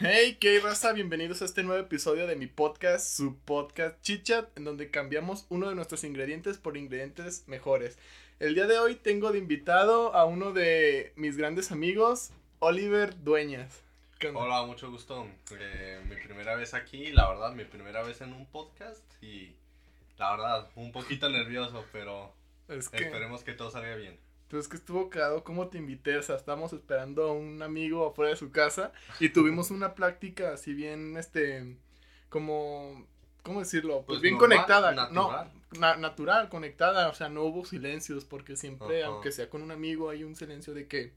Hey, 0.00 0.36
qué 0.38 0.60
raza, 0.60 0.92
bienvenidos 0.92 1.42
a 1.42 1.44
este 1.44 1.64
nuevo 1.64 1.82
episodio 1.82 2.28
de 2.28 2.36
mi 2.36 2.46
podcast, 2.46 3.04
su 3.16 3.36
podcast 3.36 4.00
Chichat, 4.00 4.56
en 4.56 4.62
donde 4.62 4.92
cambiamos 4.92 5.44
uno 5.48 5.68
de 5.68 5.74
nuestros 5.74 6.04
ingredientes 6.04 6.56
por 6.56 6.76
ingredientes 6.76 7.42
mejores. 7.48 7.98
El 8.38 8.54
día 8.54 8.68
de 8.68 8.78
hoy 8.78 8.94
tengo 8.94 9.32
de 9.32 9.38
invitado 9.38 10.14
a 10.14 10.24
uno 10.24 10.52
de 10.52 11.12
mis 11.16 11.36
grandes 11.36 11.72
amigos, 11.72 12.30
Oliver 12.60 13.24
Dueñas. 13.24 13.82
Hola, 14.34 14.64
mucho 14.66 14.88
gusto. 14.88 15.26
Eh, 15.58 16.00
mi 16.08 16.14
primera 16.14 16.54
vez 16.54 16.74
aquí, 16.74 17.10
la 17.10 17.28
verdad, 17.28 17.52
mi 17.54 17.64
primera 17.64 18.04
vez 18.04 18.20
en 18.20 18.34
un 18.34 18.46
podcast 18.46 19.02
y 19.20 19.56
la 20.16 20.30
verdad, 20.30 20.70
un 20.76 20.92
poquito 20.92 21.28
nervioso, 21.28 21.84
pero 21.90 22.32
esperemos 22.68 23.42
que 23.42 23.52
todo 23.52 23.72
salga 23.72 23.96
bien. 23.96 24.16
Pues 24.48 24.64
es 24.64 24.68
que 24.68 24.76
estuvo 24.76 25.10
cagado 25.10 25.44
cómo 25.44 25.68
te 25.68 25.76
invité, 25.76 26.16
o 26.16 26.22
sea, 26.22 26.36
estábamos 26.36 26.72
esperando 26.72 27.24
a 27.24 27.32
un 27.32 27.62
amigo 27.62 28.06
afuera 28.06 28.30
de 28.30 28.36
su 28.36 28.50
casa 28.50 28.92
y 29.20 29.28
tuvimos 29.28 29.70
una 29.70 29.94
plática 29.94 30.54
así 30.54 30.72
bien, 30.72 31.18
este, 31.18 31.76
como, 32.30 33.06
¿cómo 33.42 33.60
decirlo? 33.60 33.96
Pues, 34.06 34.06
pues 34.06 34.20
bien 34.22 34.38
conectada, 34.38 34.92
natural. 34.92 35.50
no, 35.78 35.96
natural, 35.96 36.48
conectada, 36.48 37.08
o 37.10 37.14
sea, 37.14 37.28
no 37.28 37.42
hubo 37.42 37.66
silencios 37.66 38.24
porque 38.24 38.56
siempre, 38.56 39.04
aunque 39.04 39.32
sea 39.32 39.50
con 39.50 39.60
un 39.60 39.70
amigo, 39.70 40.08
hay 40.08 40.24
un 40.24 40.34
silencio 40.34 40.72
de 40.72 40.86
que, 40.86 41.12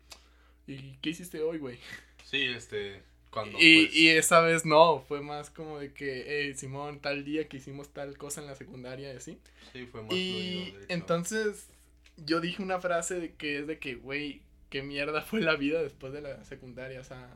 ¿y 0.67 0.97
qué 0.97 1.11
hiciste 1.11 1.41
hoy, 1.41 1.57
güey? 1.57 1.79
Sí, 2.25 2.43
este, 2.43 3.01
cuando, 3.29 3.57
y, 3.61 3.85
pues 3.85 3.95
y 3.95 4.09
esa 4.09 4.41
vez 4.41 4.65
no, 4.65 5.05
fue 5.07 5.21
más 5.21 5.49
como 5.49 5.79
de 5.79 5.93
que, 5.93 6.25
hey, 6.27 6.53
Simón, 6.57 6.99
tal 6.99 7.23
día 7.23 7.47
que 7.47 7.57
hicimos 7.57 7.87
tal 7.89 8.17
cosa 8.17 8.41
en 8.41 8.47
la 8.47 8.55
secundaria 8.55 9.13
y 9.13 9.15
así. 9.15 9.39
Sí, 9.71 9.85
fue 9.85 10.01
más 10.01 10.13
Y 10.13 10.75
entonces 10.89 11.69
yo 12.17 12.39
dije 12.39 12.61
una 12.61 12.79
frase 12.79 13.19
de 13.19 13.35
que 13.35 13.59
es 13.59 13.67
de 13.67 13.79
que, 13.79 13.95
güey, 13.95 14.41
qué 14.69 14.81
mierda 14.83 15.21
fue 15.21 15.41
la 15.41 15.55
vida 15.55 15.81
después 15.81 16.13
de 16.13 16.21
la 16.21 16.43
secundaria, 16.45 16.99
o 16.99 17.03
sea, 17.03 17.29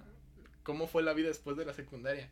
cómo 0.64 0.88
fue 0.88 1.04
la 1.04 1.14
vida 1.14 1.28
después 1.28 1.58
de 1.58 1.66
la 1.66 1.74
secundaria. 1.74 2.30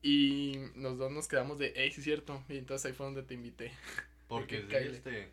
Y 0.00 0.58
los 0.76 0.96
dos 0.96 1.10
nos 1.10 1.26
quedamos 1.26 1.58
de, 1.58 1.72
hey, 1.74 1.90
sí 1.90 2.00
es 2.00 2.04
cierto, 2.04 2.42
y 2.48 2.58
entonces 2.58 2.86
ahí 2.86 2.92
fue 2.92 3.06
donde 3.06 3.22
te 3.22 3.34
invité. 3.34 3.72
Porque 4.28 4.64
este, 4.70 5.32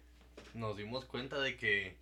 nos 0.54 0.78
dimos 0.78 1.06
cuenta 1.06 1.40
de 1.40 1.56
que 1.58 1.98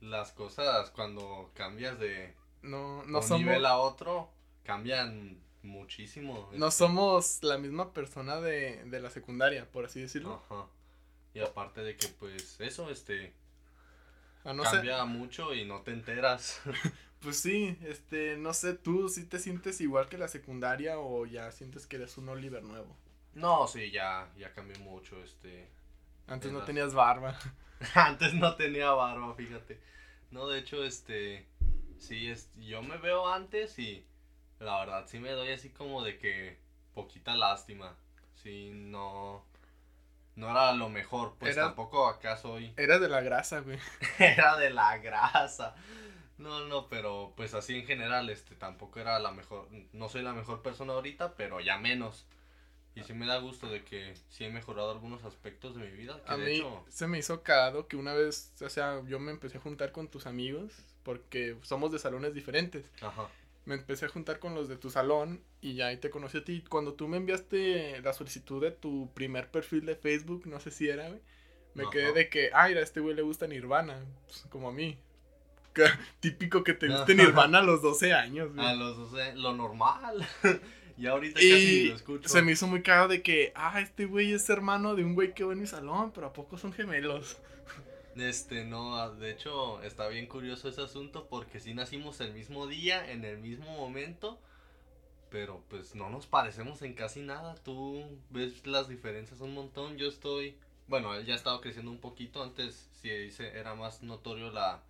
las 0.00 0.32
cosas 0.32 0.90
cuando 0.90 1.50
cambias 1.54 1.98
de 1.98 2.34
no, 2.62 3.04
no 3.04 3.20
un 3.20 3.38
nivel 3.38 3.66
a 3.66 3.78
otro 3.78 4.30
cambian 4.64 5.38
muchísimo. 5.62 6.50
No 6.52 6.70
somos 6.70 7.42
la 7.42 7.58
misma 7.58 7.92
persona 7.92 8.40
de, 8.40 8.84
de 8.84 9.00
la 9.00 9.10
secundaria, 9.10 9.70
por 9.70 9.84
así 9.84 10.00
decirlo. 10.00 10.42
Ajá. 10.48 10.66
Y 11.34 11.40
aparte 11.40 11.82
de 11.82 11.96
que, 11.96 12.08
pues, 12.08 12.60
eso, 12.60 12.90
este, 12.90 13.32
Cambia 14.42 15.04
mucho 15.04 15.54
y 15.54 15.64
no 15.64 15.82
te 15.82 15.92
enteras. 15.92 16.60
pues 17.20 17.38
sí, 17.38 17.78
este, 17.82 18.36
no 18.36 18.52
sé, 18.52 18.74
tú 18.74 19.08
si 19.08 19.24
te 19.24 19.38
sientes 19.38 19.80
igual 19.80 20.08
que 20.08 20.18
la 20.18 20.28
secundaria 20.28 20.98
o 20.98 21.26
ya 21.26 21.50
sientes 21.52 21.86
que 21.86 21.96
eres 21.96 22.18
un 22.18 22.28
Oliver 22.28 22.62
nuevo. 22.62 22.96
No, 23.34 23.66
sí, 23.66 23.90
ya, 23.90 24.28
ya 24.36 24.52
cambió 24.52 24.78
mucho, 24.80 25.22
este. 25.22 25.68
Antes 26.26 26.52
no 26.52 26.62
tenías 26.64 26.94
barba. 26.94 27.38
Antes 27.94 28.34
no 28.34 28.54
tenía 28.54 28.90
barba, 28.90 29.34
fíjate. 29.34 29.80
No, 30.30 30.48
de 30.48 30.60
hecho, 30.60 30.84
este, 30.84 31.46
sí, 31.98 32.28
es, 32.28 32.50
yo 32.56 32.82
me 32.82 32.96
veo 32.96 33.28
antes 33.28 33.78
y 33.78 34.04
la 34.60 34.78
verdad 34.80 35.06
sí 35.06 35.18
me 35.18 35.30
doy 35.30 35.50
así 35.50 35.70
como 35.70 36.02
de 36.02 36.18
que 36.18 36.58
poquita 36.94 37.34
lástima. 37.34 37.96
Sí, 38.42 38.70
no, 38.72 39.44
no 40.36 40.50
era 40.50 40.72
lo 40.72 40.88
mejor, 40.88 41.34
pues 41.38 41.56
tampoco 41.56 42.08
acá 42.08 42.36
soy. 42.36 42.72
Era 42.76 42.98
de 42.98 43.08
la 43.08 43.20
grasa, 43.20 43.60
güey. 43.60 43.78
era 44.18 44.56
de 44.56 44.70
la 44.70 44.98
grasa. 44.98 45.74
No, 46.38 46.66
no, 46.66 46.88
pero 46.88 47.34
pues 47.36 47.54
así 47.54 47.78
en 47.78 47.86
general, 47.86 48.28
este, 48.30 48.56
tampoco 48.56 48.98
era 48.98 49.18
la 49.20 49.30
mejor, 49.30 49.68
no 49.92 50.08
soy 50.08 50.22
la 50.22 50.32
mejor 50.32 50.62
persona 50.62 50.94
ahorita, 50.94 51.34
pero 51.36 51.60
ya 51.60 51.78
menos. 51.78 52.26
Y 52.94 53.04
sí 53.04 53.14
me 53.14 53.26
da 53.26 53.38
gusto 53.38 53.68
de 53.68 53.84
que 53.84 54.14
sí 54.28 54.44
he 54.44 54.50
mejorado 54.50 54.90
algunos 54.90 55.24
aspectos 55.24 55.76
de 55.76 55.82
mi 55.84 55.96
vida. 55.96 56.20
a 56.26 56.36
mí 56.36 56.62
se 56.88 57.06
me 57.06 57.18
hizo 57.18 57.42
cagado 57.42 57.86
que 57.86 57.96
una 57.96 58.12
vez, 58.12 58.52
o 58.60 58.68
sea, 58.68 59.02
yo 59.06 59.18
me 59.18 59.30
empecé 59.30 59.58
a 59.58 59.60
juntar 59.60 59.92
con 59.92 60.08
tus 60.08 60.26
amigos 60.26 60.72
porque 61.02 61.56
somos 61.62 61.92
de 61.92 61.98
salones 61.98 62.34
diferentes. 62.34 62.90
Ajá 63.00 63.28
me 63.64 63.74
empecé 63.74 64.06
a 64.06 64.08
juntar 64.08 64.38
con 64.38 64.54
los 64.54 64.68
de 64.68 64.76
tu 64.76 64.90
salón 64.90 65.42
y 65.60 65.74
ya 65.74 65.86
ahí 65.86 65.96
te 65.96 66.10
conocí 66.10 66.38
a 66.38 66.44
ti. 66.44 66.64
Cuando 66.68 66.94
tú 66.94 67.08
me 67.08 67.16
enviaste 67.16 68.00
la 68.02 68.12
solicitud 68.12 68.60
de 68.60 68.72
tu 68.72 69.12
primer 69.14 69.50
perfil 69.50 69.86
de 69.86 69.96
Facebook, 69.96 70.46
no 70.46 70.60
sé 70.60 70.70
si 70.70 70.88
era, 70.88 71.08
güey, 71.08 71.20
me 71.74 71.88
quedé 71.90 72.12
de 72.12 72.28
que, 72.28 72.50
ay, 72.52 72.74
a 72.74 72.80
este 72.80 73.00
güey 73.00 73.14
le 73.14 73.22
gusta 73.22 73.46
Nirvana, 73.46 74.04
pues, 74.26 74.44
como 74.50 74.68
a 74.68 74.72
mí. 74.72 74.98
Típico 76.20 76.62
que 76.64 76.74
te 76.74 76.88
guste 76.88 77.14
Nirvana 77.14 77.58
a 77.58 77.62
los 77.62 77.82
12 77.82 78.12
años, 78.12 78.54
güey. 78.54 78.66
A 78.66 78.74
los 78.74 78.96
12, 79.10 79.36
lo 79.36 79.54
normal. 79.54 80.26
y 80.98 81.06
ahorita 81.06 81.34
casi 81.34 81.88
lo 81.88 81.94
escucho. 81.94 82.28
Se 82.28 82.42
me 82.42 82.52
hizo 82.52 82.66
muy 82.66 82.82
caro 82.82 83.08
de 83.08 83.22
que, 83.22 83.52
ah, 83.54 83.80
este 83.80 84.06
güey 84.06 84.32
es 84.32 84.48
hermano 84.50 84.94
de 84.94 85.04
un 85.04 85.14
güey 85.14 85.34
que 85.34 85.44
va 85.44 85.52
en 85.52 85.60
mi 85.60 85.66
salón, 85.66 86.12
pero 86.12 86.26
¿a 86.26 86.32
poco 86.32 86.58
son 86.58 86.72
gemelos? 86.72 87.38
Este, 88.16 88.64
no, 88.64 89.10
de 89.14 89.30
hecho 89.30 89.82
está 89.82 90.08
bien 90.08 90.26
curioso 90.26 90.68
ese 90.68 90.82
asunto 90.82 91.28
porque 91.28 91.60
sí 91.60 91.74
nacimos 91.74 92.20
el 92.20 92.34
mismo 92.34 92.66
día, 92.66 93.10
en 93.10 93.24
el 93.24 93.38
mismo 93.38 93.74
momento, 93.76 94.38
pero 95.30 95.62
pues 95.68 95.94
no 95.94 96.10
nos 96.10 96.26
parecemos 96.26 96.82
en 96.82 96.94
casi 96.94 97.20
nada. 97.20 97.54
Tú 97.56 98.04
ves 98.30 98.66
las 98.66 98.88
diferencias 98.88 99.40
un 99.40 99.54
montón, 99.54 99.96
yo 99.96 100.08
estoy, 100.08 100.56
bueno, 100.88 101.14
él 101.14 101.24
ya 101.24 101.32
ha 101.32 101.36
estado 101.36 101.60
creciendo 101.60 101.90
un 101.90 102.00
poquito, 102.00 102.42
antes 102.42 102.88
sí 103.00 103.10
era 103.40 103.74
más 103.74 104.02
notorio 104.02 104.50
la 104.50 104.82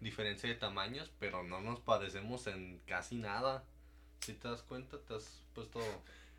diferencia 0.00 0.48
de 0.48 0.54
tamaños, 0.54 1.10
pero 1.18 1.42
no 1.42 1.60
nos 1.60 1.80
parecemos 1.80 2.46
en 2.46 2.80
casi 2.86 3.16
nada. 3.16 3.64
Si 4.20 4.32
te 4.32 4.48
das 4.48 4.62
cuenta, 4.62 4.98
te 4.98 5.14
has 5.14 5.42
puesto 5.54 5.80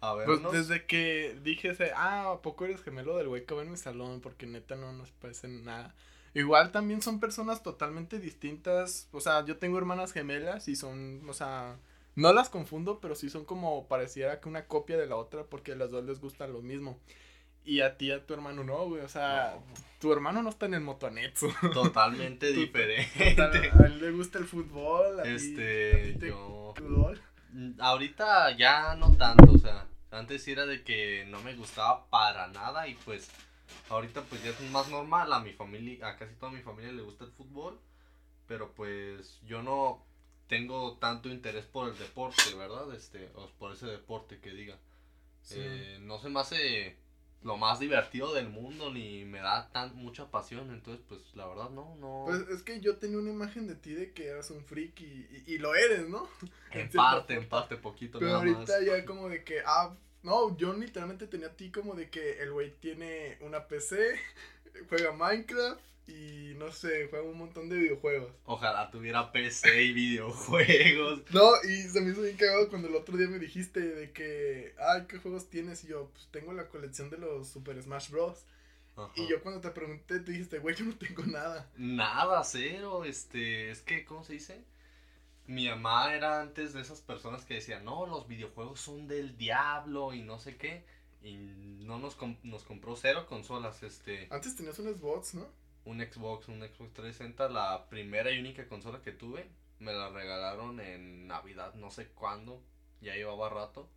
a 0.02 0.13
ver. 0.16 0.25
Pues 0.25 0.42
desde 0.52 0.86
que 0.86 1.38
dije 1.44 1.69
ese, 1.69 1.92
ah, 1.96 2.31
¿a 2.31 2.42
poco 2.42 2.66
eres 2.66 2.84
gemelo 2.84 3.18
del 3.18 3.28
güey 3.28 3.46
que 3.46 3.53
va 3.53 3.62
en 3.62 3.72
mi 3.72 3.78
salón? 3.78 4.22
Porque 4.22 4.47
neta 4.47 4.75
no 4.75 4.92
nos 4.92 5.12
parecen 5.12 5.63
nada. 5.66 5.94
Igual 6.35 6.72
también 6.73 7.01
son 7.01 7.22
personas 7.22 7.63
totalmente 7.63 8.19
distintas. 8.19 9.07
O 9.13 9.22
sea, 9.22 9.46
yo 9.46 9.57
tengo 9.57 9.78
hermanas 9.78 10.12
gemelas 10.12 10.68
y 10.68 10.75
son, 10.75 11.28
o 11.29 11.34
sea, 11.34 11.78
no 12.16 12.34
las 12.34 12.50
confundo, 12.50 13.00
pero 13.00 13.16
sí 13.16 13.29
son 13.29 13.46
como 13.46 13.88
pareciera 13.88 14.41
que 14.41 14.50
una 14.50 14.68
copia 14.68 14.97
de 14.97 15.07
la 15.07 15.16
otra 15.16 15.45
porque 15.45 15.72
a 15.72 15.75
las 15.75 15.91
dos 15.91 16.03
les 16.03 16.19
gusta 16.19 16.45
lo 16.47 16.62
mismo. 16.62 17.00
Y 17.63 17.79
a 17.79 17.97
ti, 17.97 18.12
a 18.12 18.25
tu 18.25 18.34
hermano 18.34 18.66
no, 18.66 18.85
güey. 18.85 19.01
O 19.01 19.07
sea, 19.07 19.57
tu 20.00 20.12
hermano 20.12 20.44
no 20.44 20.50
está 20.50 20.66
en 20.66 20.74
el 20.74 20.81
motoanetsu. 20.81 21.50
Totalmente 21.74 22.51
diferente. 22.51 23.41
a 23.41 23.85
él 23.85 24.01
le 24.01 24.12
gusta 24.12 24.38
el 24.38 24.45
fútbol. 24.45 25.25
este, 25.25 26.18
yo... 26.19 26.74
Fútbol. 26.75 27.22
Mm, 27.53 27.79
ahorita 27.79 28.57
ya 28.57 28.94
no 28.95 29.16
tanto, 29.16 29.53
o 29.53 29.57
sea, 29.57 29.88
antes 30.12 30.45
era 30.50 30.66
de 30.66 30.84
que 30.84 31.25
no 31.29 31.40
me 31.44 31.56
gustaba 31.56 32.09
para 32.09 32.47
nada 32.50 32.90
y 32.90 32.95
pues 32.95 33.31
Ahorita 33.90 34.22
pues 34.24 34.44
ya 34.44 34.52
es 34.52 34.62
más 34.72 34.90
normal, 34.90 35.31
a 35.34 35.40
mi 35.40 35.53
familia, 35.53 36.08
a 36.08 36.18
casi 36.18 36.36
toda 36.36 36.52
mi 36.52 36.62
familia 36.62 36.92
le 36.92 37.02
gusta 37.02 37.26
el 37.26 37.31
fútbol, 37.31 37.80
pero 38.48 38.72
pues 38.74 39.40
yo 39.46 39.62
no 39.62 40.03
tengo 40.48 40.98
tanto 40.98 41.30
interés 41.30 41.66
por 41.66 41.90
el 41.90 41.98
deporte, 41.98 42.54
¿verdad? 42.56 42.94
Este, 42.94 43.30
o 43.36 43.48
por 43.58 43.74
ese 43.74 43.88
deporte 43.88 44.40
que 44.40 44.52
diga. 44.52 44.78
Eh, 45.52 46.00
no 46.02 46.20
se 46.20 46.30
me 46.30 46.40
hace 46.40 46.98
lo 47.44 47.58
más 47.58 47.80
divertido 47.80 48.34
del 48.34 48.50
mundo 48.50 48.92
ni 48.92 49.24
me 49.24 49.40
da 49.40 49.70
tan 49.72 49.96
mucha 49.96 50.31
pasión, 50.31 50.72
entonces 50.72 51.06
pues 51.08 51.22
la 51.36 51.46
verdad 51.46 51.70
no, 51.70 51.96
no. 51.98 52.24
Pues 52.25 52.42
es 52.50 52.64
que 52.64 52.80
yo 52.81 52.98
tenía 52.98 53.20
una 53.20 53.30
imagen 53.30 53.68
de 53.68 53.75
ti 53.75 53.94
de 53.94 54.14
que 54.14 54.25
eras 54.25 54.50
un 54.50 54.66
freak 54.66 55.00
y, 55.02 55.58
lo 55.59 55.75
eres, 55.75 56.09
¿no? 56.09 56.28
En, 56.72 56.90
parte, 56.92 57.36
en 57.36 57.48
parte, 57.48 57.78
poquito. 57.78 58.18
Pero 58.18 58.38
ahorita 58.38 58.84
ya 58.84 59.06
como 59.06 59.30
de 59.30 59.44
que, 59.44 59.62
ah, 59.64 59.96
no, 60.25 60.58
yo 60.58 60.74
literalmente 60.74 61.28
tenía 61.28 61.47
a 61.47 61.56
ti 61.56 61.69
como 61.72 61.94
de 61.94 62.09
que 62.09 62.41
el 62.41 62.52
güey 62.52 62.72
tiene 62.80 63.38
una 63.41 63.68
PC, 63.68 64.19
juega 64.90 65.12
Minecraft 65.13 65.80
y 66.08 66.53
no 66.58 66.72
sé, 66.72 67.08
juega 67.09 67.25
un 67.25 67.38
montón 67.38 67.69
de 67.69 67.78
videojuegos. 67.78 68.31
Ojalá 68.46 68.90
tuviera 68.90 69.31
PC 69.31 69.84
y 69.84 69.94
videojuegos. 69.94 71.22
no, 71.31 71.52
y 71.63 71.84
se 71.84 72.02
me 72.02 72.12
hizo 72.12 72.24
bien 72.24 72.38
cagado 72.38 72.69
cuando 72.69 72.88
el 72.88 72.96
otro 72.96 73.18
día 73.18 73.28
me 73.28 73.38
dijiste 73.38 73.80
de 73.80 74.12
que, 74.12 74.74
ay, 74.80 75.06
¿qué 75.07 75.19
juegos 75.19 75.50
tienes? 75.50 75.83
Y 75.83 75.89
yo, 75.89 76.10
pues 76.12 76.27
tengo 76.31 76.54
la 76.54 76.69
colección 76.69 77.12
de 77.12 77.19
los 77.19 77.48
Super 77.48 77.81
Smash 77.81 78.10
Bros. 78.10 78.45
Y 79.16 79.27
yo 79.27 79.42
cuando 79.44 79.60
te 79.62 79.69
pregunté, 79.72 80.22
te 80.22 80.31
dijiste, 80.31 80.60
güey, 80.60 80.74
yo 80.74 80.86
no 80.86 80.95
tengo 80.98 81.24
nada. 81.25 81.69
Nada, 81.77 82.44
cero, 82.44 83.04
este, 83.04 83.69
es 83.69 83.81
que, 83.81 84.06
¿cómo 84.06 84.24
se 84.24 84.33
dice? 84.33 84.63
Mi 85.47 85.68
mamá 85.68 86.13
era 86.13 86.42
antes 86.42 86.74
de 86.74 86.81
esas 86.81 87.01
personas 87.01 87.45
que 87.45 87.56
decían, 87.56 87.86
no, 87.86 88.06
los 88.06 88.27
videojuegos 88.27 88.80
son 88.80 89.07
del 89.07 89.38
diablo 89.38 90.13
y 90.13 90.21
no 90.21 90.39
sé 90.39 90.57
qué. 90.57 90.83
Y 91.21 91.36
no 91.86 91.97
nos, 91.97 92.18
nos 92.44 92.63
compró 92.63 92.95
cero 92.95 93.25
consolas, 93.27 93.81
este... 93.83 94.27
Antes 94.31 94.56
tenías 94.56 94.77
un 94.80 94.94
Xbox, 94.94 95.36
¿no? 95.36 95.47
Un 95.86 96.00
Xbox, 96.00 96.47
un 96.47 96.59
Xbox 96.59 96.94
360, 96.94 97.50
la 97.50 97.88
primera 97.89 98.31
y 98.31 98.39
única 98.39 98.68
consola 98.68 99.01
que 99.01 99.12
tuve. 99.12 99.47
Me 99.80 99.94
la 99.94 100.09
regalaron 100.09 100.80
en 100.80 101.27
Navidad, 101.27 101.74
no 101.75 101.91
sé 101.91 102.07
cuándo, 102.09 102.62
ya 103.01 103.15
llevaba 103.15 103.50
rato. 103.50 103.89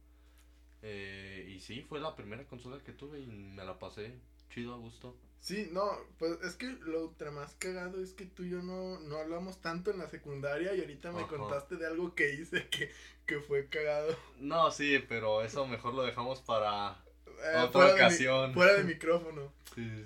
Eh, 0.83 1.53
y 1.55 1.61
sí, 1.61 1.83
fue 1.83 2.01
la 2.01 2.15
primera 2.15 2.45
consola 2.47 2.83
que 2.83 2.93
tuve 2.93 3.21
y 3.21 3.27
me 3.27 3.65
la 3.65 3.79
pasé 3.79 4.15
chido 4.51 4.75
a 4.75 4.79
gusto. 4.79 5.17
Sí, 5.41 5.69
no, 5.73 5.91
pues 6.19 6.33
es 6.43 6.57
que 6.57 6.67
lo 6.67 7.15
más 7.33 7.55
cagado 7.55 8.03
es 8.03 8.13
que 8.13 8.27
tú 8.27 8.43
y 8.43 8.51
yo 8.51 8.63
no, 8.63 8.99
no 9.01 9.19
hablamos 9.19 9.61
tanto 9.61 9.91
en 9.91 9.99
la 9.99 10.09
secundaria 10.09 10.75
y 10.75 10.81
ahorita 10.81 11.13
me 11.13 11.27
contaste 11.27 11.77
de 11.77 11.87
algo 11.87 12.15
que 12.15 12.35
hice 12.35 12.69
que, 12.69 12.91
que 13.25 13.41
fue 13.41 13.69
cagado. 13.69 14.17
No, 14.41 14.71
sí, 14.71 15.03
pero 15.09 15.43
eso 15.43 15.67
mejor 15.67 15.95
lo 15.95 16.03
dejamos 16.03 16.41
para 16.41 17.03
eh, 17.45 17.59
otra 17.61 17.95
ocasión. 17.95 18.53
fuera 18.53 18.75
de 18.75 18.85
micrófono. 18.85 19.53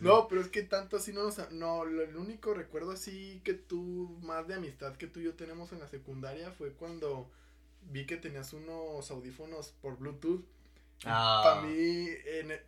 No, 0.00 0.28
pero 0.28 0.42
es 0.42 0.48
que 0.48 0.62
tanto 0.62 0.98
así 0.98 1.12
no 1.12 1.22
nos... 1.22 1.50
No, 1.50 1.84
el 1.84 2.16
único 2.16 2.52
recuerdo 2.52 2.90
así 2.90 3.40
que 3.42 3.54
tú, 3.54 4.18
más 4.20 4.46
de 4.46 4.54
amistad 4.54 4.96
que 4.96 5.06
tú 5.06 5.20
y 5.20 5.24
yo 5.24 5.34
tenemos 5.34 5.72
en 5.72 5.80
la 5.80 5.88
secundaria 5.88 6.50
fue 6.50 6.72
cuando 6.72 7.30
vi 7.90 8.04
que 8.04 8.18
tenías 8.18 8.52
unos 8.52 9.10
audífonos 9.10 9.72
por 9.80 9.96
Bluetooth. 9.96 10.44
Ah. 11.04 11.40
Para 11.42 11.62
mí, 11.62 12.08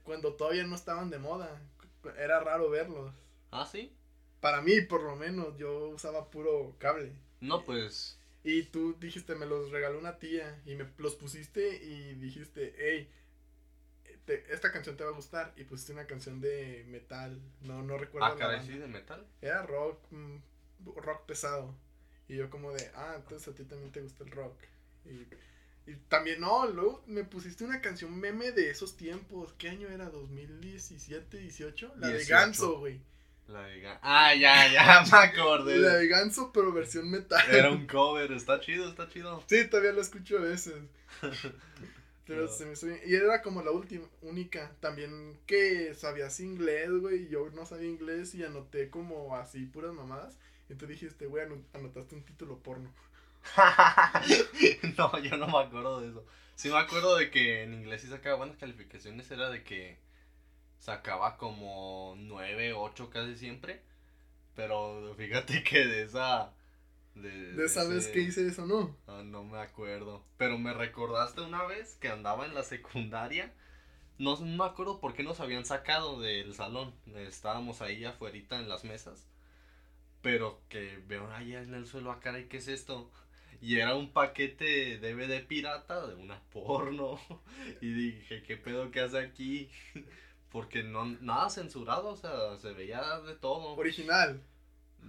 cuando 0.02 0.32
todavía 0.32 0.64
no 0.64 0.74
estaban 0.74 1.10
de 1.10 1.18
moda, 1.18 1.60
era 2.10 2.40
raro 2.40 2.70
verlos. 2.70 3.12
¿Ah, 3.50 3.66
sí? 3.70 3.96
Para 4.40 4.60
mí, 4.60 4.80
por 4.82 5.02
lo 5.02 5.16
menos, 5.16 5.56
yo 5.56 5.88
usaba 5.88 6.30
puro 6.30 6.76
cable. 6.78 7.12
No, 7.40 7.64
pues... 7.64 8.18
Y 8.42 8.64
tú 8.64 8.94
dijiste, 9.00 9.34
me 9.36 9.46
los 9.46 9.70
regaló 9.70 9.98
una 9.98 10.18
tía 10.18 10.60
y 10.66 10.74
me 10.74 10.86
los 10.98 11.14
pusiste 11.14 11.82
y 11.82 12.14
dijiste, 12.16 12.74
hey, 12.76 13.10
esta 14.48 14.70
canción 14.70 14.96
te 14.96 15.04
va 15.04 15.10
a 15.10 15.14
gustar. 15.14 15.52
Y 15.56 15.64
pusiste 15.64 15.92
una 15.92 16.06
canción 16.06 16.40
de 16.40 16.84
metal, 16.88 17.40
no, 17.62 17.82
no 17.82 17.96
recuerdo. 17.96 18.26
Ah, 18.26 18.36
caray, 18.36 18.64
sí, 18.66 18.76
de 18.76 18.86
metal. 18.86 19.26
Era 19.40 19.62
rock, 19.62 19.98
mm, 20.10 20.36
rock 20.96 21.24
pesado. 21.26 21.74
Y 22.28 22.36
yo 22.36 22.50
como 22.50 22.72
de, 22.72 22.90
ah, 22.94 23.14
entonces 23.16 23.48
a 23.48 23.54
ti 23.54 23.64
también 23.64 23.92
te 23.92 24.02
gusta 24.02 24.24
el 24.24 24.30
rock. 24.30 24.58
Y, 25.06 25.26
y 25.86 25.94
también, 26.08 26.40
no, 26.40 26.66
luego 26.66 27.02
me 27.06 27.24
pusiste 27.24 27.64
una 27.64 27.80
canción 27.80 28.18
meme 28.18 28.52
de 28.52 28.70
esos 28.70 28.96
tiempos. 28.96 29.52
¿Qué 29.58 29.68
año 29.68 29.88
era? 29.88 30.10
¿2017, 30.10 31.28
18? 31.28 31.94
La 31.96 32.08
de 32.08 32.24
Ganso, 32.24 32.78
güey. 32.78 33.00
La 33.48 33.62
de 33.66 33.80
Ganso. 33.80 34.00
Ah, 34.02 34.34
ya, 34.34 34.72
ya 34.72 35.04
me 35.12 35.18
acordé. 35.18 35.78
La 35.78 35.96
de 35.96 36.08
Ganso, 36.08 36.50
pero 36.52 36.72
versión 36.72 37.10
metal. 37.10 37.42
Era 37.50 37.70
un 37.70 37.86
cover, 37.86 38.32
está 38.32 38.60
chido, 38.60 38.88
está 38.88 39.08
chido. 39.08 39.44
Sí, 39.46 39.66
todavía 39.68 39.92
lo 39.92 40.00
escucho 40.00 40.38
a 40.38 40.42
veces. 40.42 40.74
Pero 42.26 42.48
se 42.48 42.64
me 42.64 43.00
Y 43.06 43.14
era 43.14 43.42
como 43.42 43.62
la 43.62 43.70
última, 43.70 44.06
única. 44.22 44.74
También 44.80 45.38
que 45.46 45.94
sabías 45.94 46.40
inglés, 46.40 46.90
güey. 46.90 47.24
Y 47.24 47.28
yo 47.28 47.50
no 47.50 47.66
sabía 47.66 47.88
inglés 47.88 48.34
y 48.34 48.42
anoté 48.42 48.88
como 48.88 49.36
así 49.36 49.66
puras 49.66 49.92
mamadas. 49.92 50.38
Y 50.70 50.74
tú 50.74 50.86
dijiste, 50.86 51.26
güey, 51.26 51.44
anotaste 51.74 52.14
un 52.14 52.24
título 52.24 52.58
porno. 52.60 52.90
no, 54.98 55.18
yo 55.18 55.36
no 55.36 55.46
me 55.46 55.58
acuerdo 55.58 56.00
de 56.00 56.10
eso. 56.10 56.24
Sí 56.54 56.68
me 56.68 56.78
acuerdo 56.78 57.16
de 57.16 57.30
que 57.30 57.62
en 57.62 57.74
inglés 57.74 58.02
sí 58.02 58.08
sacaba 58.08 58.36
buenas 58.36 58.56
calificaciones. 58.56 59.30
Era 59.30 59.50
de 59.50 59.62
que 59.64 59.98
sacaba 60.78 61.36
como 61.36 62.14
9, 62.18 62.74
8 62.74 63.10
casi 63.10 63.36
siempre. 63.36 63.82
Pero 64.54 65.14
fíjate 65.16 65.62
que 65.62 65.86
de 65.86 66.02
esa... 66.02 66.52
De, 67.14 67.64
esa 67.64 67.84
vez 67.84 68.08
que 68.08 68.20
hice 68.20 68.46
eso, 68.46 68.66
¿no? 68.66 68.96
Ah, 69.06 69.22
no 69.24 69.44
me 69.44 69.58
acuerdo. 69.58 70.24
Pero 70.36 70.58
me 70.58 70.74
recordaste 70.74 71.42
una 71.42 71.62
vez 71.64 71.94
que 72.00 72.08
andaba 72.08 72.44
en 72.44 72.54
la 72.54 72.64
secundaria. 72.64 73.52
No, 74.18 74.36
no 74.36 74.64
me 74.64 74.64
acuerdo 74.64 75.00
por 75.00 75.14
qué 75.14 75.22
nos 75.22 75.40
habían 75.40 75.64
sacado 75.64 76.20
del 76.20 76.54
salón. 76.54 76.94
Estábamos 77.14 77.82
ahí 77.82 78.04
afuera 78.04 78.36
en 78.50 78.68
las 78.68 78.84
mesas. 78.84 79.26
Pero 80.22 80.60
que 80.68 81.02
veo 81.06 81.30
allá 81.32 81.62
en 81.62 81.74
el 81.74 81.86
suelo 81.86 82.10
acá, 82.10 82.38
¿y 82.38 82.46
qué 82.46 82.56
es 82.56 82.68
esto? 82.68 83.10
Y 83.64 83.80
era 83.80 83.94
un 83.94 84.12
paquete 84.12 84.98
DVD 84.98 85.42
pirata 85.46 86.06
de 86.06 86.14
una 86.16 86.38
porno. 86.52 87.18
Y 87.80 87.92
dije, 87.94 88.42
¿qué 88.42 88.58
pedo 88.58 88.90
que 88.90 89.00
hace 89.00 89.18
aquí? 89.18 89.70
Porque 90.52 90.82
no, 90.82 91.06
nada 91.06 91.48
censurado, 91.48 92.08
o 92.10 92.16
sea, 92.16 92.58
se 92.58 92.72
veía 92.72 93.20
de 93.20 93.34
todo. 93.34 93.74
Original. 93.74 94.42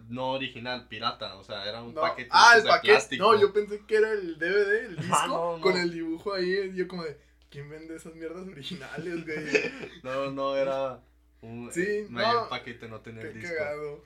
No 0.07 0.31
original, 0.31 0.87
pirata, 0.87 1.35
o 1.35 1.43
sea, 1.43 1.67
era 1.67 1.81
un 1.83 1.93
paquete 1.93 2.29
ah, 2.31 2.53
el 2.57 2.63
paquete. 2.63 2.93
Plástico. 2.93 3.23
No, 3.23 3.39
yo 3.39 3.51
pensé 3.51 3.81
que 3.85 3.95
era 3.95 4.11
el 4.11 4.37
DVD, 4.37 4.85
el 4.85 4.97
ah, 4.99 5.01
disco, 5.01 5.59
con 5.61 5.77
el 5.77 5.93
dibujo 5.93 6.33
ahí. 6.33 6.73
Yo 6.73 6.87
como 6.87 7.03
de, 7.03 7.17
¿quién 7.49 7.69
vende 7.69 7.95
esas 7.95 8.15
mierdas 8.15 8.47
originales, 8.47 9.25
güey? 9.25 9.71
no, 10.03 10.31
no, 10.31 10.55
era 10.55 11.01
un 11.41 11.71
sí, 11.73 12.05
no, 12.09 12.47
paquete, 12.49 12.87
no 12.87 13.01
tenía 13.01 13.23
el 13.23 13.33
disco. 13.33 13.53
Cagado. 13.57 14.03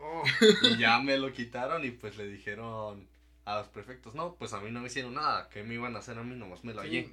Oh. 0.00 0.24
Y 0.62 0.78
ya 0.78 0.98
me 0.98 1.16
lo 1.18 1.32
quitaron 1.32 1.84
y 1.84 1.90
pues 1.92 2.16
le 2.16 2.26
dijeron 2.26 3.08
a 3.46 3.58
los 3.60 3.68
prefectos, 3.68 4.14
no, 4.14 4.34
pues 4.34 4.52
a 4.52 4.60
mí 4.60 4.72
no 4.72 4.80
me 4.80 4.88
hicieron 4.88 5.14
nada, 5.14 5.48
¿qué 5.48 5.62
me 5.62 5.74
iban 5.74 5.94
a 5.94 6.00
hacer 6.00 6.18
a 6.18 6.24
mí? 6.24 6.34
Nomás 6.34 6.64
me 6.64 6.74
lo 6.74 6.80
hallé. 6.80 7.12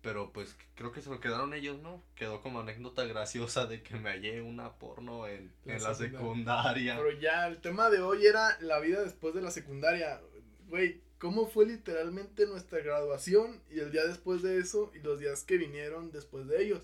Pero 0.00 0.32
pues 0.32 0.56
creo 0.76 0.92
que 0.92 1.02
se 1.02 1.10
lo 1.10 1.20
quedaron 1.20 1.52
ellos, 1.52 1.82
¿no? 1.82 2.02
Quedó 2.14 2.40
como 2.40 2.60
anécdota 2.60 3.04
graciosa 3.04 3.66
de 3.66 3.82
que 3.82 3.96
me 3.96 4.10
hallé 4.10 4.40
una 4.40 4.78
porno 4.78 5.26
en 5.26 5.52
la, 5.64 5.94
secundaria. 5.94 6.96
Pero 6.96 7.10
ya, 7.20 7.48
el 7.48 7.60
tema 7.60 7.90
de 7.90 8.00
hoy 8.00 8.24
era 8.24 8.58
la 8.60 8.78
vida 8.78 9.02
después 9.02 9.34
de 9.34 9.42
la 9.42 9.50
secundaria. 9.50 10.22
Güey, 10.68 11.02
¿cómo 11.18 11.48
fue 11.48 11.66
literalmente 11.66 12.46
nuestra 12.46 12.78
graduación 12.78 13.60
y 13.70 13.80
el 13.80 13.90
día 13.90 14.06
después 14.06 14.42
de 14.42 14.58
eso 14.58 14.92
y 14.94 15.00
los 15.00 15.18
días 15.18 15.42
que 15.42 15.58
vinieron 15.58 16.12
después 16.12 16.46
de 16.46 16.62
ellos? 16.62 16.82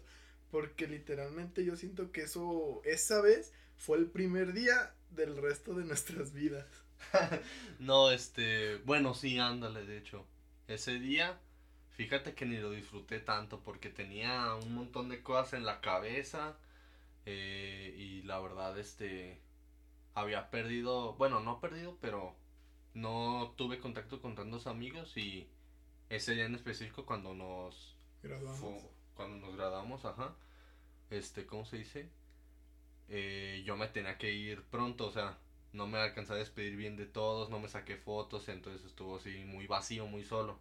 Porque 0.50 0.88
literalmente 0.88 1.64
yo 1.64 1.76
siento 1.76 2.10
que 2.10 2.22
eso, 2.22 2.82
esa 2.84 3.22
vez, 3.22 3.52
fue 3.76 3.96
el 3.96 4.06
primer 4.06 4.52
día 4.52 4.92
del 5.12 5.36
resto 5.36 5.72
de 5.74 5.84
nuestras 5.84 6.34
vidas. 6.34 6.66
no, 7.78 8.10
este, 8.10 8.76
bueno, 8.78 9.14
sí, 9.14 9.38
ándale, 9.38 9.84
de 9.84 9.98
hecho. 9.98 10.24
Ese 10.68 10.98
día, 10.98 11.38
fíjate 11.92 12.34
que 12.34 12.46
ni 12.46 12.56
lo 12.56 12.70
disfruté 12.70 13.20
tanto 13.20 13.60
porque 13.60 13.90
tenía 13.90 14.54
un 14.54 14.74
montón 14.74 15.08
de 15.08 15.22
cosas 15.22 15.54
en 15.54 15.64
la 15.64 15.80
cabeza 15.80 16.56
eh, 17.24 17.94
y 17.98 18.22
la 18.22 18.40
verdad, 18.40 18.78
este, 18.78 19.40
había 20.14 20.50
perdido, 20.50 21.14
bueno, 21.14 21.40
no 21.40 21.60
perdido, 21.60 21.98
pero 22.00 22.34
no 22.94 23.54
tuve 23.56 23.78
contacto 23.78 24.22
con 24.22 24.34
tantos 24.34 24.66
amigos 24.66 25.16
y 25.16 25.46
ese 26.08 26.34
día 26.34 26.46
en 26.46 26.54
específico 26.54 27.04
cuando 27.04 27.34
nos 27.34 27.94
graduamos, 28.22 28.82
cuando 29.14 29.46
nos 29.46 29.56
graduamos, 29.56 30.04
ajá, 30.04 30.34
este, 31.10 31.46
¿cómo 31.46 31.64
se 31.64 31.78
dice? 31.78 32.08
Eh, 33.08 33.62
yo 33.66 33.76
me 33.76 33.88
tenía 33.88 34.18
que 34.18 34.32
ir 34.32 34.62
pronto, 34.64 35.06
o 35.06 35.12
sea, 35.12 35.38
no 35.72 35.86
me 35.86 35.98
alcancé 35.98 36.32
a 36.32 36.36
despedir 36.36 36.76
bien 36.76 36.96
de 36.96 37.06
todos, 37.06 37.50
no 37.50 37.58
me 37.58 37.68
saqué 37.68 37.96
fotos, 37.96 38.48
entonces 38.48 38.84
estuvo 38.86 39.16
así 39.16 39.44
muy 39.44 39.66
vacío, 39.66 40.06
muy 40.06 40.24
solo. 40.24 40.58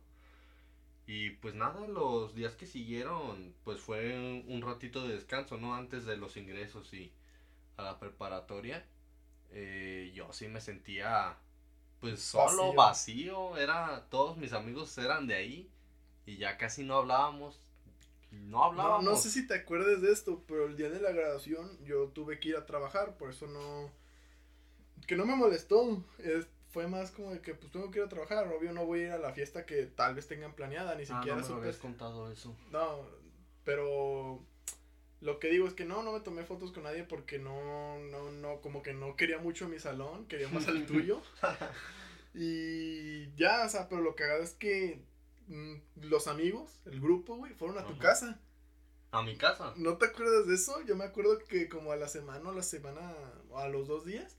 Y 1.08 1.32
pues 1.32 1.54
nada, 1.54 1.88
los 1.88 2.34
días 2.34 2.56
que 2.56 2.66
siguieron, 2.66 3.54
pues 3.64 3.80
fue 3.80 4.44
un, 4.48 4.62
ratito 4.62 5.08
de 5.08 5.14
descanso, 5.14 5.58
¿no? 5.58 5.76
Antes 5.76 6.06
de 6.06 6.18
los 6.18 6.36
ingresos 6.36 6.92
y 6.94 7.14
a 7.78 7.84
la 7.84 8.00
preparatoria, 8.00 8.86
eh, 9.52 10.12
yo 10.16 10.34
sí 10.34 10.48
me 10.48 10.62
sentía 10.62 11.38
pues 12.00 12.22
solo, 12.22 12.74
vacío. 12.74 13.58
era, 13.58 14.08
todos 14.10 14.38
mis 14.38 14.54
amigos 14.54 14.98
eran 14.98 15.28
de 15.28 15.36
ahí 15.36 15.72
y 16.26 16.38
ya 16.38 16.58
casi 16.58 16.84
no 16.84 16.96
hablábamos, 16.96 17.62
no 18.32 18.64
hablábamos. 18.64 19.04
No, 19.04 19.12
no 19.12 19.18
sé 19.18 19.30
si 19.30 19.48
te 19.48 19.54
acuerdas 19.54 20.02
de 20.02 20.12
esto, 20.12 20.44
pero 20.48 20.66
el 20.66 20.76
día 20.76 20.90
de 20.90 21.00
la 21.00 21.12
graduación 21.12 21.78
yo 21.86 22.08
tuve 22.10 22.40
que 22.40 22.50
ir 22.50 22.58
a 22.58 22.66
trabajar, 22.66 23.16
por 23.18 23.30
eso 23.30 23.46
no 23.46 23.92
que 25.08 25.16
no 25.16 25.26
me 25.26 25.36
molestó. 25.36 26.04
fue 26.70 26.88
más 26.88 27.12
como 27.12 27.32
de 27.32 27.42
que 27.42 27.54
pues 27.54 27.72
tengo 27.72 27.90
que 27.92 28.00
ir 28.00 28.06
a 28.06 28.10
trabajar. 28.10 28.48
Obvio 28.48 28.74
no 28.74 28.86
voy 28.86 29.02
a 29.02 29.04
ir 29.04 29.12
a 29.12 29.18
la 29.18 29.34
fiesta 29.34 29.66
que 29.66 29.86
tal 29.86 30.16
vez 30.16 30.28
tengan 30.28 30.54
planeada, 30.54 30.96
ni 30.96 31.04
ah, 31.04 31.06
siquiera 31.06 31.40
no 31.40 31.60
me 31.60 31.74
contado 31.74 32.32
eso. 32.32 32.56
No, 32.72 33.06
pero 33.64 34.46
lo 35.22 35.40
que 35.40 35.50
digo 35.50 35.68
es 35.68 35.74
que 35.74 35.86
no, 35.86 36.04
no 36.04 36.12
me 36.12 36.20
tomé 36.20 36.44
fotos 36.44 36.72
con 36.72 36.84
nadie 36.84 37.04
porque 37.04 37.40
no, 37.40 37.98
no, 38.12 38.32
no, 38.32 38.62
como 38.62 38.84
que 38.84 38.94
no 38.94 39.16
quería 39.16 39.40
mucho 39.40 39.68
mi 39.68 39.80
salón, 39.80 40.28
quería 40.28 40.48
más 40.50 40.68
al 40.68 40.86
tuyo. 40.88 41.22
y 42.34 43.34
ya, 43.36 43.66
o 43.66 43.70
sea, 43.70 43.90
pero 43.90 44.02
lo 44.02 44.16
cagado 44.16 44.44
es 44.44 44.54
que 44.54 45.02
mm, 45.48 45.76
los 46.02 46.28
amigos, 46.28 46.80
el 46.86 47.02
grupo, 47.02 47.38
güey, 47.38 47.54
fueron 47.54 47.78
a 47.78 47.86
tu 47.86 47.98
casa. 47.98 48.40
¿A 49.12 49.24
mi 49.24 49.36
casa? 49.36 49.74
¿No 49.78 49.98
te 49.98 50.06
acuerdas 50.08 50.46
de 50.46 50.56
eso? 50.56 50.82
Yo 50.84 50.96
me 50.96 51.06
acuerdo 51.06 51.40
que 51.40 51.70
como 51.70 51.92
a 51.92 51.96
la 51.96 52.08
semana 52.08 52.50
o 52.50 52.54
la 52.54 52.64
semana, 52.64 53.16
o 53.50 53.58
a 53.58 53.70
los 53.70 53.88
dos 53.88 54.06
días, 54.06 54.36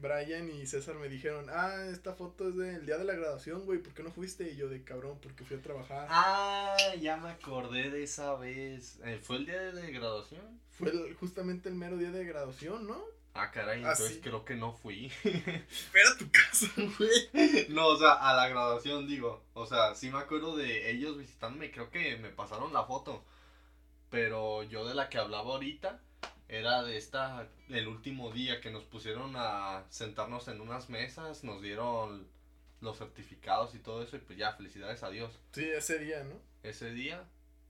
Brian 0.00 0.50
y 0.50 0.66
César 0.66 0.96
me 0.96 1.08
dijeron, 1.08 1.46
ah, 1.50 1.86
esta 1.90 2.12
foto 2.14 2.48
es 2.48 2.56
del 2.56 2.84
día 2.84 2.98
de 2.98 3.04
la 3.04 3.14
graduación, 3.14 3.64
güey, 3.64 3.78
¿por 3.78 3.94
qué 3.94 4.02
no 4.02 4.10
fuiste? 4.10 4.50
Y 4.50 4.56
yo 4.56 4.68
de 4.68 4.84
cabrón, 4.84 5.18
porque 5.22 5.44
fui 5.44 5.56
a 5.56 5.62
trabajar. 5.62 6.06
Ah, 6.10 6.76
ya 7.00 7.16
me 7.16 7.30
acordé 7.30 7.90
de 7.90 8.02
esa 8.02 8.34
vez. 8.36 9.00
Eh, 9.04 9.18
¿Fue 9.22 9.36
el 9.36 9.46
día 9.46 9.60
de 9.72 9.92
graduación? 9.92 10.60
Fue 10.72 11.14
justamente 11.14 11.68
el 11.68 11.74
mero 11.74 11.96
día 11.96 12.10
de 12.10 12.24
graduación, 12.24 12.86
¿no? 12.86 13.02
Ah, 13.36 13.50
caray, 13.50 13.80
entonces 13.80 14.20
creo 14.22 14.44
que 14.44 14.54
no 14.54 14.72
fui. 14.72 15.06
Espera 15.24 16.16
tu 16.18 16.30
casa, 16.30 16.66
güey. 16.76 17.66
No, 17.68 17.88
o 17.88 17.98
sea, 17.98 18.12
a 18.12 18.34
la 18.34 18.48
graduación 18.48 19.08
digo. 19.08 19.42
O 19.54 19.66
sea, 19.66 19.94
sí 19.94 20.10
me 20.10 20.18
acuerdo 20.18 20.56
de 20.56 20.90
ellos 20.90 21.18
visitándome, 21.18 21.72
creo 21.72 21.90
que 21.90 22.16
me 22.18 22.28
pasaron 22.28 22.72
la 22.72 22.84
foto. 22.84 23.24
Pero 24.10 24.62
yo 24.62 24.86
de 24.86 24.94
la 24.94 25.08
que 25.08 25.18
hablaba 25.18 25.54
ahorita 25.54 26.00
era 26.48 26.82
de 26.82 26.96
esta, 26.96 27.48
el 27.68 27.88
último 27.88 28.30
día 28.30 28.60
que 28.60 28.70
nos 28.70 28.84
pusieron 28.84 29.34
a 29.36 29.84
sentarnos 29.90 30.48
en 30.48 30.60
unas 30.60 30.90
mesas, 30.90 31.44
nos 31.44 31.62
dieron 31.62 32.26
los 32.80 32.98
certificados 32.98 33.74
y 33.74 33.78
todo 33.78 34.02
eso 34.02 34.16
y 34.16 34.20
pues 34.20 34.38
ya, 34.38 34.52
felicidades 34.52 35.02
a 35.02 35.10
Dios. 35.10 35.38
Sí, 35.52 35.64
ese 35.64 35.98
día, 35.98 36.24
¿no? 36.24 36.34
Ese 36.62 36.90
día, 36.90 37.24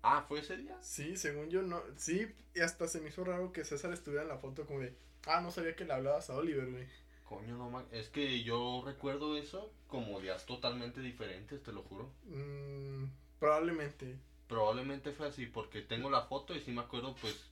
Ah, 0.06 0.22
¿fue 0.28 0.40
ese 0.40 0.58
día? 0.58 0.76
Sí, 0.82 1.16
según 1.16 1.48
yo 1.48 1.62
no. 1.62 1.82
Sí, 1.96 2.30
y 2.54 2.60
hasta 2.60 2.86
se 2.86 3.00
me 3.00 3.08
hizo 3.08 3.24
raro 3.24 3.54
que 3.54 3.64
César 3.64 3.90
estuviera 3.90 4.22
en 4.22 4.28
la 4.28 4.36
foto 4.36 4.66
como 4.66 4.80
de. 4.80 4.94
Ah, 5.26 5.40
no 5.40 5.50
sabía 5.50 5.74
que 5.74 5.86
le 5.86 5.94
hablabas 5.94 6.28
a 6.28 6.36
Oliver, 6.36 6.70
güey. 6.70 6.86
Coño, 7.24 7.56
no 7.56 7.70
man. 7.70 7.86
Es 7.90 8.10
que 8.10 8.42
yo 8.42 8.82
recuerdo 8.84 9.38
eso 9.38 9.72
como 9.88 10.20
días 10.20 10.44
totalmente 10.44 11.00
diferentes, 11.00 11.62
te 11.62 11.72
lo 11.72 11.82
juro. 11.84 12.12
Mm, 12.24 13.06
probablemente. 13.40 14.18
Probablemente 14.46 15.12
fue 15.12 15.28
así, 15.28 15.46
porque 15.46 15.80
tengo 15.80 16.10
la 16.10 16.26
foto 16.26 16.54
y 16.54 16.60
sí 16.60 16.70
me 16.70 16.82
acuerdo, 16.82 17.16
pues, 17.18 17.50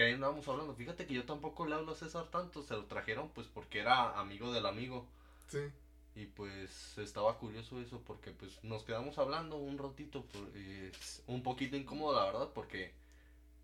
que 0.00 0.06
ahí 0.06 0.12
andábamos 0.14 0.48
hablando. 0.48 0.74
Fíjate 0.74 1.04
que 1.04 1.12
yo 1.12 1.24
tampoco 1.24 1.66
le 1.66 1.74
hablo 1.74 1.92
a 1.92 1.94
César 1.94 2.24
tanto, 2.30 2.62
se 2.62 2.72
lo 2.72 2.86
trajeron, 2.86 3.28
pues, 3.34 3.48
porque 3.48 3.80
era 3.80 4.18
amigo 4.18 4.50
del 4.50 4.64
amigo. 4.64 5.06
Sí. 5.48 5.58
Y 6.14 6.24
pues 6.24 6.96
estaba 6.96 7.36
curioso 7.36 7.78
eso 7.82 8.00
porque 8.06 8.30
pues 8.30 8.64
nos 8.64 8.82
quedamos 8.82 9.18
hablando 9.18 9.58
un 9.58 9.76
ratito, 9.76 10.24
pues, 10.32 11.22
un 11.26 11.42
poquito 11.42 11.76
incómodo 11.76 12.18
la 12.18 12.24
verdad 12.24 12.48
porque 12.54 12.94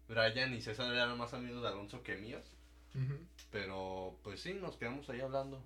Brian 0.09 0.53
y 0.53 0.61
César 0.61 0.93
eran 0.93 1.17
más 1.17 1.33
amigos 1.33 1.63
de 1.63 1.69
Alonso 1.69 2.03
que 2.03 2.17
míos. 2.17 2.45
Pero 3.51 4.19
pues 4.23 4.43
sí, 4.43 4.53
nos 4.53 4.77
quedamos 4.77 5.09
ahí 5.09 5.23
hablando. 5.23 5.63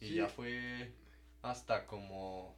Y 0.00 0.14
ya 0.14 0.28
fue 0.28 0.94
hasta 1.42 1.86
como 1.86 2.56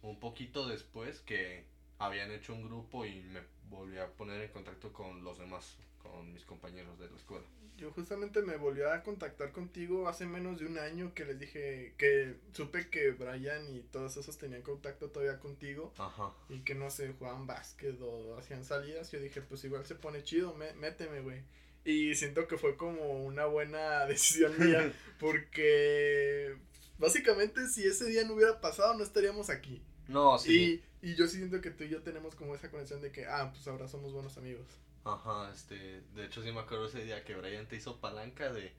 un 0.00 0.18
poquito 0.20 0.66
después 0.66 1.20
que 1.20 1.66
habían 1.98 2.30
hecho 2.30 2.54
un 2.54 2.62
grupo 2.62 3.04
y 3.04 3.20
me 3.24 3.42
volví 3.68 3.98
a 3.98 4.08
poner 4.08 4.40
en 4.40 4.52
contacto 4.52 4.90
con 4.90 5.22
los 5.22 5.36
demás, 5.38 5.76
con 5.98 6.32
mis 6.32 6.44
compañeros 6.44 6.98
de 6.98 7.10
la 7.10 7.16
escuela. 7.16 7.44
Yo 7.76 7.92
justamente 7.92 8.42
me 8.42 8.56
volví 8.56 8.82
a 8.82 9.04
contactar 9.04 9.52
contigo 9.52 10.08
hace 10.08 10.26
menos 10.26 10.58
de 10.58 10.66
un 10.66 10.78
año 10.78 11.14
que 11.14 11.24
les 11.24 11.38
dije 11.38 11.94
que 11.96 12.34
supe 12.52 12.90
que 12.90 13.12
Brian 13.12 13.72
y 13.72 13.82
todos 13.82 14.16
esos 14.16 14.36
tenían 14.36 14.62
contacto 14.62 15.10
todavía 15.10 15.38
contigo. 15.38 15.92
Ajá. 15.96 16.34
Y 16.48 16.60
que 16.60 16.74
no 16.74 16.90
sé, 16.90 17.12
jugaban 17.16 17.46
básquet 17.46 18.00
o 18.00 18.36
hacían 18.36 18.64
salidas. 18.64 19.12
Yo 19.12 19.20
dije, 19.20 19.42
pues 19.42 19.62
igual 19.62 19.86
se 19.86 19.94
pone 19.94 20.24
chido, 20.24 20.56
méteme, 20.56 21.20
güey. 21.20 21.42
Y 21.84 22.16
siento 22.16 22.48
que 22.48 22.58
fue 22.58 22.76
como 22.76 23.24
una 23.24 23.46
buena 23.46 24.06
decisión 24.06 24.58
mía 24.58 24.92
porque 25.20 26.56
básicamente 26.98 27.68
si 27.68 27.86
ese 27.86 28.06
día 28.06 28.24
no 28.24 28.34
hubiera 28.34 28.60
pasado 28.60 28.94
no 28.94 29.04
estaríamos 29.04 29.50
aquí. 29.50 29.80
No, 30.08 30.36
sí. 30.38 30.82
Y, 31.00 31.10
y 31.10 31.14
yo 31.14 31.28
siento 31.28 31.60
que 31.60 31.70
tú 31.70 31.84
y 31.84 31.90
yo 31.90 32.02
tenemos 32.02 32.34
como 32.34 32.56
esa 32.56 32.70
conexión 32.70 33.00
de 33.00 33.12
que, 33.12 33.26
ah, 33.26 33.52
pues 33.52 33.68
ahora 33.68 33.86
somos 33.86 34.12
buenos 34.12 34.36
amigos. 34.36 34.66
Ajá, 35.04 35.50
este, 35.52 36.02
de 36.14 36.26
hecho 36.26 36.42
sí 36.42 36.52
me 36.52 36.60
acuerdo 36.60 36.86
ese 36.86 37.04
día 37.04 37.24
que 37.24 37.34
Brian 37.34 37.66
te 37.66 37.76
hizo 37.76 38.00
palanca 38.00 38.52
de, 38.52 38.72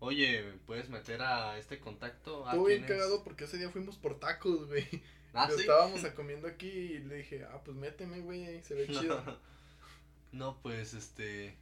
oye, 0.00 0.42
¿puedes 0.66 0.88
meter 0.88 1.20
a 1.22 1.58
este 1.58 1.78
contacto? 1.78 2.44
Estuvo 2.46 2.66
bien 2.66 2.84
cagado 2.84 3.22
porque 3.22 3.44
ese 3.44 3.58
día 3.58 3.70
fuimos 3.70 3.96
por 3.96 4.18
tacos, 4.18 4.66
güey. 4.66 4.86
¿Ah, 5.34 5.48
Estábamos 5.56 6.00
comiendo 6.16 6.48
aquí 6.48 6.68
y 6.68 6.98
le 7.00 7.16
dije, 7.16 7.44
ah, 7.44 7.60
pues 7.64 7.76
méteme, 7.76 8.20
güey, 8.20 8.62
se 8.62 8.74
ve 8.74 8.86
chido. 8.88 9.22
no, 10.32 10.58
pues, 10.62 10.94
este, 10.94 11.54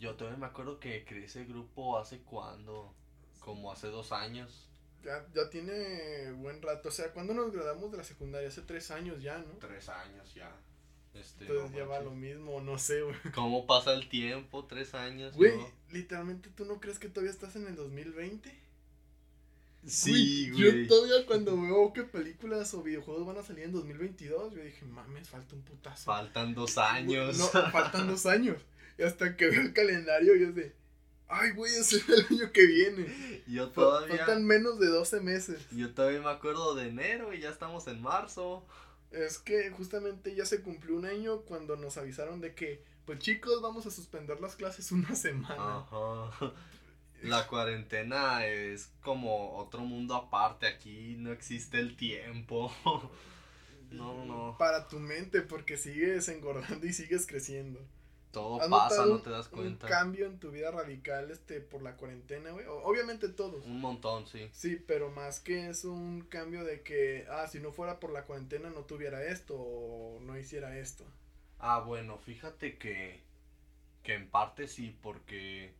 yo 0.00 0.14
todavía 0.14 0.38
me 0.38 0.46
acuerdo 0.46 0.80
que 0.80 1.04
creé 1.04 1.24
ese 1.24 1.44
grupo 1.44 1.98
hace 1.98 2.20
cuando, 2.20 2.94
como 3.40 3.70
hace 3.72 3.88
dos 3.88 4.12
años. 4.12 4.68
Ya, 5.04 5.24
ya 5.34 5.48
tiene 5.48 6.32
buen 6.32 6.60
rato, 6.60 6.88
o 6.88 6.92
sea, 6.92 7.12
cuando 7.12 7.34
nos 7.34 7.52
graduamos 7.52 7.92
de 7.92 7.98
la 7.98 8.04
secundaria? 8.04 8.48
Hace 8.48 8.62
tres 8.62 8.90
años 8.90 9.22
ya, 9.22 9.38
¿no? 9.38 9.52
Tres 9.58 9.88
años 9.88 10.34
ya. 10.34 10.50
Este, 11.14 11.46
Entonces 11.46 11.76
ya 11.76 11.84
va 11.84 12.00
lo 12.00 12.12
mismo, 12.12 12.60
no 12.60 12.78
sé, 12.78 13.02
güey. 13.02 13.16
¿Cómo 13.34 13.66
pasa 13.66 13.92
el 13.94 14.08
tiempo? 14.08 14.64
Tres 14.66 14.94
años. 14.94 15.34
Güey, 15.34 15.52
literalmente, 15.90 16.50
¿tú 16.54 16.64
no 16.64 16.80
crees 16.80 16.98
que 16.98 17.08
todavía 17.08 17.32
estás 17.32 17.56
en 17.56 17.66
el 17.66 17.76
2020? 17.76 18.68
Sí, 19.86 20.50
güey. 20.50 20.84
Yo 20.84 20.88
todavía 20.88 21.26
cuando 21.26 21.60
veo 21.60 21.92
que 21.92 22.02
películas 22.02 22.74
o 22.74 22.82
videojuegos 22.82 23.26
van 23.26 23.38
a 23.38 23.42
salir 23.42 23.64
en 23.64 23.72
2022, 23.72 24.54
yo 24.54 24.62
dije, 24.62 24.84
mames, 24.84 25.28
falta 25.28 25.54
un 25.54 25.62
putazo. 25.62 26.04
Faltan 26.04 26.54
dos 26.54 26.78
años. 26.78 27.38
No, 27.38 27.46
faltan 27.70 28.06
dos 28.06 28.26
años. 28.26 28.58
Y 28.98 29.02
hasta 29.02 29.36
que 29.36 29.48
veo 29.48 29.62
el 29.62 29.72
calendario, 29.72 30.34
yo 30.36 30.52
sé, 30.52 30.74
ay, 31.28 31.52
güey, 31.52 31.72
ese 31.74 31.96
es 31.98 32.08
el 32.08 32.26
año 32.30 32.52
que 32.52 32.66
viene. 32.66 33.42
Yo 33.46 33.70
todavía. 33.70 34.16
Faltan 34.18 34.44
menos 34.44 34.78
de 34.78 34.88
12 34.88 35.20
meses. 35.20 35.60
Yo 35.70 35.94
todavía 35.94 36.20
me 36.20 36.30
acuerdo 36.30 36.74
de 36.74 36.88
enero 36.88 37.32
y 37.32 37.40
ya 37.40 37.50
estamos 37.50 37.86
en 37.86 38.02
marzo. 38.02 38.66
Es 39.10 39.38
que 39.38 39.70
justamente 39.70 40.34
ya 40.34 40.44
se 40.44 40.62
cumplió 40.62 40.96
un 40.96 41.06
año 41.06 41.42
cuando 41.42 41.76
nos 41.76 41.96
avisaron 41.96 42.40
de 42.40 42.54
que, 42.54 42.84
pues 43.06 43.18
chicos, 43.20 43.62
vamos 43.62 43.86
a 43.86 43.90
suspender 43.90 44.40
las 44.40 44.56
clases 44.56 44.92
una 44.92 45.14
semana. 45.14 45.86
Ajá. 45.90 46.52
La 47.22 47.46
cuarentena 47.48 48.46
es 48.46 48.92
como 49.02 49.56
otro 49.56 49.80
mundo 49.80 50.14
aparte, 50.14 50.66
aquí 50.66 51.16
no 51.18 51.32
existe 51.32 51.78
el 51.78 51.96
tiempo. 51.96 52.72
No, 53.90 54.24
no. 54.26 54.54
Para 54.58 54.86
tu 54.86 54.98
mente, 54.98 55.40
porque 55.40 55.78
sigues 55.78 56.28
engordando 56.28 56.86
y 56.86 56.92
sigues 56.92 57.26
creciendo. 57.26 57.80
Todo 58.32 58.58
pasa, 58.68 59.06
no 59.06 59.20
te 59.20 59.30
das 59.30 59.48
cuenta. 59.48 59.86
Un 59.86 59.90
cambio 59.90 60.26
en 60.26 60.38
tu 60.38 60.50
vida 60.50 60.70
radical 60.70 61.30
este 61.30 61.60
por 61.60 61.82
la 61.82 61.96
cuarentena, 61.96 62.50
güey. 62.50 62.66
Obviamente 62.66 63.28
todos. 63.28 63.64
Un 63.64 63.80
montón, 63.80 64.26
sí. 64.26 64.48
Sí, 64.52 64.76
pero 64.76 65.10
más 65.10 65.40
que 65.40 65.68
es 65.70 65.84
un 65.84 66.20
cambio 66.22 66.64
de 66.64 66.82
que, 66.82 67.26
ah, 67.30 67.46
si 67.46 67.58
no 67.58 67.72
fuera 67.72 67.98
por 68.00 68.12
la 68.12 68.24
cuarentena 68.24 68.70
no 68.70 68.82
tuviera 68.82 69.24
esto 69.24 69.54
o 69.56 70.20
no 70.20 70.38
hiciera 70.38 70.76
esto. 70.78 71.04
Ah, 71.58 71.80
bueno, 71.80 72.18
fíjate 72.18 72.76
que 72.76 73.26
que 74.02 74.14
en 74.14 74.30
parte 74.30 74.68
sí, 74.68 74.96
porque 75.02 75.74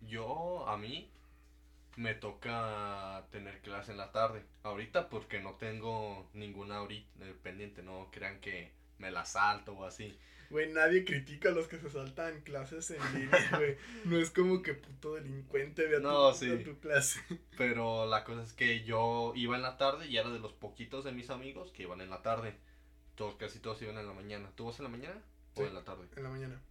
yo 0.00 0.68
a 0.68 0.76
mí 0.76 1.10
me 1.96 2.14
toca 2.14 3.26
tener 3.32 3.60
clase 3.60 3.92
en 3.92 3.98
la 3.98 4.12
tarde. 4.12 4.44
Ahorita 4.62 5.08
porque 5.08 5.40
no 5.40 5.54
tengo 5.54 6.28
ninguna 6.32 6.76
ahorita 6.76 7.24
eh, 7.24 7.34
pendiente, 7.42 7.82
no 7.82 8.08
crean 8.12 8.40
que 8.40 8.70
me 8.98 9.10
la 9.10 9.24
salto 9.24 9.72
o 9.72 9.84
así. 9.84 10.16
Güey, 10.50 10.72
nadie 10.72 11.04
critica 11.04 11.48
a 11.48 11.52
los 11.52 11.66
que 11.66 11.78
se 11.78 11.90
saltan 11.90 12.40
clases 12.42 12.90
en 12.90 13.02
línea, 13.14 13.50
güey. 13.56 13.76
No 14.04 14.18
es 14.18 14.30
como 14.30 14.62
que 14.62 14.74
puto 14.74 15.14
delincuente 15.14 15.86
vea 15.86 15.98
no, 15.98 16.32
tu, 16.32 16.58
tu 16.62 16.78
clase. 16.78 17.20
Pero 17.56 18.06
la 18.06 18.22
cosa 18.24 18.42
es 18.42 18.52
que 18.52 18.84
yo 18.84 19.32
iba 19.34 19.56
en 19.56 19.62
la 19.62 19.76
tarde 19.76 20.06
y 20.06 20.16
era 20.16 20.30
de 20.30 20.38
los 20.38 20.52
poquitos 20.52 21.04
de 21.04 21.12
mis 21.12 21.30
amigos 21.30 21.72
que 21.72 21.82
iban 21.82 22.00
en 22.00 22.10
la 22.10 22.22
tarde. 22.22 22.54
Todos, 23.16 23.34
casi 23.36 23.58
todos 23.58 23.82
iban 23.82 23.98
en 23.98 24.06
la 24.06 24.12
mañana. 24.12 24.50
¿Tú 24.54 24.66
vas 24.66 24.78
en 24.78 24.84
la 24.84 24.90
mañana 24.90 25.20
o 25.54 25.62
en 25.62 25.74
la 25.74 25.84
tarde? 25.84 26.06
En 26.16 26.22
la 26.22 26.30
mañana. 26.30 26.62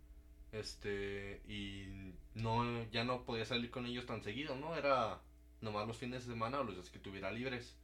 Este, 0.51 1.41
y 1.47 2.13
no, 2.33 2.89
ya 2.91 3.03
no 3.03 3.25
podía 3.25 3.45
salir 3.45 3.71
con 3.71 3.85
ellos 3.85 4.05
tan 4.05 4.23
seguido, 4.23 4.55
¿no? 4.55 4.77
Era 4.77 5.19
nomás 5.59 5.87
los 5.87 5.97
fines 5.97 6.25
de 6.25 6.33
semana 6.33 6.61
o 6.61 6.63
los 6.63 6.75
días 6.75 6.89
que 6.89 6.99
tuviera 6.99 7.31
libres. 7.31 7.75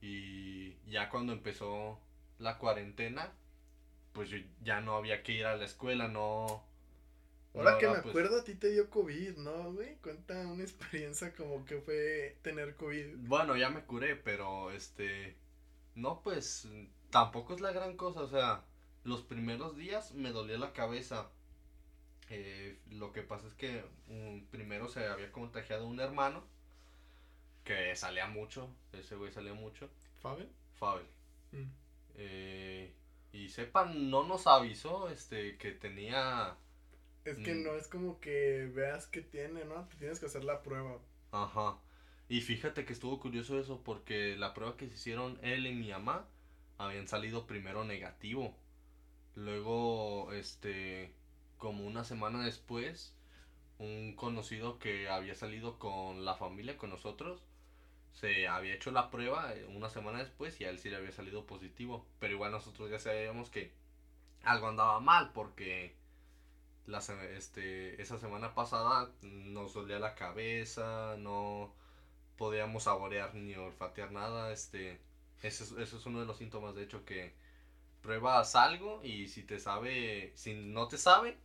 Y 0.00 0.74
ya 0.90 1.08
cuando 1.08 1.32
empezó 1.32 2.00
la 2.38 2.58
cuarentena, 2.58 3.32
pues 4.12 4.30
ya 4.62 4.80
no 4.80 4.96
había 4.96 5.22
que 5.22 5.32
ir 5.32 5.46
a 5.46 5.56
la 5.56 5.64
escuela, 5.64 6.08
no. 6.08 6.64
Ahora 7.54 7.78
que 7.78 7.86
me 7.86 7.94
pues 7.94 8.06
acuerdo, 8.08 8.40
a 8.40 8.44
ti 8.44 8.54
te 8.54 8.70
dio 8.70 8.90
COVID, 8.90 9.38
¿no, 9.38 9.72
güey? 9.72 9.96
Cuenta 9.96 10.46
una 10.46 10.62
experiencia 10.62 11.32
como 11.34 11.64
que 11.64 11.80
fue 11.80 12.38
tener 12.42 12.76
COVID. 12.76 13.16
Bueno, 13.18 13.56
ya 13.56 13.70
me 13.70 13.84
curé, 13.84 14.16
pero 14.16 14.70
este. 14.70 15.36
No, 15.94 16.22
pues 16.22 16.68
tampoco 17.10 17.54
es 17.54 17.60
la 17.60 17.72
gran 17.72 17.96
cosa, 17.96 18.20
o 18.20 18.28
sea, 18.28 18.64
los 19.04 19.22
primeros 19.22 19.76
días 19.76 20.14
me 20.14 20.30
dolía 20.30 20.58
la 20.58 20.72
cabeza. 20.72 21.30
Eh, 22.30 22.78
lo 22.90 23.12
que 23.12 23.22
pasa 23.22 23.46
es 23.46 23.54
que 23.54 23.84
um, 24.08 24.44
primero 24.46 24.88
se 24.88 25.06
había 25.06 25.32
contagiado 25.32 25.86
un 25.86 25.98
hermano 25.98 26.44
que 27.64 27.96
salía 27.96 28.26
mucho, 28.26 28.68
ese 28.92 29.16
güey 29.16 29.32
salía 29.32 29.54
mucho. 29.54 29.88
¿Fabel? 30.20 30.48
Fabel. 30.74 31.06
Mm. 31.52 31.87
Eh, 32.18 32.92
y 33.32 33.48
sepan, 33.48 34.10
no 34.10 34.24
nos 34.24 34.46
avisó 34.46 35.08
este 35.08 35.56
que 35.56 35.72
tenía... 35.72 36.56
Es 37.24 37.38
que 37.38 37.54
mm. 37.54 37.62
no 37.62 37.74
es 37.74 37.88
como 37.88 38.20
que 38.20 38.70
veas 38.74 39.06
que 39.06 39.22
tiene, 39.22 39.64
¿no? 39.64 39.88
Tienes 39.98 40.18
que 40.18 40.26
hacer 40.26 40.44
la 40.44 40.62
prueba. 40.62 40.98
Ajá. 41.30 41.78
Y 42.28 42.40
fíjate 42.40 42.84
que 42.84 42.92
estuvo 42.92 43.20
curioso 43.20 43.58
eso 43.58 43.82
porque 43.82 44.36
la 44.36 44.52
prueba 44.52 44.76
que 44.76 44.88
se 44.88 44.94
hicieron 44.94 45.38
él 45.42 45.66
y 45.66 45.74
mi 45.74 45.90
mamá 45.90 46.26
habían 46.76 47.08
salido 47.08 47.46
primero 47.46 47.84
negativo. 47.84 48.54
Luego, 49.34 50.32
este, 50.32 51.14
como 51.58 51.86
una 51.86 52.04
semana 52.04 52.44
después, 52.44 53.14
un 53.78 54.14
conocido 54.16 54.78
que 54.78 55.08
había 55.08 55.34
salido 55.34 55.78
con 55.78 56.24
la 56.24 56.34
familia, 56.34 56.76
con 56.76 56.90
nosotros, 56.90 57.42
se 58.20 58.48
había 58.48 58.74
hecho 58.74 58.90
la 58.90 59.10
prueba 59.10 59.54
eh, 59.54 59.64
una 59.66 59.90
semana 59.90 60.18
después 60.18 60.60
y 60.60 60.64
a 60.64 60.70
él 60.70 60.78
sí 60.78 60.90
le 60.90 60.96
había 60.96 61.12
salido 61.12 61.46
positivo. 61.46 62.04
Pero 62.18 62.34
igual 62.34 62.52
nosotros 62.52 62.90
ya 62.90 62.98
sabíamos 62.98 63.50
que 63.50 63.72
algo 64.42 64.68
andaba 64.68 65.00
mal 65.00 65.30
porque 65.32 65.94
la, 66.86 66.98
este, 67.36 68.00
esa 68.02 68.18
semana 68.18 68.54
pasada 68.54 69.10
nos 69.22 69.74
dolía 69.74 69.98
la 69.98 70.14
cabeza, 70.14 71.16
no 71.18 71.74
podíamos 72.36 72.84
saborear 72.84 73.34
ni 73.34 73.54
olfatear 73.54 74.10
nada. 74.10 74.52
Este, 74.52 75.00
eso, 75.42 75.80
eso 75.80 75.96
es 75.98 76.06
uno 76.06 76.20
de 76.20 76.26
los 76.26 76.38
síntomas, 76.38 76.74
de 76.74 76.84
hecho, 76.84 77.04
que 77.04 77.34
pruebas 78.02 78.56
algo 78.56 79.00
y 79.04 79.28
si 79.28 79.44
te 79.44 79.60
sabe, 79.60 80.32
si 80.34 80.54
no 80.54 80.88
te 80.88 80.98
sabe, 80.98 81.38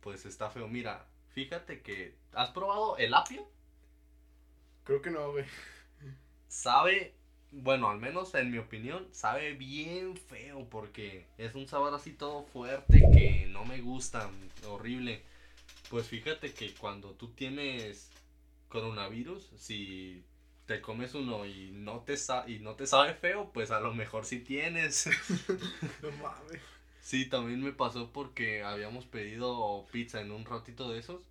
pues 0.00 0.26
está 0.26 0.50
feo. 0.50 0.68
Mira, 0.68 1.06
fíjate 1.30 1.82
que, 1.82 2.16
¿has 2.34 2.50
probado 2.50 2.98
el 2.98 3.14
apio? 3.14 3.48
Creo 4.84 5.02
que 5.02 5.10
no, 5.10 5.32
güey 5.32 5.46
sabe 6.54 7.14
bueno, 7.50 7.88
al 7.88 8.00
menos 8.00 8.34
en 8.34 8.50
mi 8.50 8.58
opinión, 8.58 9.06
sabe 9.12 9.54
bien 9.54 10.16
feo 10.16 10.66
porque 10.68 11.26
es 11.38 11.54
un 11.54 11.68
sabor 11.68 11.94
así 11.94 12.12
todo 12.12 12.42
fuerte 12.42 13.00
que 13.12 13.46
no 13.48 13.64
me 13.64 13.80
gusta, 13.80 14.28
horrible. 14.66 15.22
Pues 15.88 16.08
fíjate 16.08 16.52
que 16.52 16.74
cuando 16.74 17.10
tú 17.12 17.28
tienes 17.28 18.10
coronavirus, 18.68 19.50
si 19.56 20.24
te 20.66 20.80
comes 20.80 21.14
uno 21.14 21.46
y 21.46 21.70
no 21.72 22.00
te 22.00 22.14
y 22.48 22.58
no 22.58 22.74
te 22.74 22.88
sabe 22.88 23.14
feo, 23.14 23.50
pues 23.52 23.70
a 23.70 23.78
lo 23.78 23.94
mejor 23.94 24.24
sí 24.24 24.40
tienes. 24.40 25.06
no 26.02 26.10
mames. 26.10 26.60
Sí, 27.00 27.26
también 27.26 27.62
me 27.62 27.72
pasó 27.72 28.10
porque 28.12 28.64
habíamos 28.64 29.04
pedido 29.04 29.86
pizza 29.92 30.20
en 30.20 30.32
un 30.32 30.44
ratito 30.44 30.90
de 30.90 30.98
esos 30.98 31.22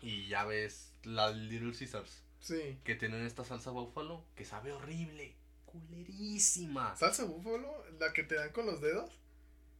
y 0.00 0.28
ya 0.28 0.44
ves 0.44 0.94
las 1.02 1.36
Little 1.36 1.72
Caesars. 1.76 2.25
Sí. 2.46 2.78
Que 2.84 2.94
tienen 2.94 3.26
esta 3.26 3.44
salsa 3.44 3.72
búfalo 3.72 4.24
que 4.36 4.44
sabe 4.44 4.70
horrible, 4.70 5.34
culerísima. 5.64 6.94
¿Salsa 6.94 7.24
búfalo? 7.24 7.84
¿La 7.98 8.12
que 8.12 8.22
te 8.22 8.36
dan 8.36 8.52
con 8.52 8.66
los 8.66 8.80
dedos? 8.80 9.10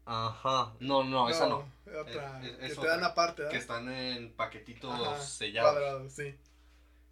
Ajá, 0.04 0.74
no, 0.80 1.04
no, 1.04 1.28
esa 1.28 1.46
no. 1.46 1.64
Otra, 2.00 2.40
que 2.40 2.74
te 2.74 2.86
dan 2.86 3.04
aparte, 3.04 3.42
¿verdad? 3.42 3.52
Que 3.52 3.58
están 3.58 3.88
en 3.88 4.32
paquetitos 4.32 5.24
sellados. 5.24 5.72
Cuadrados, 5.74 6.12
sí. 6.12 6.36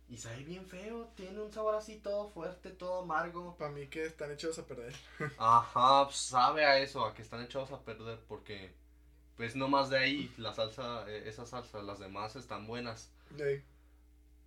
Y 0.09 0.17
sabe 0.17 0.43
bien 0.43 0.67
feo, 0.67 1.13
tiene 1.15 1.41
un 1.41 1.53
sabor 1.53 1.77
así 1.77 2.01
todo 2.01 2.29
fuerte, 2.31 2.71
todo 2.71 3.03
amargo. 3.03 3.57
Para 3.57 3.71
mí 3.71 3.87
que 3.87 4.07
están 4.07 4.33
echados 4.33 4.59
a 4.59 4.67
perder. 4.67 4.93
Ajá, 5.39 6.07
pues, 6.07 6.17
sabe 6.17 6.65
a 6.65 6.81
eso, 6.81 7.05
a 7.07 7.15
que 7.15 7.23
están 7.23 7.41
echados 7.43 7.71
a 7.71 7.81
perder 7.81 8.19
porque 8.27 8.75
pues 9.37 9.55
no 9.55 9.69
más 9.69 9.89
de 9.89 9.99
ahí, 9.99 10.35
la 10.37 10.53
salsa, 10.53 11.09
e, 11.09 11.29
esa 11.29 11.47
salsa, 11.47 11.81
las 11.81 12.01
demás 12.01 12.35
están 12.35 12.67
buenas. 12.67 13.13
Sí. 13.37 13.63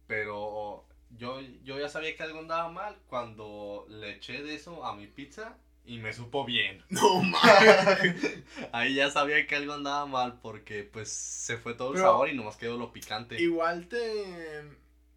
Pero 0.06 0.86
yo, 1.12 1.40
yo 1.64 1.80
ya 1.80 1.90
sabía 1.90 2.16
que 2.16 2.24
algo 2.24 2.40
andaba 2.40 2.70
mal 2.70 2.98
cuando 3.08 3.86
le 3.90 4.12
eché 4.16 4.44
de 4.44 4.56
eso 4.56 4.86
a 4.86 4.96
mi 4.96 5.08
pizza 5.08 5.58
y 5.86 6.00
me 6.00 6.14
supo 6.14 6.46
bien. 6.46 6.84
No 6.90 7.22
mames. 7.24 8.40
Ahí 8.74 8.96
ya 8.96 9.10
sabía 9.10 9.48
que 9.48 9.56
algo 9.56 9.74
andaba 9.74 10.06
mal 10.06 10.40
porque 10.42 10.84
pues 10.84 11.10
se 11.10 11.58
fue 11.58 11.74
todo 11.74 11.94
el 11.94 12.00
sabor 12.00 12.30
y 12.30 12.36
nomás 12.36 12.58
quedó 12.58 12.78
lo 12.78 12.92
picante. 12.92 13.42
Igual 13.42 13.88
te 13.88 14.64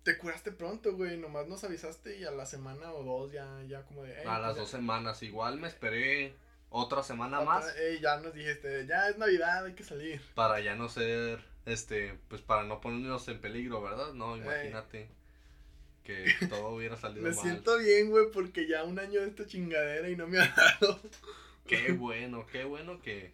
te 0.05 0.17
curaste 0.17 0.53
pronto, 0.53 0.97
güey, 0.97 1.19
nomás 1.19 1.47
nos 1.47 1.63
avisaste 1.65 2.19
y 2.19 2.25
a 2.25 2.31
la 2.31 2.47
semana 2.47 2.93
o 2.93 3.03
dos 3.03 3.33
ya 3.33 3.63
ya 3.69 3.83
como 3.83 4.03
de 4.05 4.17
A 4.23 4.39
las 4.39 4.53
pues 4.53 4.59
dos 4.59 4.71
semanas 4.71 5.23
igual 5.23 5.59
me 5.59 5.69
esperé 5.69 6.35
otra 6.71 7.03
semana 7.03 7.41
más. 7.41 7.67
ya 8.01 8.19
nos 8.21 8.33
dijiste, 8.33 8.87
ya 8.87 9.09
es 9.09 9.19
Navidad, 9.19 9.67
hay 9.67 9.75
que 9.75 9.83
salir. 9.83 10.23
Para 10.35 10.61
ya 10.61 10.77
no 10.77 10.89
ser, 10.89 11.45
este, 11.67 12.17
pues 12.29 12.43
para 12.43 12.63
no 12.63 12.81
ponernos 12.81 13.27
en 13.27 13.41
peligro, 13.41 13.83
¿verdad? 13.83 14.13
No, 14.13 14.37
imagínate 14.37 15.11
que 16.05 16.25
todo 16.49 16.71
hubiera 16.71 16.97
salido 16.97 17.23
me 17.23 17.35
mal. 17.35 17.37
Me 17.37 17.51
siento 17.51 17.79
bien, 17.79 18.11
güey, 18.11 18.31
porque 18.33 18.67
ya 18.67 18.85
un 18.85 18.99
año 18.99 19.21
de 19.21 19.29
esta 19.29 19.47
chingadera 19.47 20.09
y 20.09 20.17
no 20.17 20.27
me 20.27 20.39
ha 20.39 20.55
dado. 20.55 21.01
qué 21.67 21.93
bueno, 21.93 22.47
qué 22.51 22.65
bueno 22.65 23.01
que 23.01 23.33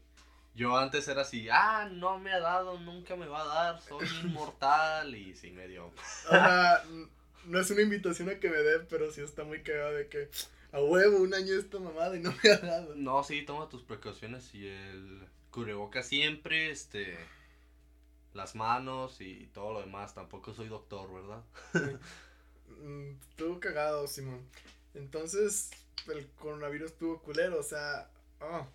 yo 0.56 0.74
antes 0.76 1.06
era 1.06 1.20
así, 1.20 1.48
ah, 1.52 1.86
no 1.92 2.18
me 2.18 2.32
ha 2.32 2.40
dado, 2.40 2.78
nunca 2.80 3.14
me 3.14 3.26
va 3.26 3.42
a 3.42 3.46
dar, 3.46 3.82
soy 3.82 4.06
inmortal 4.24 5.14
y 5.14 5.34
sí 5.34 5.50
me 5.50 5.68
dio. 5.68 5.86
O 5.86 6.30
sea, 6.30 6.82
no 7.44 7.60
es 7.60 7.70
una 7.70 7.82
invitación 7.82 8.30
a 8.30 8.40
que 8.40 8.48
me 8.48 8.56
dé, 8.56 8.80
pero 8.80 9.12
sí 9.12 9.20
está 9.20 9.44
muy 9.44 9.62
cagado 9.62 9.92
de 9.94 10.08
que 10.08 10.30
a 10.72 10.80
huevo, 10.80 11.18
un 11.18 11.34
año 11.34 11.54
esta 11.54 11.78
mamada 11.78 12.16
y 12.16 12.20
no 12.20 12.34
me 12.42 12.50
ha 12.50 12.56
dado. 12.56 12.94
No, 12.96 13.22
sí, 13.22 13.42
toma 13.42 13.68
tus 13.68 13.82
precauciones 13.82 14.54
y 14.54 14.66
el 14.66 15.26
cubreboca 15.50 16.02
siempre, 16.02 16.70
este, 16.70 17.18
las 18.32 18.54
manos 18.54 19.20
y 19.20 19.48
todo 19.52 19.74
lo 19.74 19.80
demás. 19.80 20.14
Tampoco 20.14 20.54
soy 20.54 20.68
doctor, 20.68 21.12
¿verdad? 21.12 21.42
Mm, 22.76 23.18
estuvo 23.30 23.60
cagado, 23.60 24.06
Simón. 24.06 24.48
Entonces, 24.94 25.70
el 26.12 26.26
coronavirus 26.32 26.92
estuvo 26.92 27.20
culero, 27.20 27.58
o 27.58 27.62
sea, 27.62 28.10
oh, 28.40 28.66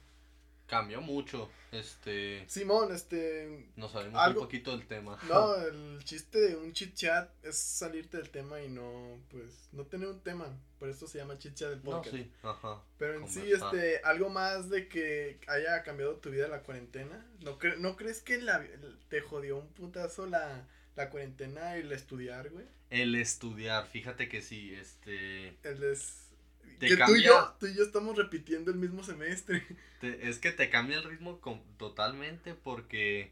cambió 0.72 1.02
mucho. 1.02 1.50
Este. 1.72 2.46
Simón, 2.48 2.94
este. 2.94 3.70
Nos 3.76 3.92
salimos 3.92 4.28
un 4.28 4.34
poquito 4.36 4.72
del 4.72 4.88
tema. 4.88 5.20
No, 5.28 5.56
el 5.68 6.04
chiste 6.06 6.40
de 6.40 6.56
un 6.56 6.72
chit 6.72 6.96
chat 6.96 7.30
es 7.44 7.58
salirte 7.58 8.18
del 8.18 8.30
tema 8.30 8.62
y 8.62 8.70
no, 8.70 9.20
pues, 9.30 9.70
no 9.74 9.86
tener 9.86 10.08
un 10.08 10.22
tema. 10.22 10.48
Por 10.80 10.90
eso 10.90 11.08
se 11.08 11.20
llama 11.20 11.38
chit 11.38 11.56
chat 11.56 11.70
del 11.70 11.82
podcast. 11.82 12.16
No, 12.16 12.24
sí, 12.24 12.32
ajá. 12.42 12.82
Pero 12.98 13.16
en 13.16 13.28
sí, 13.28 13.52
este, 13.52 14.00
algo 14.04 14.30
más 14.30 14.70
de 14.70 14.88
que 14.88 15.40
haya 15.48 15.84
cambiado 15.84 16.16
tu 16.16 16.30
vida 16.30 16.48
la 16.48 16.64
cuarentena. 16.64 17.26
¿No, 17.42 17.60
¿no 17.78 17.96
crees 17.98 18.22
que 18.22 18.42
la, 18.42 18.66
te 19.10 19.22
jodió 19.22 19.58
un 19.58 19.68
putazo 19.74 20.26
la, 20.26 20.68
la 20.96 21.10
cuarentena 21.10 21.76
el 21.76 21.92
estudiar, 21.92 22.50
güey? 22.50 22.66
El 22.90 23.16
estudiar, 23.16 23.88
fíjate 23.88 24.28
que 24.28 24.42
sí, 24.42 24.74
este. 24.74 25.56
El 25.64 25.84
es 25.84 26.32
que 26.80 26.98
tú, 26.98 27.16
y 27.16 27.24
yo, 27.24 27.56
tú 27.60 27.68
y 27.68 27.76
yo 27.76 27.84
estamos 27.84 28.16
repitiendo 28.16 28.72
el 28.72 28.78
mismo 28.78 29.04
semestre. 29.04 29.66
es 30.02 30.40
que 30.40 30.52
te 30.52 30.70
cambia 30.70 30.98
el 30.98 31.04
ritmo 31.04 31.40
totalmente 31.78 32.56
porque 32.56 33.32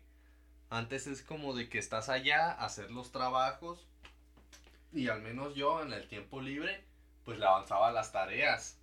antes 0.69 1.07
es 1.07 1.21
como 1.21 1.55
de 1.55 1.69
que 1.69 1.79
estás 1.79 2.09
allá 2.09 2.51
a 2.51 2.65
hacer 2.65 2.91
los 2.91 3.11
trabajos 3.11 3.87
y 4.93 5.07
al 5.07 5.21
menos 5.21 5.55
yo 5.55 5.81
en 5.81 5.93
el 5.93 6.07
tiempo 6.07 6.41
libre 6.41 6.83
pues 7.25 7.39
le 7.39 7.45
avanzaba 7.45 7.91
las 7.91 8.11
tareas. 8.11 8.77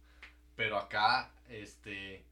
Pero 0.56 0.78
acá, 0.78 1.30
este, 1.48 2.24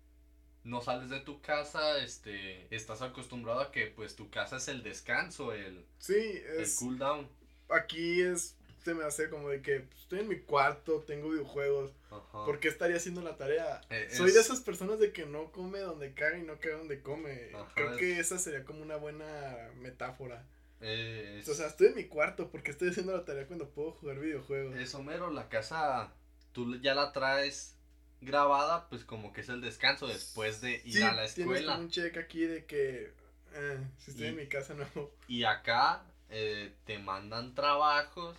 no 0.64 0.80
sales 0.80 1.10
de 1.10 1.20
tu 1.20 1.40
casa, 1.40 1.98
este, 1.98 2.74
estás 2.74 3.02
acostumbrado 3.02 3.60
a 3.60 3.70
que 3.70 3.86
pues 3.86 4.16
tu 4.16 4.30
casa 4.30 4.56
es 4.56 4.68
el 4.68 4.82
descanso, 4.82 5.52
el, 5.52 5.84
sí, 5.98 6.14
es, 6.58 6.72
el 6.72 6.78
cool 6.78 6.98
down. 6.98 7.28
Aquí 7.68 8.22
es 8.22 8.56
se 8.84 8.94
me 8.94 9.04
hace 9.04 9.30
como 9.30 9.48
de 9.48 9.62
que 9.62 9.80
pues, 9.80 10.02
estoy 10.02 10.20
en 10.20 10.28
mi 10.28 10.40
cuarto, 10.40 11.02
tengo 11.06 11.30
videojuegos, 11.30 11.92
Ajá. 12.10 12.44
¿por 12.44 12.60
qué 12.60 12.68
estaría 12.68 12.96
haciendo 12.96 13.22
la 13.22 13.36
tarea? 13.36 13.80
Eh, 13.88 14.08
Soy 14.10 14.30
de 14.30 14.40
esas 14.40 14.60
personas 14.60 14.98
de 14.98 15.12
que 15.12 15.24
no 15.24 15.50
come 15.52 15.78
donde 15.78 16.12
caga 16.12 16.38
y 16.38 16.42
no 16.42 16.58
caga 16.60 16.76
donde 16.76 17.00
come. 17.00 17.52
Creo 17.74 17.96
que 17.96 18.20
esa 18.20 18.38
sería 18.38 18.64
como 18.64 18.82
una 18.82 18.96
buena 18.96 19.70
metáfora. 19.80 20.46
O 20.80 21.54
sea, 21.54 21.66
estoy 21.66 21.88
en 21.88 21.94
mi 21.94 22.04
cuarto 22.04 22.50
porque 22.50 22.70
estoy 22.70 22.90
haciendo 22.90 23.16
la 23.16 23.24
tarea 23.24 23.46
cuando 23.46 23.70
puedo 23.70 23.92
jugar 23.92 24.18
videojuegos. 24.18 24.76
Eso 24.76 25.02
mero, 25.02 25.30
la 25.30 25.48
casa 25.48 26.12
tú 26.52 26.76
ya 26.76 26.94
la 26.94 27.12
traes 27.12 27.74
grabada, 28.20 28.88
pues 28.88 29.04
como 29.04 29.32
que 29.32 29.42
es 29.42 29.48
el 29.48 29.60
descanso 29.60 30.06
después 30.06 30.60
de 30.60 30.82
ir 30.84 31.04
a 31.04 31.12
la 31.12 31.24
escuela. 31.24 31.74
Tienes 31.74 31.78
un 31.78 31.90
check 31.90 32.16
aquí 32.16 32.40
de 32.40 32.64
que 32.64 33.12
eh, 33.54 33.78
si 33.98 34.10
estoy 34.10 34.28
en 34.28 34.36
mi 34.36 34.46
casa 34.46 34.74
no. 34.74 35.10
Y 35.28 35.44
acá 35.44 36.02
eh, 36.30 36.74
te 36.84 36.98
mandan 36.98 37.54
trabajos 37.54 38.36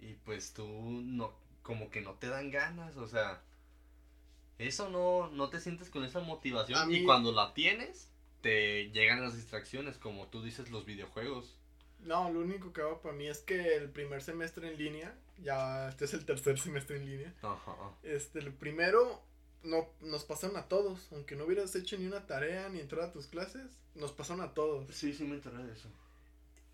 y 0.00 0.14
pues 0.24 0.52
tú 0.52 0.66
no, 0.66 1.32
como 1.62 1.90
que 1.90 2.00
no 2.00 2.14
te 2.14 2.28
dan 2.28 2.50
ganas, 2.50 2.96
o 2.96 3.06
sea, 3.06 3.42
eso 4.58 4.88
no, 4.90 5.28
no 5.28 5.48
te 5.48 5.60
sientes 5.60 5.90
con 5.90 6.04
esa 6.04 6.20
motivación 6.20 6.92
y 6.92 7.04
cuando 7.04 7.32
la 7.32 7.54
tienes, 7.54 8.10
te 8.40 8.90
llegan 8.90 9.22
las 9.22 9.34
distracciones, 9.34 9.96
como 9.96 10.26
tú 10.28 10.42
dices, 10.42 10.70
los 10.70 10.84
videojuegos. 10.84 11.56
No, 12.00 12.30
lo 12.30 12.40
único 12.40 12.72
que 12.72 12.80
hago 12.80 13.00
para 13.00 13.14
mí 13.14 13.26
es 13.26 13.38
que 13.40 13.76
el 13.76 13.90
primer 13.90 14.22
semestre 14.22 14.68
en 14.68 14.78
línea, 14.78 15.14
ya 15.42 15.88
este 15.88 16.04
es 16.04 16.14
el 16.14 16.24
tercer 16.24 16.58
semestre 16.58 16.96
en 16.96 17.06
línea, 17.06 17.34
Ajá. 17.42 17.74
este, 18.02 18.38
el 18.38 18.52
primero 18.52 19.22
no, 19.62 19.88
nos 20.00 20.24
pasaron 20.24 20.56
a 20.56 20.68
todos, 20.68 21.08
aunque 21.12 21.36
no 21.36 21.44
hubieras 21.44 21.74
hecho 21.74 21.98
ni 21.98 22.06
una 22.06 22.26
tarea 22.26 22.68
ni 22.68 22.80
entrar 22.80 23.04
a 23.04 23.12
tus 23.12 23.26
clases, 23.26 23.66
nos 23.94 24.12
pasaron 24.12 24.42
a 24.42 24.54
todos. 24.54 24.86
Sí, 24.94 25.12
sí 25.12 25.24
me 25.24 25.34
enteré 25.34 25.58
de 25.58 25.72
eso. 25.72 25.88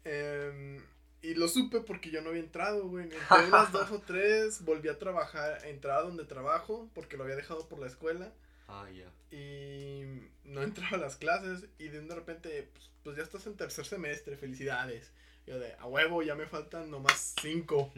Eh, 0.04 0.80
y 1.22 1.34
lo 1.34 1.48
supe 1.48 1.80
porque 1.80 2.10
yo 2.10 2.20
no 2.20 2.28
había 2.28 2.42
entrado, 2.42 2.86
güey. 2.86 3.04
Entré 3.04 3.18
unas 3.48 3.72
dos 3.72 3.90
o 3.90 4.00
tres, 4.00 4.62
volví 4.62 4.90
a 4.90 4.98
trabajar, 4.98 5.64
entraba 5.64 6.02
donde 6.02 6.24
trabajo, 6.24 6.90
porque 6.94 7.16
lo 7.16 7.24
había 7.24 7.36
dejado 7.36 7.66
por 7.66 7.78
la 7.78 7.86
escuela. 7.86 8.30
Ah, 8.68 8.86
ya. 8.90 9.10
Y 9.36 10.02
no 10.44 10.62
entraba 10.64 10.96
a 10.96 11.00
las 11.00 11.16
clases 11.16 11.66
y 11.78 11.88
de 11.88 12.14
repente, 12.14 12.70
pues, 12.72 12.90
pues 13.02 13.16
ya 13.16 13.22
estás 13.22 13.46
en 13.46 13.56
tercer 13.56 13.84
semestre, 13.84 14.36
felicidades. 14.36 15.12
Yo 15.46 15.58
de, 15.58 15.74
a 15.74 15.86
huevo, 15.86 16.22
ya 16.22 16.34
me 16.34 16.46
faltan 16.46 16.90
nomás 16.90 17.34
cinco. 17.38 17.92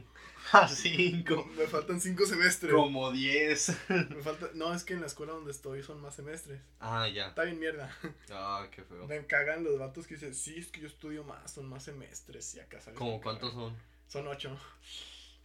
A 0.51 0.67
cinco. 0.69 1.49
Me 1.57 1.69
faltan 1.69 2.01
cinco 2.01 2.27
semestres. 2.27 2.73
Como 2.73 3.13
diez. 3.13 3.69
Me 3.89 4.21
falta, 4.21 4.51
no, 4.55 4.75
es 4.75 4.83
que 4.83 4.95
en 4.95 5.01
la 5.01 5.07
escuela 5.07 5.33
donde 5.33 5.53
estoy 5.53 5.85
son 5.85 6.01
más 6.01 6.17
semestres. 6.17 6.61
Ah, 6.81 7.09
ya. 7.09 7.29
Está 7.29 7.45
bien 7.45 7.61
mierda. 7.61 7.97
Ah, 8.33 8.67
qué 8.73 8.83
feo. 8.83 9.07
Me 9.07 9.25
cagan 9.27 9.63
los 9.63 9.79
vatos 9.79 10.09
que 10.09 10.15
dicen, 10.15 10.35
sí, 10.35 10.57
es 10.59 10.73
que 10.73 10.81
yo 10.81 10.89
estudio 10.89 11.23
más, 11.23 11.53
son 11.53 11.69
más 11.69 11.85
semestres. 11.85 12.53
Y 12.57 12.61
acá 12.61 12.81
sales. 12.81 12.99
¿Cómo 12.99 13.21
cuántos 13.21 13.53
son? 13.53 13.77
Son 14.09 14.27
ocho. 14.27 14.59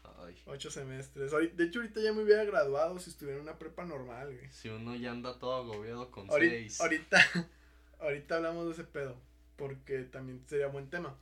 Ay. 0.03 0.35
Ocho 0.45 0.71
semestres. 0.71 1.31
De 1.31 1.63
hecho, 1.63 1.79
ahorita 1.79 2.01
ya 2.01 2.13
me 2.13 2.23
hubiera 2.23 2.43
graduado 2.43 2.99
si 2.99 3.09
estuviera 3.09 3.37
en 3.37 3.43
una 3.43 3.57
prepa 3.57 3.85
normal, 3.85 4.33
güey. 4.35 4.51
Si 4.51 4.69
uno 4.69 4.95
ya 4.95 5.11
anda 5.11 5.37
todo 5.39 5.55
agobiado 5.55 6.11
con 6.11 6.29
seis. 6.29 6.79
Ahorita, 6.81 7.19
ahorita 7.99 8.37
hablamos 8.37 8.65
de 8.65 8.73
ese 8.73 8.83
pedo. 8.83 9.15
Porque 9.55 9.99
también 10.03 10.43
sería 10.47 10.67
buen 10.67 10.89
tema. 10.89 11.15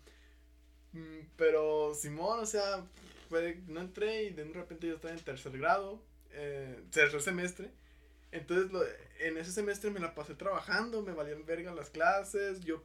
Mm, 0.94 1.28
pero 1.36 1.94
Simón, 1.94 2.40
o 2.40 2.46
sea, 2.46 2.86
no 3.68 3.82
entré 3.82 4.24
y 4.24 4.30
de 4.32 4.46
repente 4.46 4.88
yo 4.88 4.96
estaba 4.96 5.14
en 5.14 5.20
tercer 5.20 5.58
grado, 5.58 6.02
eh, 6.32 6.82
tercer 6.92 7.22
semestre. 7.22 7.72
Entonces 8.32 8.72
en 9.20 9.38
ese 9.38 9.52
semestre 9.52 9.90
me 9.90 10.00
la 10.00 10.14
pasé 10.14 10.36
trabajando, 10.36 11.02
me 11.02 11.14
valían 11.14 11.46
verga 11.46 11.74
las 11.74 11.90
clases. 11.90 12.62
Yo 12.62 12.84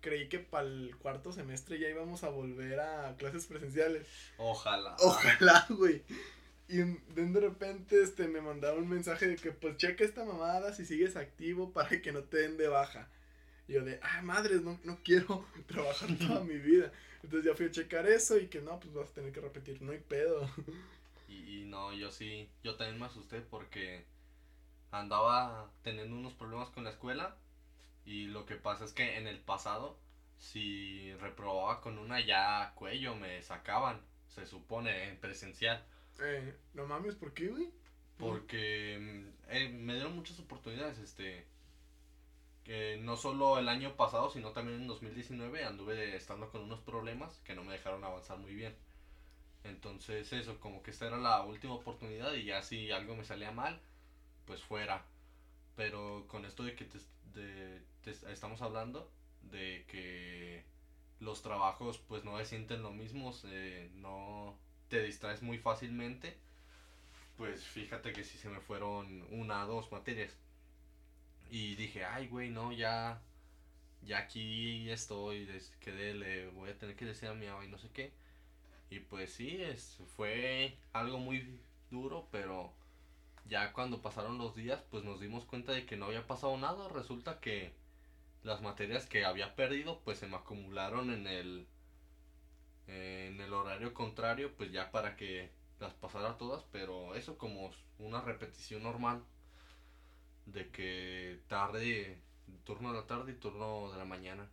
creí 0.00 0.28
que 0.28 0.38
para 0.38 0.66
el 0.66 0.94
cuarto 0.98 1.32
semestre 1.32 1.78
ya 1.78 1.88
íbamos 1.88 2.24
a 2.24 2.28
volver 2.28 2.80
a 2.80 3.16
clases 3.16 3.46
presenciales. 3.46 4.06
Ojalá. 4.36 4.96
Ojalá, 5.00 5.66
güey. 5.70 6.02
Y 6.68 6.78
de 6.78 7.40
repente 7.40 8.02
este, 8.02 8.26
me 8.28 8.40
mandaba 8.40 8.76
un 8.76 8.88
mensaje 8.88 9.28
de 9.28 9.36
que 9.36 9.52
pues 9.52 9.76
checa 9.76 10.04
esta 10.04 10.24
mamada 10.24 10.74
si 10.74 10.84
sigues 10.84 11.16
activo 11.16 11.70
para 11.72 12.00
que 12.02 12.12
no 12.12 12.22
te 12.24 12.38
den 12.38 12.56
de 12.56 12.68
baja. 12.68 13.08
Y 13.68 13.74
yo 13.74 13.84
de, 13.84 13.98
ah, 14.02 14.22
madres, 14.22 14.62
no, 14.62 14.78
no 14.84 14.98
quiero 15.02 15.44
trabajar 15.66 16.08
toda 16.18 16.44
mi 16.44 16.58
vida. 16.58 16.92
Entonces 17.22 17.50
ya 17.50 17.56
fui 17.56 17.66
a 17.66 17.70
checar 17.70 18.06
eso 18.06 18.38
y 18.38 18.46
que 18.46 18.60
no, 18.60 18.78
pues 18.78 18.92
vas 18.92 19.10
a 19.10 19.14
tener 19.14 19.32
que 19.32 19.40
repetir, 19.40 19.80
no 19.82 19.92
hay 19.92 20.00
pedo. 20.00 20.48
Y, 21.28 21.62
y 21.62 21.64
no, 21.64 21.92
yo 21.92 22.12
sí, 22.12 22.48
yo 22.62 22.76
también 22.76 23.00
me 23.00 23.06
asusté 23.06 23.40
porque 23.40 24.04
andaba 24.90 25.70
teniendo 25.82 26.16
unos 26.16 26.34
problemas 26.34 26.70
con 26.70 26.84
la 26.84 26.90
escuela 26.90 27.36
y 28.04 28.26
lo 28.26 28.46
que 28.46 28.56
pasa 28.56 28.84
es 28.84 28.92
que 28.92 29.18
en 29.18 29.26
el 29.26 29.40
pasado 29.40 29.98
si 30.38 31.12
reprobaba 31.14 31.80
con 31.80 31.98
una 31.98 32.20
ya 32.20 32.72
cuello 32.74 33.14
me 33.16 33.42
sacaban, 33.42 34.00
se 34.28 34.46
supone, 34.46 35.08
en 35.08 35.16
presencial. 35.18 35.84
Eh, 36.20 36.54
no 36.74 36.86
mames, 36.86 37.14
¿por 37.14 37.32
qué, 37.32 37.48
güey? 37.48 37.70
Porque 38.18 38.98
mm, 39.00 39.50
eh, 39.50 39.68
me 39.68 39.94
dieron 39.94 40.14
muchas 40.14 40.38
oportunidades, 40.38 40.98
este, 40.98 41.46
que 42.64 42.98
no 43.02 43.16
solo 43.16 43.58
el 43.58 43.68
año 43.68 43.96
pasado, 43.96 44.30
sino 44.30 44.52
también 44.52 44.82
en 44.82 44.88
2019 44.88 45.64
anduve 45.64 46.16
estando 46.16 46.50
con 46.50 46.62
unos 46.62 46.80
problemas 46.80 47.40
que 47.44 47.54
no 47.54 47.64
me 47.64 47.72
dejaron 47.72 48.04
avanzar 48.04 48.38
muy 48.38 48.54
bien. 48.54 48.74
Entonces 49.64 50.32
eso, 50.32 50.60
como 50.60 50.82
que 50.82 50.90
esta 50.90 51.06
era 51.06 51.18
la 51.18 51.42
última 51.42 51.74
oportunidad 51.74 52.34
y 52.34 52.44
ya 52.44 52.62
si 52.62 52.90
algo 52.92 53.16
me 53.16 53.24
salía 53.24 53.50
mal, 53.50 53.80
pues 54.46 54.62
fuera. 54.62 55.04
Pero 55.76 56.26
con 56.28 56.44
esto 56.44 56.62
de 56.62 56.74
que 56.74 56.84
te, 56.84 58.32
estamos 58.32 58.62
hablando, 58.62 59.10
de 59.42 59.84
que 59.88 60.64
los 61.20 61.42
trabajos 61.42 61.98
pues 61.98 62.24
no 62.24 62.38
se 62.38 62.46
sienten 62.46 62.82
lo 62.82 62.92
mismo, 62.92 63.34
no 63.96 64.56
te 64.88 65.02
distraes 65.02 65.42
muy 65.42 65.58
fácilmente, 65.58 66.36
pues 67.36 67.64
fíjate 67.64 68.12
que 68.12 68.24
si 68.24 68.38
se 68.38 68.48
me 68.48 68.60
fueron 68.60 69.26
una, 69.30 69.64
dos 69.64 69.92
materias. 69.92 70.32
Y 71.50 71.76
dije, 71.76 72.04
ay, 72.04 72.28
güey, 72.28 72.50
no, 72.50 72.72
ya, 72.72 73.20
ya 74.02 74.18
aquí 74.18 74.90
estoy, 74.90 75.48
quedé, 75.80 76.14
le 76.14 76.48
voy 76.48 76.70
a 76.70 76.78
tener 76.78 76.96
que 76.96 77.04
decir 77.04 77.28
a 77.28 77.34
mi 77.34 77.46
mamá 77.46 77.64
y 77.64 77.68
no 77.68 77.78
sé 77.78 77.88
qué. 77.92 78.12
Y 78.90 79.00
pues 79.00 79.32
sí, 79.32 79.62
es, 79.62 79.98
fue 80.16 80.76
algo 80.92 81.18
muy 81.18 81.60
duro, 81.90 82.28
pero 82.30 82.72
ya 83.48 83.72
cuando 83.72 84.02
pasaron 84.02 84.38
los 84.38 84.54
días, 84.54 84.82
pues 84.90 85.04
nos 85.04 85.20
dimos 85.20 85.44
cuenta 85.44 85.72
de 85.72 85.86
que 85.86 85.96
no 85.96 86.06
había 86.06 86.26
pasado 86.26 86.56
nada. 86.56 86.88
Resulta 86.88 87.40
que 87.40 87.74
las 88.42 88.62
materias 88.62 89.06
que 89.06 89.24
había 89.24 89.54
perdido, 89.54 90.00
pues 90.04 90.18
se 90.18 90.26
me 90.26 90.36
acumularon 90.36 91.10
en 91.12 91.26
el, 91.26 91.66
en 92.86 93.40
el 93.40 93.52
horario 93.52 93.94
contrario, 93.94 94.54
pues 94.56 94.72
ya 94.72 94.90
para 94.90 95.16
que 95.16 95.50
las 95.80 95.94
pasara 95.94 96.38
todas, 96.38 96.64
pero 96.72 97.14
eso 97.14 97.38
como 97.38 97.70
una 97.98 98.20
repetición 98.20 98.82
normal 98.82 99.22
de 100.46 100.70
que 100.70 101.40
tarde, 101.48 102.20
turno 102.64 102.92
de 102.92 103.00
la 103.00 103.06
tarde 103.06 103.32
y 103.32 103.36
turno 103.36 103.90
de 103.92 103.98
la 103.98 104.04
mañana. 104.04 104.48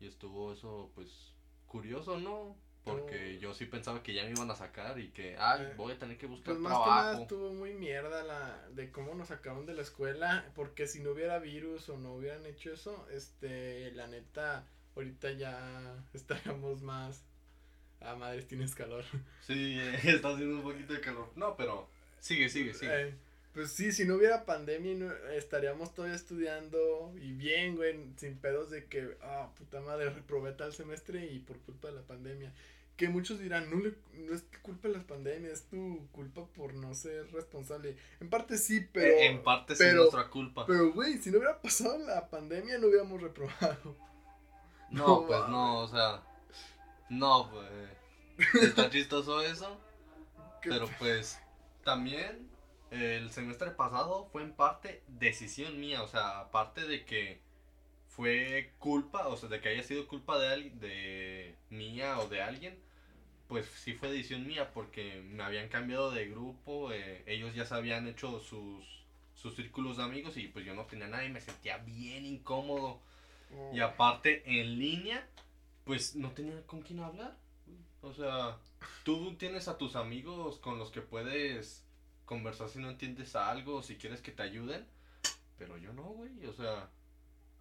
Y 0.00 0.06
estuvo 0.06 0.52
eso, 0.52 0.90
pues, 0.94 1.32
curioso, 1.66 2.18
¿no? 2.18 2.56
Porque 2.86 3.40
yo 3.40 3.52
sí 3.52 3.66
pensaba 3.66 4.00
que 4.00 4.14
ya 4.14 4.22
me 4.22 4.30
iban 4.30 4.48
a 4.48 4.54
sacar 4.54 4.96
y 5.00 5.08
que, 5.08 5.36
ay, 5.36 5.62
eh, 5.64 5.74
voy 5.76 5.92
a 5.92 5.98
tener 5.98 6.16
que 6.16 6.26
buscar 6.26 6.54
pues 6.54 6.60
más 6.60 6.72
Que 6.72 6.88
nada 6.88 7.20
estuvo 7.20 7.52
muy 7.52 7.74
mierda 7.74 8.22
la 8.22 8.68
de 8.74 8.92
cómo 8.92 9.12
nos 9.16 9.26
sacaron 9.26 9.66
de 9.66 9.74
la 9.74 9.82
escuela, 9.82 10.48
porque 10.54 10.86
si 10.86 11.00
no 11.00 11.10
hubiera 11.10 11.40
virus 11.40 11.88
o 11.88 11.98
no 11.98 12.14
hubieran 12.14 12.46
hecho 12.46 12.72
eso, 12.72 13.08
este, 13.10 13.90
la 13.90 14.06
neta, 14.06 14.64
ahorita 14.94 15.32
ya 15.32 15.96
estaríamos 16.14 16.80
más. 16.82 17.24
Ah, 18.00 18.14
madres, 18.14 18.46
tienes 18.46 18.76
calor. 18.76 19.04
Sí, 19.44 19.80
está 20.04 20.28
haciendo 20.28 20.58
un 20.58 20.62
poquito 20.62 20.92
de 20.92 21.00
calor. 21.00 21.28
No, 21.34 21.56
pero 21.56 21.88
sigue, 22.20 22.48
sigue, 22.48 22.72
sigue. 22.72 23.08
Eh, 23.08 23.14
pues 23.52 23.72
sí, 23.72 23.90
si 23.90 24.04
no 24.04 24.14
hubiera 24.14 24.44
pandemia, 24.44 25.12
estaríamos 25.34 25.92
todavía 25.92 26.14
estudiando 26.14 27.12
y 27.20 27.32
bien, 27.32 27.74
güey, 27.74 27.98
sin 28.16 28.36
pedos 28.36 28.70
de 28.70 28.84
que, 28.84 29.16
ah, 29.22 29.50
puta 29.58 29.80
madre, 29.80 30.10
reprobé 30.10 30.52
tal 30.52 30.72
semestre 30.72 31.26
y 31.26 31.40
por 31.40 31.58
culpa 31.62 31.88
de 31.88 31.94
la 31.94 32.02
pandemia. 32.02 32.52
Que 32.96 33.08
muchos 33.08 33.38
dirán, 33.38 33.70
no, 33.70 33.76
le, 33.76 33.94
no 34.14 34.34
es 34.34 34.44
culpa 34.62 34.88
de 34.88 34.94
las 34.94 35.04
pandemias, 35.04 35.52
es 35.52 35.68
tu 35.68 36.08
culpa 36.12 36.46
por 36.46 36.74
no 36.74 36.94
ser 36.94 37.30
responsable. 37.32 37.96
En 38.20 38.30
parte 38.30 38.56
sí, 38.56 38.80
pero... 38.92 39.06
Eh, 39.06 39.26
en 39.26 39.42
parte 39.42 39.76
sí 39.76 39.84
es 39.84 39.94
nuestra 39.94 40.28
culpa. 40.28 40.64
Pero, 40.66 40.92
güey, 40.92 41.18
si 41.18 41.30
no 41.30 41.38
hubiera 41.38 41.60
pasado 41.60 41.98
la 41.98 42.28
pandemia, 42.30 42.78
no 42.78 42.86
hubiéramos 42.86 43.20
reprobado. 43.20 43.96
No, 44.90 45.26
pues 45.26 45.40
no, 45.48 45.80
o 45.80 45.88
sea... 45.88 46.22
No, 47.10 47.50
pues... 47.50 48.62
Está 48.62 48.88
chistoso 48.90 49.42
eso. 49.42 49.78
Pero 50.62 50.88
pues... 50.98 51.38
También 51.84 52.48
el 52.90 53.30
semestre 53.30 53.70
pasado 53.70 54.28
fue 54.32 54.42
en 54.42 54.52
parte 54.52 55.02
decisión 55.06 55.78
mía, 55.80 56.02
o 56.02 56.08
sea, 56.08 56.40
aparte 56.40 56.86
de 56.86 57.04
que 57.04 57.40
fue 58.08 58.72
culpa, 58.78 59.28
o 59.28 59.36
sea, 59.36 59.48
de 59.48 59.60
que 59.60 59.68
haya 59.68 59.82
sido 59.82 60.08
culpa 60.08 60.38
de 60.38 60.48
alguien, 60.48 60.80
de 60.80 61.54
mía 61.68 62.18
o 62.18 62.28
de 62.28 62.42
alguien, 62.42 62.78
pues 63.48 63.66
sí 63.66 63.94
fue 63.94 64.10
decisión 64.10 64.46
mía 64.46 64.72
porque 64.72 65.22
me 65.30 65.42
habían 65.42 65.68
cambiado 65.68 66.10
de 66.10 66.28
grupo, 66.28 66.92
eh, 66.92 67.22
ellos 67.26 67.54
ya 67.54 67.64
se 67.64 67.74
habían 67.74 68.08
hecho 68.08 68.40
sus, 68.40 68.84
sus 69.34 69.54
círculos 69.54 69.98
de 69.98 70.04
amigos 70.04 70.36
y 70.36 70.48
pues 70.48 70.64
yo 70.64 70.74
no 70.74 70.84
tenía 70.86 71.06
nada 71.06 71.24
y 71.24 71.30
me 71.30 71.40
sentía 71.40 71.78
bien 71.78 72.26
incómodo. 72.26 73.00
Y 73.72 73.80
aparte 73.80 74.42
en 74.44 74.78
línea, 74.78 75.24
pues 75.84 76.16
no 76.16 76.32
tenía 76.32 76.60
con 76.66 76.82
quién 76.82 76.98
hablar. 77.00 77.36
O 78.02 78.12
sea, 78.12 78.58
tú 79.04 79.36
tienes 79.36 79.68
a 79.68 79.78
tus 79.78 79.94
amigos 79.94 80.58
con 80.58 80.78
los 80.78 80.90
que 80.90 81.00
puedes 81.00 81.84
conversar 82.24 82.68
si 82.68 82.80
no 82.80 82.90
entiendes 82.90 83.36
algo, 83.36 83.82
si 83.82 83.96
quieres 83.96 84.20
que 84.20 84.32
te 84.32 84.42
ayuden. 84.42 84.84
Pero 85.58 85.78
yo 85.78 85.92
no, 85.92 86.02
güey, 86.02 86.44
o 86.46 86.52
sea, 86.52 86.90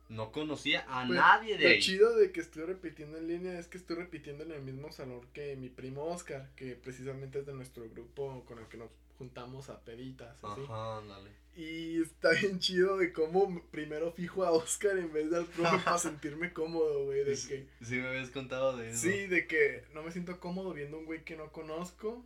no 0.10 0.32
conocía 0.32 0.86
a 0.88 1.06
pues, 1.06 1.18
nadie 1.18 1.58
de 1.58 1.76
lo 1.76 1.82
chido 1.82 2.15
de 2.15 2.32
que 2.32 2.39
estoy 2.39 2.63
repitiendo 2.63 3.18
en 3.18 3.28
línea 3.28 3.60
es 3.60 3.68
que 3.68 3.78
estoy 3.78 3.96
repitiendo 3.98 4.44
en 4.44 4.52
el 4.52 4.62
mismo 4.62 4.91
salón 4.91 5.22
que 5.34 5.56
mi 5.56 5.70
primo 5.70 6.06
Oscar, 6.06 6.50
que 6.56 6.76
precisamente 6.76 7.39
es 7.39 7.46
de 7.46 7.54
nuestro 7.54 7.89
grupo 7.89 8.44
con 8.46 8.60
el 8.60 8.68
que 8.68 8.78
nos 8.78 8.89
juntamos 9.18 9.70
a 9.70 9.80
peditas. 9.84 10.44
Así. 10.44 10.62
Ajá, 10.63 11.02
dale. 11.08 11.32
Y 11.56 12.02
está 12.02 12.32
bien 12.32 12.60
chido 12.60 12.98
de 12.98 13.13
cómo 13.13 13.63
primero 13.72 14.12
fijo 14.12 14.44
a 14.44 14.52
Oscar 14.52 14.98
en 14.98 15.13
vez 15.13 15.32
de 15.32 15.38
al 15.38 15.46
profe 15.46 15.78
para 15.80 15.98
sentirme 15.98 16.52
cómodo, 16.52 17.06
güey. 17.06 17.24
De 17.24 17.32
que, 17.32 17.68
sí, 17.82 17.96
me 17.96 18.08
habías 18.08 18.30
contado 18.30 18.76
de 18.76 18.91
eso. 18.91 19.04
Sí, 19.04 19.28
de 19.28 19.48
que 19.48 19.86
no 19.94 20.04
me 20.04 20.12
siento 20.12 20.39
cómodo 20.39 20.74
viendo 20.74 20.98
un 20.98 21.06
güey 21.06 21.24
que 21.24 21.38
no 21.38 21.52
conozco 21.52 22.26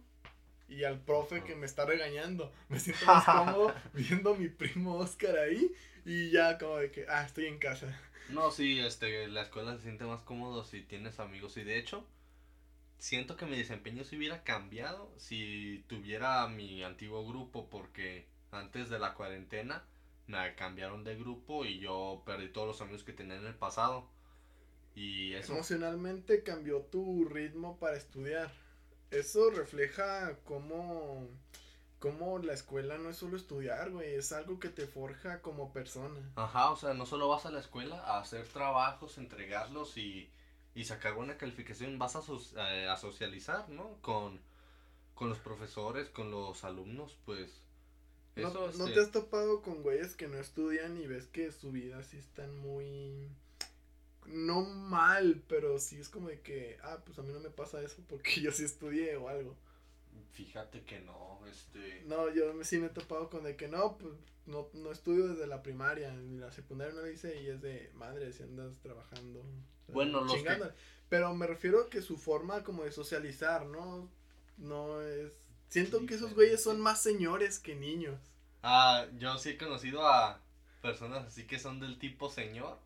y 0.69 0.83
al 0.83 0.99
profe 0.99 1.43
que 1.43 1.55
me 1.55 1.65
está 1.65 1.85
regañando. 1.85 2.51
Me 2.69 2.79
siento 2.79 3.05
más 3.05 3.25
cómodo 3.25 3.73
viendo 3.93 4.33
a 4.33 4.37
mi 4.37 4.49
primo 4.49 4.95
Oscar 4.97 5.37
ahí 5.37 5.71
y 6.05 6.31
ya 6.31 6.57
como 6.57 6.77
de 6.77 6.91
que, 6.91 7.05
ah, 7.09 7.23
estoy 7.23 7.47
en 7.47 7.57
casa. 7.57 7.99
No, 8.29 8.51
sí, 8.51 8.79
este, 8.79 9.27
la 9.27 9.41
escuela 9.41 9.75
se 9.75 9.83
siente 9.83 10.05
más 10.05 10.21
cómodo 10.21 10.63
si 10.63 10.81
tienes 10.81 11.19
amigos 11.19 11.57
y 11.57 11.63
de 11.63 11.79
hecho, 11.79 12.05
siento 12.99 13.35
que 13.35 13.45
mi 13.45 13.57
desempeño 13.57 14.03
se 14.03 14.17
hubiera 14.17 14.43
cambiado 14.43 15.11
si 15.17 15.83
tuviera 15.87 16.47
mi 16.47 16.83
antiguo 16.83 17.27
grupo 17.27 17.69
porque 17.69 18.27
antes 18.51 18.89
de 18.89 18.99
la 18.99 19.15
cuarentena 19.15 19.83
me 20.27 20.53
cambiaron 20.55 21.03
de 21.03 21.15
grupo 21.15 21.65
y 21.65 21.79
yo 21.79 22.21
perdí 22.25 22.49
todos 22.49 22.67
los 22.67 22.81
amigos 22.81 23.03
que 23.03 23.13
tenía 23.13 23.35
en 23.35 23.47
el 23.47 23.55
pasado. 23.55 24.07
Y 24.95 25.33
eso... 25.33 25.53
Emocionalmente 25.53 26.43
cambió 26.43 26.81
tu 26.81 27.25
ritmo 27.25 27.79
para 27.79 27.97
estudiar 27.97 28.51
eso 29.11 29.49
refleja 29.49 30.37
cómo, 30.45 31.27
cómo 31.99 32.39
la 32.39 32.53
escuela 32.53 32.97
no 32.97 33.09
es 33.09 33.17
solo 33.17 33.37
estudiar, 33.37 33.91
güey, 33.91 34.15
es 34.15 34.31
algo 34.31 34.59
que 34.59 34.69
te 34.69 34.87
forja 34.87 35.41
como 35.41 35.73
persona. 35.73 36.19
Ajá, 36.35 36.71
o 36.71 36.77
sea, 36.77 36.93
no 36.93 37.05
solo 37.05 37.27
vas 37.27 37.45
a 37.45 37.51
la 37.51 37.59
escuela 37.59 37.99
a 37.99 38.19
hacer 38.19 38.47
trabajos, 38.47 39.17
entregarlos 39.17 39.97
y, 39.97 40.29
y 40.75 40.85
sacar 40.85 41.15
buena 41.15 41.37
calificación, 41.37 41.99
vas 41.99 42.15
a, 42.15 42.21
eh, 42.73 42.87
a 42.87 42.97
socializar, 42.97 43.69
¿no? 43.69 43.97
Con, 44.01 44.41
con 45.13 45.29
los 45.29 45.39
profesores, 45.39 46.09
con 46.09 46.31
los 46.31 46.63
alumnos, 46.63 47.17
pues... 47.25 47.61
¿No, 48.35 48.53
¿No 48.53 48.69
este 48.69 48.93
te 48.93 48.99
has 49.01 49.11
topado 49.11 49.61
con 49.61 49.83
güeyes 49.83 50.15
que 50.15 50.29
no 50.29 50.37
estudian 50.37 50.95
y 50.95 51.07
ves 51.07 51.27
que 51.27 51.51
su 51.51 51.71
vida 51.71 52.01
sí 52.03 52.17
están 52.17 52.57
muy 52.59 53.27
no 54.29 54.61
mal, 54.61 55.41
pero 55.47 55.79
sí 55.79 55.99
es 55.99 56.09
como 56.09 56.29
de 56.29 56.41
que, 56.41 56.77
ah, 56.83 56.99
pues 57.05 57.17
a 57.19 57.23
mí 57.23 57.33
no 57.33 57.39
me 57.39 57.49
pasa 57.49 57.81
eso 57.81 58.03
porque 58.07 58.31
yo 58.41 58.51
sí 58.51 58.63
estudié 58.63 59.15
o 59.17 59.29
algo. 59.29 59.55
Fíjate 60.31 60.83
que 60.83 60.99
no, 61.01 61.39
este... 61.49 62.03
No, 62.05 62.33
yo 62.33 62.53
sí 62.63 62.77
me 62.77 62.87
he 62.87 62.89
topado 62.89 63.29
con 63.29 63.43
de 63.43 63.55
que 63.55 63.67
no, 63.67 63.97
pues 63.97 64.13
no, 64.45 64.69
no 64.73 64.91
estudio 64.91 65.27
desde 65.27 65.47
la 65.47 65.61
primaria, 65.61 66.11
ni 66.11 66.39
la 66.39 66.51
secundaria 66.51 66.93
no 66.93 67.07
hice 67.07 67.41
y 67.41 67.47
es 67.47 67.61
de 67.61 67.91
madre 67.95 68.31
si 68.31 68.43
andas 68.43 68.71
trabajando. 68.81 69.43
Bueno, 69.89 70.21
los 70.21 70.35
Pero 71.09 71.33
me 71.33 71.47
refiero 71.47 71.81
a 71.81 71.89
que 71.89 72.01
su 72.01 72.17
forma 72.17 72.63
como 72.63 72.83
de 72.83 72.91
socializar, 72.91 73.65
¿no? 73.65 74.09
No 74.57 75.01
es... 75.01 75.31
Siento 75.67 76.05
que 76.05 76.15
esos 76.15 76.33
güeyes 76.33 76.63
son 76.63 76.79
más 76.79 77.01
señores 77.01 77.59
que 77.59 77.75
niños. 77.75 78.19
Ah, 78.63 79.05
yo 79.17 79.37
sí 79.37 79.49
he 79.49 79.57
conocido 79.57 80.07
a 80.07 80.41
personas 80.81 81.25
así 81.25 81.45
que 81.45 81.59
son 81.59 81.79
del 81.79 81.99
tipo 81.99 82.29
señor 82.29 82.79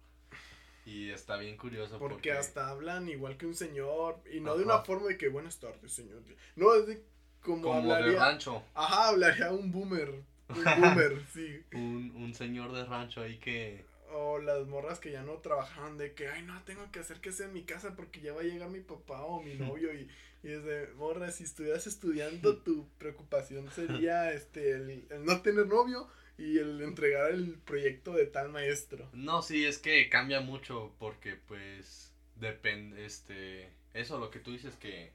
y 0.85 1.09
está 1.11 1.37
bien 1.37 1.57
curioso. 1.57 1.97
Porque, 1.97 2.15
porque, 2.15 2.31
hasta 2.33 2.69
hablan 2.69 3.07
igual 3.07 3.37
que 3.37 3.45
un 3.45 3.55
señor. 3.55 4.21
Y 4.31 4.39
no 4.39 4.57
de 4.57 4.63
una 4.63 4.79
forma 4.79 5.07
de 5.07 5.17
que 5.17 5.29
buenas 5.29 5.59
tardes, 5.59 5.91
señor. 5.91 6.21
No, 6.55 6.73
es 6.75 6.87
de 6.87 7.03
como, 7.41 7.73
hablaría. 7.73 8.11
de 8.11 8.19
rancho. 8.19 8.63
Ajá, 8.73 9.09
hablaría 9.09 9.51
un 9.51 9.71
boomer. 9.71 10.23
Un 10.49 10.63
boomer, 10.81 11.25
sí. 11.33 11.61
Un, 11.73 12.13
un 12.15 12.33
señor 12.33 12.73
de 12.73 12.85
rancho 12.85 13.21
ahí 13.21 13.37
que. 13.37 13.85
O 14.11 14.37
las 14.37 14.67
morras 14.67 14.99
que 14.99 15.11
ya 15.11 15.23
no 15.23 15.33
trabajaban 15.39 15.97
de 15.97 16.13
que, 16.13 16.27
ay, 16.27 16.43
no, 16.43 16.61
tengo 16.63 16.91
que 16.91 16.99
hacer 16.99 17.19
que 17.19 17.31
sea 17.31 17.47
en 17.47 17.53
mi 17.53 17.63
casa 17.63 17.95
porque 17.95 18.21
ya 18.21 18.33
va 18.33 18.41
a 18.41 18.43
llegar 18.43 18.69
mi 18.69 18.81
papá 18.81 19.23
o 19.23 19.41
mi 19.41 19.55
novio 19.55 19.91
y, 19.93 20.07
y 20.43 20.51
es 20.51 20.63
de, 20.63 20.87
morra, 20.95 21.31
si 21.31 21.45
estuvieras 21.45 21.87
estudiando, 21.87 22.57
tu 22.63 22.87
preocupación 22.99 23.71
sería, 23.71 24.31
este, 24.31 24.71
el, 24.71 25.07
el 25.09 25.25
no 25.25 25.41
tener 25.41 25.65
novio 25.65 26.07
y 26.37 26.57
el 26.57 26.81
entregar 26.81 27.31
el 27.31 27.55
proyecto 27.59 28.13
de 28.13 28.25
tal 28.25 28.49
maestro. 28.49 29.07
No, 29.13 29.41
sí, 29.41 29.65
es 29.65 29.77
que 29.77 30.09
cambia 30.09 30.41
mucho 30.41 30.93
porque, 30.99 31.37
pues, 31.47 32.11
depende, 32.35 33.05
este, 33.05 33.69
eso, 33.93 34.19
lo 34.19 34.31
que 34.31 34.39
tú 34.39 34.51
dices 34.51 34.75
que 34.75 35.11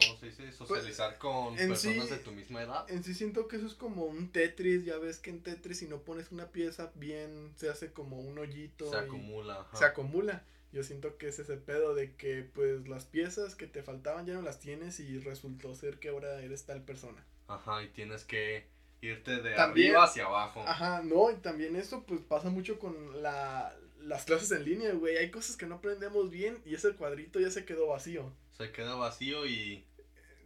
¿cómo 0.00 0.18
se 0.18 0.26
dice? 0.26 0.42
Pues, 0.44 0.56
Socializar 0.56 1.18
con 1.18 1.56
personas 1.56 2.10
de 2.10 2.18
tu 2.18 2.32
misma 2.32 2.62
edad. 2.62 2.90
En 2.90 3.04
sí 3.04 3.14
siento 3.14 3.48
que 3.48 3.56
eso 3.56 3.66
es 3.66 3.74
como 3.74 4.04
un 4.04 4.30
Tetris, 4.30 4.84
ya 4.84 4.98
ves 4.98 5.18
que 5.18 5.30
en 5.30 5.42
Tetris 5.42 5.78
si 5.78 5.88
no 5.88 5.98
pones 6.02 6.32
una 6.32 6.48
pieza 6.48 6.90
bien, 6.94 7.52
se 7.56 7.68
hace 7.68 7.92
como 7.92 8.20
un 8.20 8.38
hoyito. 8.38 8.90
Se 8.90 8.96
acumula. 8.96 9.66
Se 9.74 9.84
acumula. 9.84 10.44
Yo 10.72 10.84
siento 10.84 11.18
que 11.18 11.28
es 11.28 11.38
ese 11.38 11.56
pedo 11.56 11.94
de 11.94 12.14
que 12.14 12.44
pues 12.44 12.88
las 12.88 13.04
piezas 13.04 13.56
que 13.56 13.66
te 13.66 13.82
faltaban 13.82 14.26
ya 14.26 14.34
no 14.34 14.42
las 14.42 14.60
tienes 14.60 15.00
y 15.00 15.18
resultó 15.18 15.74
ser 15.74 15.98
que 15.98 16.10
ahora 16.10 16.40
eres 16.42 16.64
tal 16.64 16.82
persona. 16.82 17.24
Ajá, 17.48 17.82
y 17.82 17.88
tienes 17.88 18.24
que 18.24 18.66
irte 19.02 19.40
de 19.40 19.54
arriba 19.54 20.04
hacia 20.04 20.26
abajo. 20.26 20.62
Ajá, 20.66 21.02
no, 21.02 21.30
y 21.30 21.36
también 21.36 21.76
eso 21.76 22.04
pues 22.06 22.20
pasa 22.20 22.50
mucho 22.50 22.78
con 22.78 23.22
la, 23.22 23.74
las 24.02 24.24
clases 24.24 24.50
en 24.52 24.64
línea, 24.64 24.92
güey. 24.92 25.16
Hay 25.16 25.30
cosas 25.30 25.56
que 25.56 25.66
no 25.66 25.76
aprendemos 25.76 26.30
bien 26.30 26.58
y 26.64 26.74
ese 26.74 26.92
cuadrito 26.92 27.40
ya 27.40 27.50
se 27.50 27.64
quedó 27.64 27.88
vacío. 27.88 28.32
Se 28.56 28.72
queda 28.72 28.94
vacío 28.94 29.46
y 29.46 29.84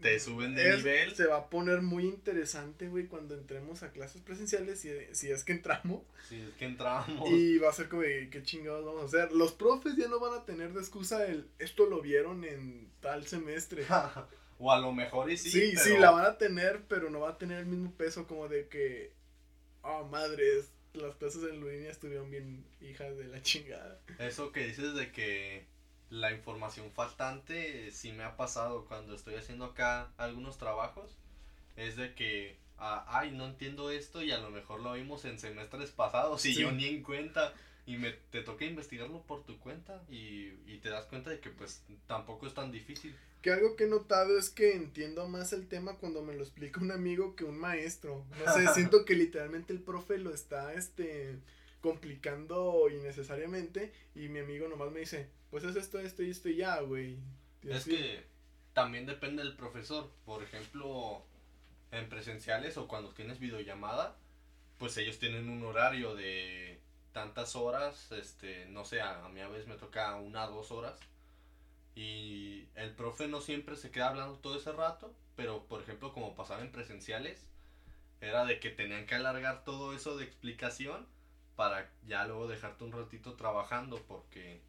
te 0.01 0.21
suben 0.21 0.55
de 0.55 0.77
nivel. 0.77 1.15
Se 1.15 1.27
va 1.27 1.37
a 1.39 1.51
poner 1.51 1.83
muy 1.83 2.05
interesante, 2.05 2.89
güey, 2.89 3.07
cuando 3.07 3.35
entremos 3.35 3.83
a 3.83 3.91
clases 3.91 4.21
presenciales, 4.21 4.81
si, 4.81 4.91
si 5.13 5.31
es 5.31 5.45
que 5.45 5.53
entramos. 5.53 6.03
Si 6.29 6.41
es 6.41 6.51
que 6.59 6.67
entramos. 6.67 7.29
Y 7.31 7.59
va 7.59 7.71
a 7.71 7.73
ser 7.73 7.89
como, 7.89 8.03
¿qué 8.03 8.43
chingados 8.45 8.85
vamos 8.85 9.03
a 9.03 9.07
hacer? 9.07 9.33
Los 9.33 9.53
profes 9.53 9.97
ya 9.97 10.09
no 10.09 10.21
van 10.21 10.35
a 10.35 10.45
tener 10.45 10.73
de 10.75 10.81
excusa 10.81 11.27
el, 11.27 11.49
esto 11.59 11.87
lo 11.87 12.03
vieron 12.03 12.45
en 12.45 12.91
tal 13.01 13.27
semestre. 13.27 13.85
o 14.59 14.73
a 14.73 14.79
lo 14.79 14.93
mejor 14.93 15.31
y 15.31 15.37
sí. 15.37 15.51
Sí, 15.51 15.77
sí, 15.77 15.97
la 15.99 16.11
van 16.11 16.25
a 16.25 16.39
tener, 16.39 16.83
pero 16.89 17.11
no 17.11 17.21
va 17.21 17.31
a 17.31 17.39
tener 17.39 17.59
el 17.59 17.67
mismo 17.67 17.93
peso 17.93 18.27
como 18.27 18.49
de 18.49 18.69
que, 18.69 19.13
oh, 19.83 20.05
madres, 20.05 20.71
las 20.95 21.17
clases 21.17 21.43
en 21.45 21.67
línea 21.67 21.91
estuvieron 21.91 22.31
bien 22.31 22.65
hijas 22.81 23.17
de 23.17 23.25
la 23.25 23.43
chingada. 23.43 24.01
Eso 24.19 24.53
que 24.53 24.67
dices 24.67 24.95
de 24.95 25.11
que 25.11 25.67
la 26.11 26.33
información 26.33 26.91
faltante 26.93 27.91
sí 27.91 28.13
me 28.13 28.23
ha 28.23 28.37
pasado 28.37 28.85
cuando 28.87 29.15
estoy 29.15 29.35
haciendo 29.35 29.65
acá 29.65 30.13
algunos 30.17 30.59
trabajos. 30.59 31.17
Es 31.77 31.97
de 31.97 32.15
que, 32.15 32.57
ah, 32.79 33.05
ay, 33.09 33.33
no 33.33 33.47
entiendo 33.47 33.91
esto 33.91 34.23
y 34.23 34.31
a 34.31 34.39
lo 34.39 34.51
mejor 34.51 34.81
lo 34.81 34.93
vimos 34.93 35.25
en 35.25 35.39
semestres 35.39 35.91
pasados 35.91 36.45
y 36.47 36.55
yo 36.55 36.71
ni 36.71 36.87
en 36.87 37.03
cuenta. 37.03 37.53
Y 37.87 37.99
me, 37.99 38.13
te 38.13 38.43
toca 38.43 38.65
investigarlo 38.65 39.23
por 39.23 39.45
tu 39.45 39.59
cuenta 39.59 40.03
y, 40.09 40.53
y 40.67 40.79
te 40.83 40.89
das 40.89 41.05
cuenta 41.07 41.31
de 41.31 41.41
que 41.41 41.51
pues 41.51 41.85
tampoco 42.07 42.47
es 42.47 42.55
tan 42.55 42.73
difícil. 42.73 43.15
Que 43.43 43.53
algo 43.53 43.77
que 43.77 43.85
he 43.85 43.89
notado 43.89 44.39
es 44.39 44.49
que 44.49 44.75
entiendo 44.75 45.29
más 45.29 45.53
el 45.53 45.69
tema 45.69 45.99
cuando 45.99 46.23
me 46.23 46.35
lo 46.35 46.43
explica 46.43 46.81
un 46.81 46.93
amigo 46.93 47.37
que 47.37 47.45
un 47.45 47.59
maestro. 47.59 48.25
No 48.45 48.53
sé, 48.55 48.67
siento 48.75 49.05
que 49.05 49.15
literalmente 49.15 49.75
el 49.75 49.81
profe 49.81 50.17
lo 50.17 50.33
está, 50.33 50.73
este, 50.73 51.37
complicando 51.83 52.89
innecesariamente 52.91 53.93
y 54.15 54.29
mi 54.29 54.39
amigo 54.39 54.67
nomás 54.69 54.91
me 54.91 55.01
dice, 55.01 55.29
pues 55.51 55.65
es 55.65 55.77
esto, 55.77 56.01
esto 56.01 56.23
y 56.23 56.31
esto 56.31 56.49
y 56.49 56.57
ya, 56.57 56.81
güey. 56.81 57.19
Es 57.63 57.85
que 57.85 58.25
también 58.73 59.07
depende 59.07 59.43
del 59.43 59.57
profesor. 59.57 60.11
Por 60.25 60.43
ejemplo, 60.43 61.23
en 61.93 62.09
presenciales 62.09 62.77
o 62.77 62.89
cuando 62.89 63.13
tienes 63.13 63.39
videollamada, 63.39 64.17
pues 64.79 64.97
ellos 64.97 65.19
tienen 65.19 65.49
un 65.49 65.63
horario 65.65 66.15
de 66.15 66.81
tantas 67.15 67.57
horas, 67.57 68.13
este, 68.13 68.67
no 68.67 68.85
sé, 68.85 69.01
a, 69.01 69.27
mí 69.31 69.41
a 69.41 69.49
veces 69.49 69.67
me 69.67 69.77
toca 69.77 70.17
una, 70.17 70.47
dos 70.47 70.71
horas. 70.71 70.99
Y 71.95 72.69
el 72.75 72.95
profe 72.95 73.29
no 73.29 73.41
siempre 73.41 73.77
se 73.77 73.91
queda 73.91 74.09
hablando 74.09 74.39
todo 74.41 74.59
ese 74.59 74.73
rato, 74.73 75.15
pero 75.37 75.65
por 75.65 75.81
ejemplo, 75.81 76.13
como 76.13 76.35
pasaba 76.35 76.61
en 76.61 76.73
presenciales, 76.73 77.47
era 78.21 78.45
de 78.45 78.59
que 78.61 78.71
tenían 78.71 79.07
que 79.07 79.15
alargar 79.15 79.65
todo 79.65 79.95
eso 79.95 80.17
de 80.17 80.25
explicación 80.25 81.07
para 81.57 81.89
ya 82.05 82.27
luego 82.27 82.49
dejarte 82.49 82.83
un 82.85 82.93
ratito 82.93 83.35
trabajando, 83.35 84.03
porque 84.09 84.61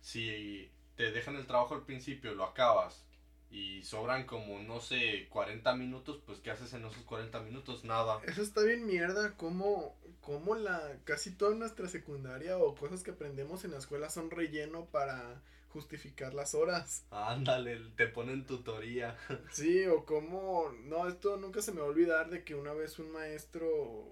si 0.00 0.70
te 0.96 1.12
dejan 1.12 1.36
el 1.36 1.46
trabajo 1.46 1.74
al 1.74 1.86
principio, 1.86 2.34
lo 2.34 2.44
acabas 2.44 3.06
y 3.50 3.82
sobran 3.82 4.26
como, 4.26 4.60
no 4.60 4.80
sé, 4.80 5.28
40 5.28 5.74
minutos, 5.74 6.20
pues 6.24 6.38
¿qué 6.38 6.50
haces 6.50 6.72
en 6.72 6.84
esos 6.84 7.02
40 7.04 7.40
minutos? 7.40 7.84
Nada. 7.84 8.20
Eso 8.26 8.42
está 8.42 8.62
bien 8.62 8.86
mierda, 8.86 9.36
como, 9.36 9.96
como 10.20 10.54
la, 10.54 10.98
casi 11.04 11.30
toda 11.30 11.54
nuestra 11.54 11.88
secundaria 11.88 12.58
o 12.58 12.74
cosas 12.74 13.02
que 13.02 13.12
aprendemos 13.12 13.64
en 13.64 13.72
la 13.72 13.78
escuela 13.78 14.10
son 14.10 14.30
relleno 14.30 14.86
para 14.86 15.40
justificar 15.70 16.34
las 16.34 16.54
horas. 16.54 17.04
Ándale, 17.10 17.80
te 17.96 18.06
ponen 18.06 18.44
tutoría. 18.44 19.16
Sí, 19.52 19.86
o 19.86 20.04
como, 20.04 20.72
no, 20.84 21.08
esto 21.08 21.36
nunca 21.36 21.62
se 21.62 21.72
me 21.72 21.80
va 21.80 21.86
a 21.86 21.90
olvidar 21.90 22.30
de 22.30 22.44
que 22.44 22.54
una 22.54 22.72
vez 22.72 22.98
un 22.98 23.10
maestro, 23.10 23.68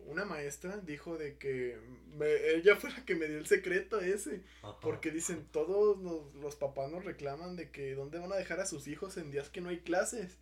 una 0.06 0.24
maestra 0.24 0.78
dijo 0.78 1.18
de 1.18 1.36
que 1.36 1.78
ella 2.54 2.76
fue 2.76 2.90
la 2.90 3.04
que 3.04 3.14
me 3.14 3.26
dio 3.26 3.38
el 3.38 3.46
secreto 3.46 4.00
ese, 4.00 4.42
porque 4.80 5.10
dicen, 5.10 5.46
todos 5.50 5.98
los, 5.98 6.34
los, 6.34 6.56
papás 6.56 6.90
nos 6.90 7.04
reclaman 7.04 7.56
de 7.56 7.70
que 7.70 7.94
dónde 7.94 8.18
van 8.18 8.32
a 8.32 8.36
dejar 8.36 8.60
a 8.60 8.66
sus 8.66 8.88
hijos 8.88 9.16
en 9.16 9.30
días 9.30 9.48
que 9.48 9.60
no 9.60 9.68
hay 9.68 9.80
clases. 9.80 10.36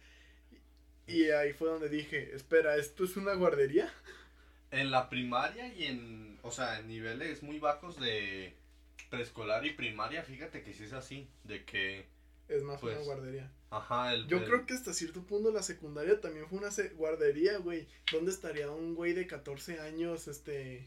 Y 1.07 1.31
ahí 1.31 1.53
fue 1.53 1.69
donde 1.69 1.89
dije, 1.89 2.35
espera, 2.35 2.77
¿esto 2.77 3.05
es 3.05 3.17
una 3.17 3.35
guardería? 3.35 3.93
En 4.71 4.91
la 4.91 5.09
primaria 5.09 5.73
y 5.75 5.85
en, 5.85 6.39
o 6.43 6.51
sea, 6.51 6.81
en 6.81 6.89
niveles 6.89 7.43
muy 7.43 7.59
bajos 7.59 7.99
de 8.01 8.55
preescolar 9.11 9.65
y 9.65 9.73
primaria, 9.73 10.23
fíjate 10.23 10.63
que 10.63 10.75
sí 10.75 10.85
es 10.85 10.93
así, 10.93 11.29
de 11.45 11.65
que... 11.65 12.07
Es 12.49 12.63
más 12.63 12.83
una 12.83 12.95
pues, 12.95 13.07
guardería. 13.07 13.51
Ajá, 13.71 14.15
el, 14.15 14.27
Yo 14.29 14.45
creo 14.45 14.67
que 14.67 14.75
hasta 14.75 14.93
cierto 14.93 15.23
punto 15.23 15.51
la 15.51 15.63
secundaria 15.63 16.21
también 16.21 16.47
fue 16.47 16.59
una 16.59 16.71
guardería, 16.95 17.59
güey. 17.59 17.89
¿Dónde 18.13 18.31
estaría 18.31 18.71
un 18.71 18.95
güey 18.95 19.13
de 19.13 19.27
14 19.27 19.81
años, 19.81 20.29
este... 20.29 20.87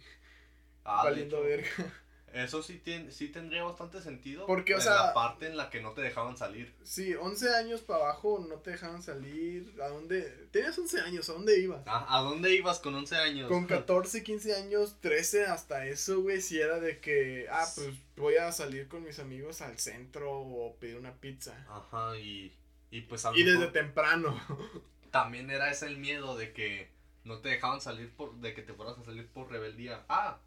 Ah, 0.86 1.04
valiendo 1.04 1.42
verga? 1.42 1.68
Eso 2.34 2.62
sí, 2.62 2.78
tiene, 2.78 3.12
sí 3.12 3.30
tendría 3.30 3.64
bastante 3.64 4.02
sentido. 4.02 4.46
Porque, 4.46 4.76
o 4.76 4.82
sea. 4.82 5.08
La 5.08 5.14
parte 5.14 5.48
en 5.48 5.58
la 5.58 5.70
que 5.70 5.82
no 5.82 5.94
te 5.94 6.02
dejaban 6.02 6.38
salir. 6.38 6.74
Sí, 6.84 7.16
11 7.16 7.56
años 7.56 7.82
para 7.82 8.04
abajo 8.04 8.46
no 8.48 8.56
te 8.56 8.72
dejaban 8.72 9.02
salir. 9.02 9.74
¿A 9.82 9.88
dónde? 9.88 10.22
Tenías 10.52 10.78
11 10.78 11.02
años, 11.02 11.30
¿a 11.30 11.34
dónde 11.34 11.60
ibas? 11.60 11.82
¿A, 11.86 12.22
dónde 12.22 12.54
ibas 12.54 12.80
con 12.80 12.96
11 12.96 13.16
años? 13.18 13.48
Con 13.48 13.66
14, 13.68 14.24
15 14.24 14.56
años, 14.56 14.98
13, 15.02 15.48
hasta 15.48 15.86
eso, 15.86 16.22
güey. 16.22 16.42
Si 16.42 16.60
era 16.60 16.80
de 16.80 17.00
que, 17.00 17.48
ah, 17.52 17.66
pues 17.76 17.90
voy 18.16 18.36
a 18.36 18.52
salir 18.52 18.88
con 18.88 19.04
mis 19.04 19.20
amigos 19.20 19.62
al 19.62 19.80
centro 19.80 20.32
o 20.32 20.76
pedir 20.78 20.98
una 20.98 21.16
pizza. 21.16 21.66
Ajá, 21.70 22.18
y. 22.18 22.56
Y 22.92 23.02
pues 23.02 23.24
Y 23.36 23.44
desde 23.44 23.68
temprano. 23.68 24.40
También 25.12 25.50
era 25.50 25.72
ese 25.72 25.88
el 25.88 25.98
miedo 25.98 26.38
de 26.38 26.54
que 26.54 26.92
no 27.24 27.40
te 27.40 27.50
dejaban 27.50 27.82
salir 27.82 28.12
por. 28.16 28.36
de 28.36 28.54
que 28.54 28.62
te 28.62 28.74
fueras 28.74 28.98
a 28.98 29.04
salir 29.04 29.28
por 29.28 29.52
rebeldía. 29.52 30.04
Ah 30.10 30.40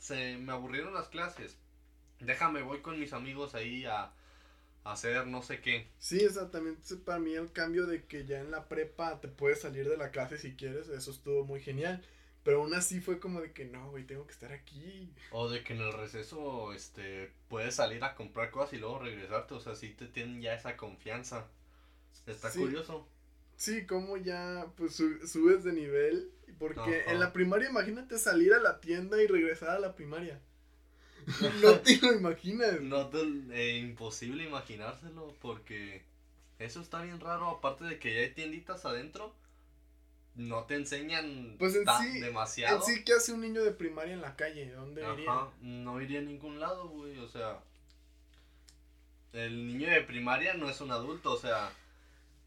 se 0.00 0.38
me 0.38 0.52
aburrieron 0.52 0.94
las 0.94 1.08
clases. 1.08 1.56
Déjame, 2.18 2.62
voy 2.62 2.80
con 2.80 2.98
mis 2.98 3.12
amigos 3.12 3.54
ahí 3.54 3.84
a, 3.84 4.12
hacer 4.82 5.26
no 5.26 5.42
sé 5.42 5.60
qué. 5.60 5.88
Sí, 5.98 6.18
exactamente. 6.20 6.96
Para 6.96 7.18
mí 7.18 7.34
el 7.34 7.52
cambio 7.52 7.86
de 7.86 8.04
que 8.06 8.24
ya 8.24 8.40
en 8.40 8.50
la 8.50 8.66
prepa 8.66 9.20
te 9.20 9.28
puedes 9.28 9.60
salir 9.60 9.88
de 9.88 9.98
la 9.98 10.10
clase 10.10 10.38
si 10.38 10.56
quieres, 10.56 10.88
eso 10.88 11.10
estuvo 11.10 11.44
muy 11.44 11.60
genial. 11.60 12.02
Pero 12.42 12.62
aún 12.62 12.72
así 12.72 13.00
fue 13.00 13.20
como 13.20 13.42
de 13.42 13.52
que 13.52 13.66
no, 13.66 13.90
güey, 13.90 14.04
tengo 14.04 14.26
que 14.26 14.32
estar 14.32 14.50
aquí. 14.52 15.12
O 15.30 15.50
de 15.50 15.62
que 15.62 15.74
en 15.74 15.82
el 15.82 15.92
receso, 15.92 16.72
este, 16.72 17.30
puedes 17.48 17.74
salir 17.74 18.02
a 18.02 18.14
comprar 18.14 18.50
cosas 18.50 18.72
y 18.72 18.78
luego 18.78 19.00
regresarte. 19.00 19.52
O 19.52 19.60
sea, 19.60 19.74
sí 19.74 19.90
te 19.90 20.06
tienen 20.06 20.40
ya 20.40 20.54
esa 20.54 20.78
confianza. 20.78 21.46
Está 22.26 22.50
curioso. 22.50 23.06
Sí, 23.60 23.84
como 23.84 24.16
ya, 24.16 24.68
pues 24.74 24.96
subes 24.96 25.64
de 25.64 25.74
nivel 25.74 26.32
porque 26.58 27.04
en 27.06 27.20
la 27.20 27.32
primaria, 27.32 27.68
imagínate 27.70 28.18
salir 28.18 28.54
a 28.54 28.58
la 28.58 28.80
tienda 28.80 29.22
y 29.22 29.26
regresar 29.26 29.70
a 29.70 29.78
la 29.78 29.94
primaria. 29.94 30.40
no 31.62 31.78
te 31.80 31.98
lo 31.98 32.14
imaginas. 32.14 32.80
No 32.80 33.08
te, 33.08 33.18
eh, 33.52 33.78
imposible 33.78 34.44
imaginárselo 34.44 35.34
porque 35.40 36.02
eso 36.58 36.82
está 36.82 37.02
bien 37.02 37.18
raro. 37.18 37.48
Aparte 37.48 37.84
de 37.84 37.98
que 37.98 38.14
ya 38.14 38.20
hay 38.20 38.30
tienditas 38.34 38.84
adentro, 38.84 39.34
no 40.34 40.64
te 40.64 40.74
enseñan 40.76 41.56
pues 41.58 41.72
demasiado. 41.72 42.76
En 42.76 42.82
sí, 42.82 43.04
¿qué 43.04 43.14
hace 43.14 43.32
un 43.32 43.40
niño 43.40 43.62
de 43.62 43.72
primaria 43.72 44.12
en 44.12 44.20
la 44.20 44.36
calle? 44.36 44.70
¿Dónde 44.70 45.02
iría? 45.14 45.48
No 45.60 46.00
iría 46.02 46.20
a 46.20 46.22
ningún 46.22 46.60
lado, 46.60 46.88
güey. 46.88 47.18
O 47.18 47.28
sea, 47.28 47.58
el 49.32 49.66
niño 49.66 49.90
de 49.90 50.02
primaria 50.02 50.52
no 50.54 50.68
es 50.68 50.78
un 50.82 50.90
adulto, 50.90 51.32
o 51.32 51.38
sea, 51.38 51.72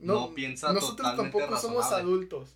no, 0.03 0.33
piensa 0.33 0.73
Nosotros 0.73 1.15
tampoco 1.15 1.57
somos 1.57 1.91
adultos. 1.91 2.55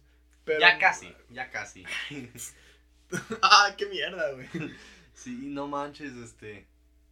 Ya 0.59 0.77
casi, 0.77 1.13
ya 1.29 1.49
casi. 1.49 1.83
ah, 3.41 3.73
qué 3.77 3.85
mierda, 3.87 4.31
güey. 4.33 4.47
Sí, 5.13 5.47
no 5.47 5.67
manches, 5.67 6.13
este, 6.13 6.67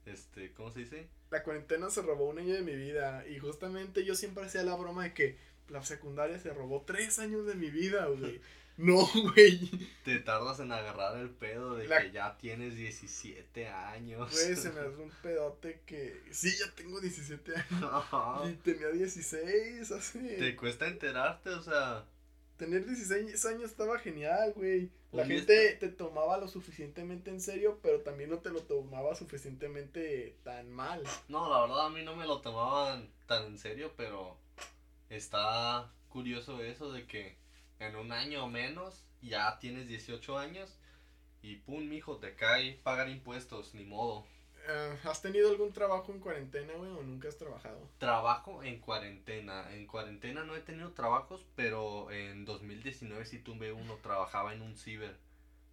este, 0.06 0.54
¿cómo 0.54 0.72
se 0.72 0.82
dice? 0.82 1.10
La 1.32 1.42
cuarentena 1.42 1.90
se 1.90 2.04
robó 2.04 2.30
un 2.30 2.38
año 2.38 2.54
de 2.54 2.62
mi 2.62 2.76
vida 2.76 3.26
y 3.28 3.40
justamente 3.40 4.06
yo 4.06 4.14
siempre 4.14 4.46
hacía 4.46 4.62
la 4.62 4.76
broma 4.76 5.06
de 5.06 5.14
que 5.16 5.40
la 5.70 5.84
secundaria 5.84 6.38
se 6.38 6.54
robó 6.54 6.84
tres 6.86 7.18
años 7.18 7.48
de 7.48 7.56
mi 7.56 7.72
vida, 7.72 8.06
güey. 8.06 8.40
No, 8.78 9.08
güey. 9.34 9.70
Te 10.04 10.20
tardas 10.20 10.60
en 10.60 10.72
agarrar 10.72 11.18
el 11.18 11.30
pedo 11.30 11.76
de 11.76 11.88
que 11.88 12.12
ya 12.12 12.38
tienes 12.38 12.76
17 12.76 13.68
años. 13.68 14.32
Güey, 14.32 14.56
se 14.56 14.72
me 14.72 14.82
hace 14.82 14.98
un 15.02 15.12
pedote 15.22 15.82
que. 15.86 16.22
Sí, 16.32 16.52
ya 16.60 16.70
tengo 16.76 17.00
17 17.00 17.54
años. 17.56 18.50
Y 18.50 18.54
tenía 18.56 18.90
16, 18.90 19.92
así. 19.92 20.20
Te 20.20 20.56
cuesta 20.56 20.88
enterarte, 20.88 21.52
o 21.52 21.64
sea. 21.64 22.06
Tener 22.58 22.86
16 22.86 23.46
años 23.46 23.72
estaba 23.72 24.00
genial, 24.00 24.54
güey. 24.56 24.90
La 25.12 25.26
gente 25.26 25.78
te 25.80 25.88
tomaba 25.88 26.38
lo 26.38 26.48
suficientemente 26.48 27.30
en 27.30 27.40
serio, 27.40 27.80
pero 27.82 28.02
también 28.02 28.30
no 28.30 28.40
te 28.40 28.50
lo 28.50 28.64
tomaba 28.64 29.16
suficientemente 29.16 30.36
tan 30.44 30.72
mal. 30.72 31.04
No, 31.30 31.50
la 31.50 31.62
verdad 31.62 31.86
a 31.86 31.90
mí 31.90 32.04
no 32.04 32.18
me 32.18 32.26
lo 32.26 32.42
tomaban 32.42 33.10
tan 33.26 33.46
en 33.46 33.58
serio, 33.58 33.94
pero 33.96 34.38
está 35.10 35.90
curioso 36.10 36.62
eso 36.64 36.92
de 36.92 37.06
que 37.08 37.38
en 37.80 37.96
un 37.96 38.12
año 38.12 38.46
o 38.46 38.48
menos 38.48 39.06
ya 39.22 39.58
tienes 39.60 39.88
18 39.88 40.38
años 40.38 40.78
y 41.42 41.58
pum, 41.58 41.88
mijo, 41.88 42.18
te 42.18 42.36
cae 42.36 42.80
pagar 42.84 43.10
impuestos, 43.10 43.74
ni 43.76 43.86
modo. 43.86 44.26
Eh, 44.68 44.98
¿Has 45.04 45.22
tenido 45.22 45.50
algún 45.50 45.72
trabajo 45.74 46.12
en 46.12 46.20
cuarentena, 46.20 46.74
güey, 46.74 46.90
o 46.90 47.04
nunca 47.04 47.28
has 47.28 47.38
trabajado? 47.38 47.88
Trabajo 48.00 48.64
en 48.64 48.80
cuarentena. 48.80 49.72
En 49.74 49.86
cuarentena 49.86 50.44
no 50.44 50.56
he 50.56 50.62
tenido 50.62 50.92
trabajos, 50.94 51.46
pero 51.56 52.10
en 52.10 52.46
2019 52.46 53.26
sí 53.26 53.40
tuve 53.40 53.72
uno, 53.72 53.96
trabajaba 54.02 54.54
en 54.54 54.64
un 54.64 54.76
ciber. 54.76 55.18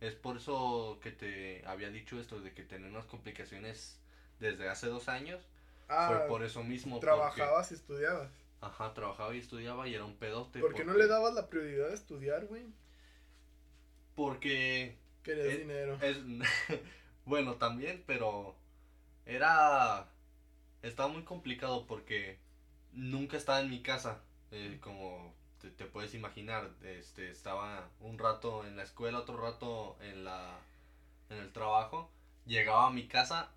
Es 0.01 0.15
por 0.15 0.37
eso 0.37 0.99
que 1.01 1.11
te 1.11 1.65
había 1.67 1.89
dicho 1.89 2.21
esto, 2.21 2.41
de 2.41 2.53
que 2.53 2.65
tenía 2.65 2.89
unas 2.89 3.07
complicaciones 3.07 3.99
desde 4.41 4.69
hace 4.69 4.89
dos 4.89 5.09
años. 5.09 5.41
Ah, 5.89 6.09
Fue 6.09 6.29
por 6.29 6.43
eso 6.43 6.63
mismo. 6.63 7.01
¿Trabajabas 7.01 7.71
y 7.71 7.75
estudiabas? 7.75 8.31
Ajá, 8.63 8.95
trabajaba 8.95 9.35
y 9.35 9.39
estudiaba 9.39 9.89
y 9.89 9.95
era 9.95 10.05
un 10.05 10.15
pedote. 10.15 10.61
¿Por 10.61 10.75
qué 10.75 10.85
no 10.85 10.95
le 10.95 11.09
dabas 11.09 11.35
la 11.35 11.49
prioridad 11.49 11.91
a 11.91 11.95
estudiar, 11.95 12.47
güey? 12.47 12.63
Porque... 14.15 14.97
Querías 15.25 15.59
dinero. 15.59 15.99
Es, 16.01 16.19
bueno, 17.27 17.57
también, 17.57 18.05
pero 18.07 18.57
era... 19.27 20.09
Estaba 20.83 21.09
muy 21.09 21.25
complicado 21.25 21.87
porque 21.89 22.39
nunca 22.93 23.37
estaba 23.37 23.61
en 23.61 23.71
mi 23.71 23.83
casa, 23.83 24.23
eh, 24.53 24.79
como 24.81 25.35
te, 25.59 25.85
puedes 25.85 26.15
imaginar. 26.15 26.71
Este, 26.85 27.31
estaba 27.31 27.89
un 27.99 28.17
rato 28.17 28.65
en 28.65 28.77
la 28.77 28.85
escuela, 28.85 29.19
otro 29.19 29.39
rato 29.39 29.97
en, 30.03 30.25
la, 30.25 30.57
en 31.31 31.39
el 31.39 31.53
trabajo. 31.53 32.13
Llegaba 32.47 32.87
a 32.87 32.91
mi 32.91 33.09
casa 33.09 33.51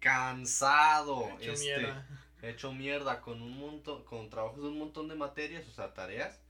cansado. 0.00 1.28
Hecho 1.38 1.52
este, 1.52 1.66
mierda. 1.66 2.06
Hecho 2.42 2.72
mierda 2.72 3.20
con 3.20 3.42
un 3.42 3.58
montón, 3.58 4.04
con 4.04 4.30
trabajos 4.30 4.62
de 4.62 4.68
un 4.68 4.78
montón 4.78 5.08
de 5.08 5.14
materias, 5.14 5.66
o 5.68 5.72
sea, 5.72 5.94
tareas. 5.94 6.40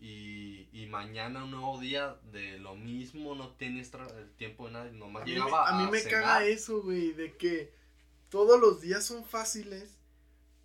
Y, 0.00 0.68
y 0.72 0.86
mañana 0.86 1.42
un 1.42 1.50
nuevo 1.50 1.80
día 1.80 2.16
de 2.30 2.58
lo 2.58 2.76
mismo, 2.76 3.34
no 3.34 3.50
tienes 3.54 3.92
el 4.16 4.30
tiempo 4.36 4.66
de 4.66 4.72
nada, 4.72 4.90
nomás 4.92 5.24
a 5.24 5.26
llegaba 5.26 5.72
mí, 5.72 5.82
a 5.82 5.86
mí 5.86 5.90
me 5.90 6.04
caga 6.04 6.44
eso, 6.44 6.82
güey, 6.82 7.12
de 7.12 7.36
que 7.36 7.72
todos 8.28 8.60
los 8.60 8.80
días 8.80 9.04
son 9.04 9.24
fáciles, 9.24 9.98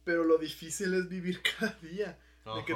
pero 0.04 0.24
lo 0.24 0.38
difícil 0.38 0.94
es 0.94 1.10
vivir 1.10 1.42
cada 1.60 1.74
día. 1.82 2.20
De 2.46 2.64
que 2.64 2.76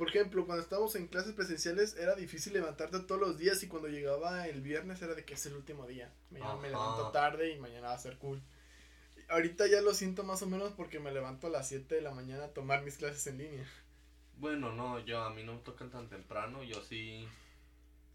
por 0.00 0.08
ejemplo, 0.08 0.46
cuando 0.46 0.62
estábamos 0.62 0.94
en 0.94 1.08
clases 1.08 1.34
presenciales 1.34 1.94
era 1.94 2.14
difícil 2.14 2.54
levantarte 2.54 3.00
todos 3.00 3.20
los 3.20 3.36
días 3.36 3.62
y 3.62 3.68
cuando 3.68 3.88
llegaba 3.88 4.48
el 4.48 4.62
viernes 4.62 5.02
era 5.02 5.14
de 5.14 5.26
que 5.26 5.34
es 5.34 5.44
el 5.44 5.54
último 5.54 5.86
día. 5.86 6.10
Me, 6.30 6.40
me 6.40 6.70
levanto 6.70 7.10
tarde 7.10 7.52
y 7.52 7.58
mañana 7.58 7.88
va 7.88 7.94
a 7.96 7.98
ser 7.98 8.16
cool. 8.16 8.40
Ahorita 9.30 9.66
ya 9.66 9.80
lo 9.80 9.94
siento 9.94 10.24
más 10.24 10.42
o 10.42 10.46
menos 10.46 10.72
porque 10.72 10.98
me 10.98 11.12
levanto 11.12 11.46
a 11.46 11.50
las 11.50 11.68
7 11.68 11.94
de 11.94 12.02
la 12.02 12.10
mañana 12.10 12.44
a 12.44 12.54
tomar 12.54 12.82
mis 12.82 12.96
clases 12.96 13.26
en 13.28 13.38
línea. 13.38 13.66
Bueno, 14.36 14.72
no, 14.72 14.98
yo 15.00 15.22
a 15.22 15.30
mí 15.30 15.42
no 15.44 15.54
me 15.54 15.60
tocan 15.60 15.90
tan 15.90 16.08
temprano, 16.08 16.62
yo 16.62 16.82
sí 16.82 17.28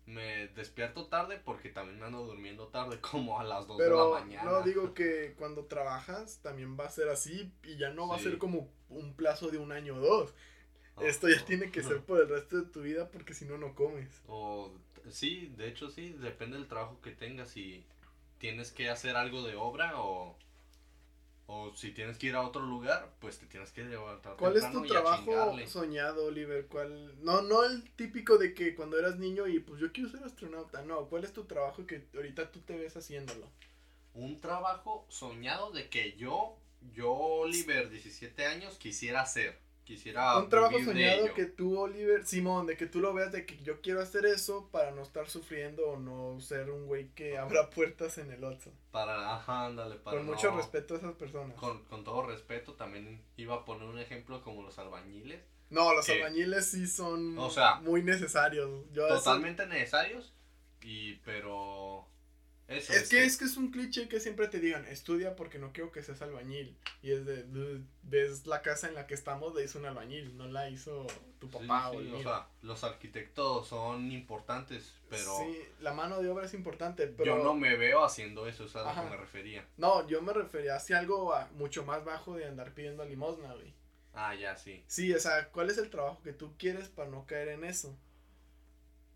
me 0.06 0.47
despierto 0.49 1.08
tarde 1.08 1.39
porque 1.43 1.69
también 1.69 1.99
me 1.99 2.06
ando 2.06 2.25
durmiendo 2.25 2.67
tarde, 2.67 2.99
como 3.12 3.39
a 3.39 3.43
las 3.43 3.67
2 3.67 3.78
de 3.78 3.89
la 3.89 4.19
mañana. 4.19 4.51
No, 4.51 4.62
digo 4.62 4.93
que 4.93 5.34
cuando 5.38 5.65
trabajas 5.65 6.39
también 6.41 6.78
va 6.80 6.86
a 6.86 6.89
ser 6.89 7.10
así 7.10 7.51
y 7.63 7.78
ya 7.78 7.89
no 7.91 8.08
va 8.08 8.17
a 8.17 8.19
ser 8.19 8.38
como 8.38 8.69
un 8.89 9.15
plazo 9.15 9.49
de 9.49 9.58
un 9.58 9.71
año 9.71 9.95
o 9.95 9.99
dos. 9.99 10.34
Esto 11.01 11.28
ya 11.28 11.43
tiene 11.43 11.71
que 11.71 11.84
ser 11.84 12.01
por 12.06 12.21
el 12.21 12.30
resto 12.30 12.58
de 12.58 12.67
tu 12.67 12.82
vida 12.82 13.10
porque 13.10 13.34
si 13.34 13.45
no, 13.45 13.58
no 13.58 13.75
comes. 13.75 14.10
O, 14.28 14.71
sí, 15.10 15.54
de 15.58 15.67
hecho 15.67 15.89
sí, 15.89 16.13
depende 16.13 16.58
del 16.58 16.67
trabajo 16.67 17.01
que 17.01 17.12
tengas. 17.12 17.49
Si 17.49 17.86
tienes 18.38 18.71
que 18.71 18.89
hacer 18.89 19.15
algo 19.15 19.43
de 19.43 19.56
obra 19.56 19.99
o, 19.99 20.38
o 21.47 21.73
si 21.75 21.91
tienes 21.91 22.17
que 22.17 22.27
ir 22.27 22.36
a 22.36 22.41
otro 22.41 22.62
lugar, 22.62 23.13
pues 23.19 23.38
te 23.38 23.45
tienes 23.45 23.71
que 23.71 23.84
levantar. 23.84 24.36
¿Cuál 24.38 24.58
es 24.58 24.71
tu 24.71 24.84
trabajo 24.84 25.55
soñado, 25.67 26.25
Oliver? 26.25 26.65
¿Cuál? 26.67 27.13
No, 27.23 27.41
no 27.41 27.63
el 27.63 27.89
típico 27.91 28.38
de 28.38 28.53
que 28.53 28.75
cuando 28.75 28.97
eras 28.97 29.17
niño 29.17 29.47
y 29.47 29.60
pues 29.60 29.79
yo 29.79 29.91
quiero 29.91 30.10
ser 30.10 30.23
astronauta. 30.23 30.81
No, 30.84 31.08
¿cuál 31.08 31.23
es 31.23 31.34
tu 31.34 31.45
trabajo 31.45 31.86
que 31.86 32.08
ahorita 32.15 32.51
tú 32.51 32.62
te 32.62 32.77
ves 32.77 32.97
haciéndolo? 32.97 33.47
Un 34.13 34.39
trabajo 34.39 35.05
soñado 35.10 35.71
de 35.71 35.89
que 35.89 36.15
yo, 36.17 36.58
yo, 36.93 37.12
Oliver, 37.12 37.89
17 37.89 38.45
años, 38.45 38.77
quisiera 38.77 39.21
hacer 39.21 39.64
quisiera 39.86 40.38
un 40.38 40.50
trabajo 40.50 40.78
soñado 40.84 41.34
que 41.34 41.45
tú 41.45 41.80
Oliver 41.80 42.26
Simón 42.26 42.65
de 42.65 42.76
que 42.76 42.88
tú 42.88 43.00
lo 43.00 43.13
veas 43.13 43.32
de 43.32 43.45
que 43.45 43.58
yo 43.60 43.82
quiero 43.82 44.02
hacer 44.02 44.26
eso 44.26 44.67
para 44.71 44.91
no 44.91 45.04
estar 45.04 45.30
sufriendo 45.30 45.88
o 45.88 46.00
no 46.00 46.41
ser 46.41 46.69
un 46.69 46.88
güey 46.88 47.10
que 47.10 47.38
abra 47.38 47.69
puertas 47.69 48.17
en 48.17 48.32
el 48.32 48.43
otro 48.43 48.71
para 48.91 49.36
ajá 49.36 49.67
ándale 49.67 49.95
para 49.95 50.17
con 50.17 50.26
mucho 50.26 50.52
respeto 50.52 50.95
a 50.95 50.98
esas 50.98 51.13
personas. 51.15 51.56
Con, 51.58 51.84
con 51.86 52.04
todo 52.04 52.26
respeto 52.26 52.74
también 52.74 53.21
iba 53.38 53.56
a 53.56 53.65
poner 53.65 53.88
un 53.88 54.00
ejemplo 54.00 54.41
como 54.41 54.63
los 54.63 54.78
albañiles. 54.80 55.41
No 55.69 55.93
los 55.93 56.08
albañiles 56.10 56.69
sí 56.69 56.88
son 56.88 57.38
o 57.38 57.50
sea, 57.50 57.76
muy 57.76 58.04
necesarios. 58.04 58.69
Totalmente 58.93 59.65
necesarios 59.67 60.34
y 60.82 61.15
pero 61.26 62.08
es, 62.67 63.10
que, 63.10 63.23
es 63.23 63.38
que 63.38 63.45
es 63.45 63.58
un 63.58 63.69
cliché 63.71 64.08
que 64.08 64.19
siempre 64.19 64.47
te 64.47 64.60
digan, 64.60 64.86
estudia 64.86 65.36
porque 65.36 65.60
no 65.60 65.71
quiero 65.71 65.91
que 65.91 66.01
seas 66.01 66.21
albañil. 66.21 66.78
Y 67.01 67.12
es 67.12 67.25
de, 67.25 67.45
ves 68.04 68.47
la 68.47 68.62
casa 68.62 68.88
en 68.88 68.95
la 68.95 69.06
que 69.06 69.13
estamos, 69.13 69.54
la 69.54 69.62
hizo 69.62 69.80
un 69.80 69.86
albañil, 69.86 70.36
no 70.36 70.47
la 70.47 70.69
hizo 70.69 71.06
tu 71.39 71.49
papá 71.49 71.91
o, 71.91 71.97
o 71.97 72.23
sea, 72.23 72.47
los 72.62 72.84
arquitectos 72.84 73.67
son 73.67 74.12
importantes, 74.12 74.95
pero... 75.10 75.38
Sí, 75.38 75.60
la 75.80 75.93
mano 75.93 76.21
de 76.21 76.30
obra 76.30 76.45
es 76.45 76.54
importante, 76.54 77.08
pero... 77.08 77.38
Yo 77.38 77.43
no 77.43 77.54
me 77.54 77.75
veo 77.78 78.04
haciendo 78.04 78.47
eso, 78.47 78.65
es 78.65 78.75
a 78.75 78.84
lo 78.84 79.04
que 79.04 79.10
me 79.10 79.17
refería. 79.17 79.67
No, 79.78 80.08
yo 80.08 80.21
me 80.21 80.34
refería 80.34 80.75
hacia 80.75 80.97
algo 80.97 81.34
mucho 81.54 81.86
más 81.86 82.04
bajo 82.04 82.36
de 82.36 82.45
andar 82.45 82.73
pidiendo 82.73 83.06
limosna, 83.06 83.54
güey. 83.54 83.73
Ah, 84.15 84.34
ya, 84.34 84.56
sí. 84.56 84.84
Sí, 84.88 85.13
o 85.13 85.19
sea, 85.19 85.49
¿cuál 85.49 85.69
es 85.69 85.78
el 85.78 85.89
trabajo 85.89 86.21
que 86.23 86.34
tú 86.34 86.56
quieres 86.58 86.88
para 86.88 87.10
no 87.10 87.25
caer 87.25 87.49
en 87.49 87.65
eso? 87.65 87.97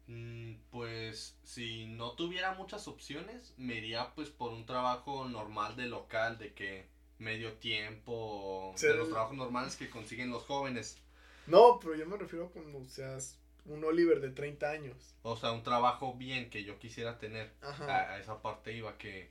Mm, 0.10 0.56
pues 0.72 1.38
si 1.44 1.86
no 1.86 2.14
tuviera 2.14 2.56
muchas 2.56 2.88
opciones, 2.88 3.54
me 3.58 3.76
iría 3.76 4.12
pues 4.16 4.32
por 4.32 4.52
un 4.52 4.66
trabajo 4.66 5.26
normal 5.26 5.76
de 5.76 5.86
local, 5.86 6.40
de 6.40 6.52
que 6.54 6.88
medio 7.20 7.54
tiempo, 7.54 8.74
de 8.82 8.96
los 8.96 9.10
trabajos 9.10 9.38
normales 9.38 9.76
que 9.76 9.92
consiguen 9.92 10.32
los 10.32 10.46
jóvenes. 10.46 10.98
No, 11.46 11.80
pero 11.80 11.96
yo 11.96 12.08
me 12.08 12.18
refiero 12.18 12.46
a 12.46 12.50
cuando 12.50 12.84
seas 12.86 13.38
un 13.66 13.84
Oliver 13.84 14.20
de 14.20 14.32
30 14.32 14.72
años. 14.72 15.14
O 15.22 15.38
sea, 15.38 15.52
un 15.52 15.62
trabajo 15.62 16.16
bien 16.16 16.50
que 16.50 16.64
yo 16.64 16.80
quisiera 16.80 17.20
tener. 17.20 17.54
A, 17.62 18.18
esa 18.18 18.42
parte 18.42 18.76
iba 18.76 18.98
que 18.98 19.30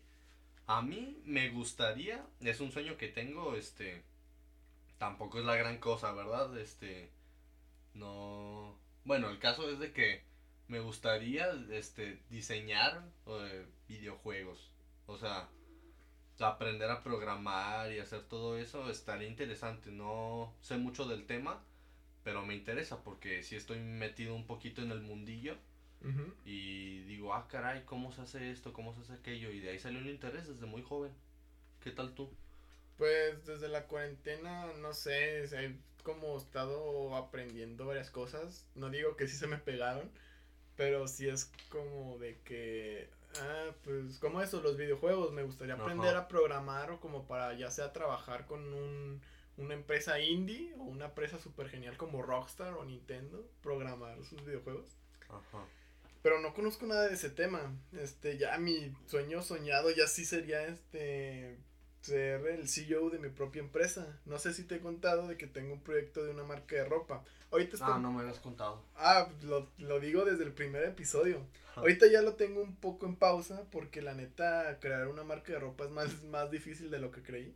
a 0.68 0.80
mí 0.80 1.20
me 1.24 1.48
gustaría, 1.50 2.24
es 2.38 2.60
un 2.60 2.70
sueño 2.70 2.96
que 2.96 3.08
tengo, 3.08 3.56
este, 3.56 4.04
tampoco 4.98 5.40
es 5.40 5.44
la 5.44 5.56
gran 5.56 5.78
cosa, 5.78 6.12
¿verdad? 6.12 6.56
Este, 6.56 7.10
no, 7.94 8.78
bueno, 9.04 9.28
el 9.28 9.40
caso 9.40 9.68
es 9.68 9.80
de 9.80 9.92
que 9.92 10.27
me 10.68 10.80
gustaría 10.80 11.50
este 11.70 12.20
diseñar 12.30 13.02
eh, 13.26 13.66
videojuegos. 13.88 14.70
O 15.06 15.16
sea, 15.18 15.48
aprender 16.38 16.90
a 16.90 17.02
programar 17.02 17.92
y 17.92 17.98
hacer 17.98 18.22
todo 18.22 18.58
eso 18.58 18.90
estaría 18.90 19.28
interesante. 19.28 19.90
No 19.90 20.54
sé 20.60 20.76
mucho 20.76 21.06
del 21.06 21.26
tema, 21.26 21.62
pero 22.22 22.44
me 22.44 22.54
interesa 22.54 23.02
porque 23.02 23.42
si 23.42 23.56
estoy 23.56 23.78
metido 23.80 24.34
un 24.34 24.46
poquito 24.46 24.82
en 24.82 24.92
el 24.92 25.00
mundillo. 25.00 25.56
Y 26.44 27.00
digo, 27.02 27.34
ah, 27.34 27.48
caray, 27.48 27.82
¿cómo 27.84 28.12
se 28.12 28.22
hace 28.22 28.52
esto? 28.52 28.72
¿Cómo 28.72 28.94
se 28.94 29.00
hace 29.00 29.14
aquello? 29.14 29.50
Y 29.50 29.58
de 29.58 29.70
ahí 29.70 29.80
salió 29.80 29.98
el 29.98 30.08
interés 30.08 30.46
desde 30.46 30.64
muy 30.64 30.80
joven. 30.80 31.10
¿Qué 31.82 31.90
tal 31.90 32.14
tú? 32.14 32.32
Pues 32.96 33.44
desde 33.46 33.68
la 33.68 33.88
cuarentena, 33.88 34.72
no 34.74 34.92
sé, 34.92 35.44
he 35.44 35.76
como 36.04 36.36
estado 36.36 37.16
aprendiendo 37.16 37.86
varias 37.86 38.10
cosas. 38.10 38.64
No 38.76 38.90
digo 38.90 39.16
que 39.16 39.26
sí 39.26 39.36
se 39.36 39.48
me 39.48 39.58
pegaron, 39.58 40.08
pero 40.78 41.08
si 41.08 41.28
es 41.28 41.50
como 41.70 42.18
de 42.18 42.38
que, 42.44 43.10
ah, 43.40 43.72
pues 43.82 44.18
como 44.20 44.40
eso, 44.40 44.62
los 44.62 44.76
videojuegos, 44.76 45.32
me 45.32 45.42
gustaría 45.42 45.74
aprender 45.74 46.14
a 46.14 46.28
programar 46.28 46.92
o 46.92 47.00
como 47.00 47.26
para 47.26 47.52
ya 47.54 47.68
sea 47.72 47.92
trabajar 47.92 48.46
con 48.46 48.72
un, 48.72 49.20
una 49.56 49.74
empresa 49.74 50.20
indie 50.20 50.72
o 50.78 50.84
una 50.84 51.06
empresa 51.06 51.36
súper 51.40 51.68
genial 51.68 51.96
como 51.96 52.22
Rockstar 52.22 52.74
o 52.74 52.84
Nintendo, 52.84 53.44
programar 53.60 54.22
sus 54.24 54.44
videojuegos. 54.44 54.96
Ajá. 55.28 55.66
Pero 56.22 56.40
no 56.40 56.54
conozco 56.54 56.86
nada 56.86 57.08
de 57.08 57.14
ese 57.14 57.30
tema. 57.30 57.76
Este, 57.92 58.38
ya 58.38 58.56
mi 58.58 58.94
sueño 59.08 59.42
soñado 59.42 59.90
ya 59.90 60.06
sí 60.06 60.24
sería 60.24 60.64
este 60.64 61.58
ser 62.02 62.46
el 62.46 62.68
CEO 62.68 63.10
de 63.10 63.18
mi 63.18 63.30
propia 63.30 63.62
empresa. 63.62 64.20
No 64.26 64.38
sé 64.38 64.54
si 64.54 64.62
te 64.62 64.76
he 64.76 64.80
contado 64.80 65.26
de 65.26 65.36
que 65.36 65.48
tengo 65.48 65.74
un 65.74 65.82
proyecto 65.82 66.24
de 66.24 66.30
una 66.30 66.44
marca 66.44 66.76
de 66.76 66.84
ropa. 66.84 67.24
Ahorita 67.50 67.76
está... 67.76 67.94
Ah, 67.94 67.98
no 67.98 68.12
me 68.12 68.22
habías 68.22 68.40
contado. 68.40 68.82
Ah, 68.96 69.28
lo, 69.42 69.68
lo 69.78 70.00
digo 70.00 70.24
desde 70.24 70.44
el 70.44 70.52
primer 70.52 70.84
episodio. 70.84 71.46
Ahorita 71.76 72.06
ya 72.08 72.22
lo 72.22 72.34
tengo 72.34 72.60
un 72.60 72.76
poco 72.76 73.06
en 73.06 73.16
pausa 73.16 73.64
porque 73.70 74.02
la 74.02 74.14
neta 74.14 74.78
crear 74.80 75.08
una 75.08 75.24
marca 75.24 75.52
de 75.52 75.60
ropa 75.60 75.84
es 75.84 75.90
más, 75.90 76.22
más 76.24 76.50
difícil 76.50 76.90
de 76.90 76.98
lo 76.98 77.10
que 77.10 77.22
creí. 77.22 77.54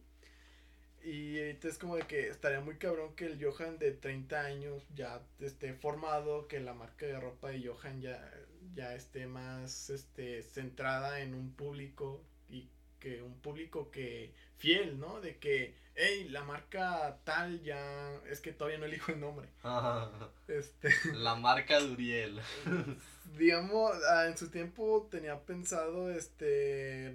Y 1.05 1.39
ahorita 1.41 1.69
es 1.69 1.79
como 1.79 1.97
de 1.97 2.03
que 2.03 2.29
estaría 2.29 2.61
muy 2.61 2.77
cabrón 2.77 3.17
que 3.17 3.27
el 3.27 3.45
Johan 3.45 3.79
de 3.79 3.91
30 3.91 4.41
años 4.41 4.85
ya 4.95 5.21
esté 5.41 5.75
formado, 5.75 6.47
que 6.47 6.61
la 6.61 6.75
marca 6.75 7.07
de 7.07 7.19
ropa 7.19 7.51
de 7.51 7.67
Johan 7.67 8.01
ya, 8.01 8.33
ya 8.75 8.95
esté 8.95 9.27
más 9.27 9.91
este, 9.91 10.45
centrada 10.45 11.21
en 11.21 11.35
un 11.35 11.53
público 11.55 12.23
y 12.49 12.69
que 13.01 13.21
un 13.21 13.35
público 13.41 13.91
que 13.91 14.33
fiel, 14.59 15.01
¿no? 15.01 15.21
De 15.21 15.39
que, 15.39 15.75
hey, 15.95 16.29
la 16.29 16.45
marca 16.45 17.19
tal 17.25 17.63
ya, 17.63 18.15
es 18.31 18.41
que 18.41 18.53
todavía 18.53 18.79
no 18.79 18.87
elijo 18.87 19.13
el 19.13 19.21
nombre. 19.21 19.49
este. 20.49 20.91
La 21.15 21.35
marca 21.35 21.81
Duriel. 21.81 22.41
digamos, 23.37 23.93
ah, 24.11 24.27
en 24.27 24.37
su 24.37 24.49
tiempo 24.49 25.09
tenía 25.11 25.41
pensado, 25.41 26.11
este, 26.11 27.13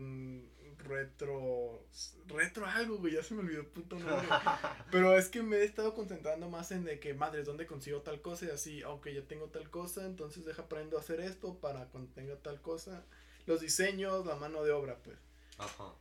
retro, 0.78 1.86
retro 2.28 2.65
algo, 2.65 2.97
güey, 2.97 3.13
ya 3.13 3.23
se 3.23 3.34
me 3.34 3.41
olvidó 3.41 3.67
puto 3.67 3.97
nombre. 3.99 4.28
Pero 4.91 5.17
es 5.17 5.30
que 5.30 5.43
me 5.43 5.57
he 5.57 5.63
estado 5.63 5.93
concentrando 5.93 6.49
más 6.49 6.71
en 6.71 6.86
de 6.86 6.99
que, 6.99 7.13
madre, 7.13 7.43
¿dónde 7.43 7.67
consigo 7.67 8.01
tal 8.01 8.21
cosa? 8.21 8.45
Y 8.45 8.49
así, 8.49 8.82
aunque 8.84 9.13
ya 9.13 9.21
tengo 9.23 9.47
tal 9.47 9.69
cosa, 9.69 10.05
entonces 10.05 10.45
deja 10.45 10.63
aprendo 10.63 10.97
a 10.97 11.01
hacer 11.01 11.19
esto 11.19 11.59
para 11.59 11.86
cuando 11.86 12.13
tenga 12.13 12.36
tal 12.38 12.61
cosa. 12.61 13.05
Los 13.45 13.61
diseños, 13.61 14.25
la 14.25 14.36
mano 14.36 14.63
de 14.63 14.71
obra, 14.71 14.97
pues. 15.03 15.17
Ajá. 15.57 15.93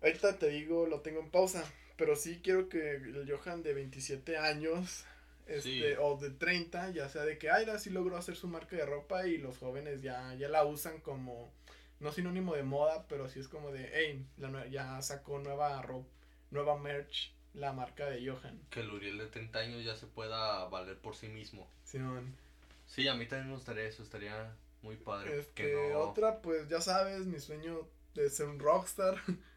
Ahorita 0.00 0.38
te 0.38 0.48
digo, 0.48 0.86
lo 0.86 1.00
tengo 1.00 1.20
en 1.20 1.30
pausa, 1.30 1.64
pero 1.96 2.16
sí 2.16 2.40
quiero 2.42 2.68
que 2.68 2.96
el 2.96 3.30
Johan 3.30 3.62
de 3.62 3.74
27 3.74 4.36
años 4.36 5.04
este, 5.46 5.98
o 5.98 6.16
de 6.16 6.30
30, 6.30 6.90
ya 6.90 7.08
sea 7.08 7.22
de 7.22 7.38
que, 7.38 7.50
ay, 7.50 7.66
sí 7.78 7.90
logró 7.90 8.16
hacer 8.16 8.36
su 8.36 8.48
marca 8.48 8.76
de 8.76 8.86
ropa 8.86 9.26
y 9.26 9.38
los 9.38 9.58
jóvenes 9.58 10.02
ya, 10.02 10.34
ya 10.34 10.48
la 10.48 10.64
usan 10.64 11.00
como, 11.00 11.52
no 12.00 12.12
sinónimo 12.12 12.54
de 12.54 12.62
moda, 12.62 13.06
pero 13.08 13.28
sí 13.28 13.40
es 13.40 13.48
como 13.48 13.70
de, 13.70 13.90
hey, 13.92 14.26
la, 14.38 14.66
ya 14.66 15.00
sacó 15.02 15.38
nueva 15.38 15.80
ropa, 15.82 16.08
nueva 16.50 16.78
merch, 16.78 17.32
la 17.52 17.72
marca 17.72 18.08
de 18.08 18.28
Johan. 18.28 18.60
Que 18.70 18.80
el 18.80 18.90
Uriel 18.90 19.18
de 19.18 19.26
30 19.26 19.58
años 19.58 19.84
ya 19.84 19.96
se 19.96 20.06
pueda 20.06 20.64
valer 20.68 20.98
por 20.98 21.14
sí 21.14 21.28
mismo. 21.28 21.68
Simón. 21.84 22.34
Sí, 22.86 23.06
a 23.08 23.14
mí 23.14 23.26
también 23.26 23.48
me 23.48 23.54
gustaría 23.54 23.84
eso, 23.84 24.02
estaría 24.02 24.54
muy 24.82 24.96
padre. 24.96 25.38
Este, 25.38 25.94
otra, 25.94 26.40
pues 26.42 26.68
ya 26.68 26.80
sabes, 26.80 27.26
mi 27.26 27.40
sueño 27.40 27.88
de 28.14 28.30
ser 28.30 28.46
un 28.46 28.58
rockstar. 28.58 29.20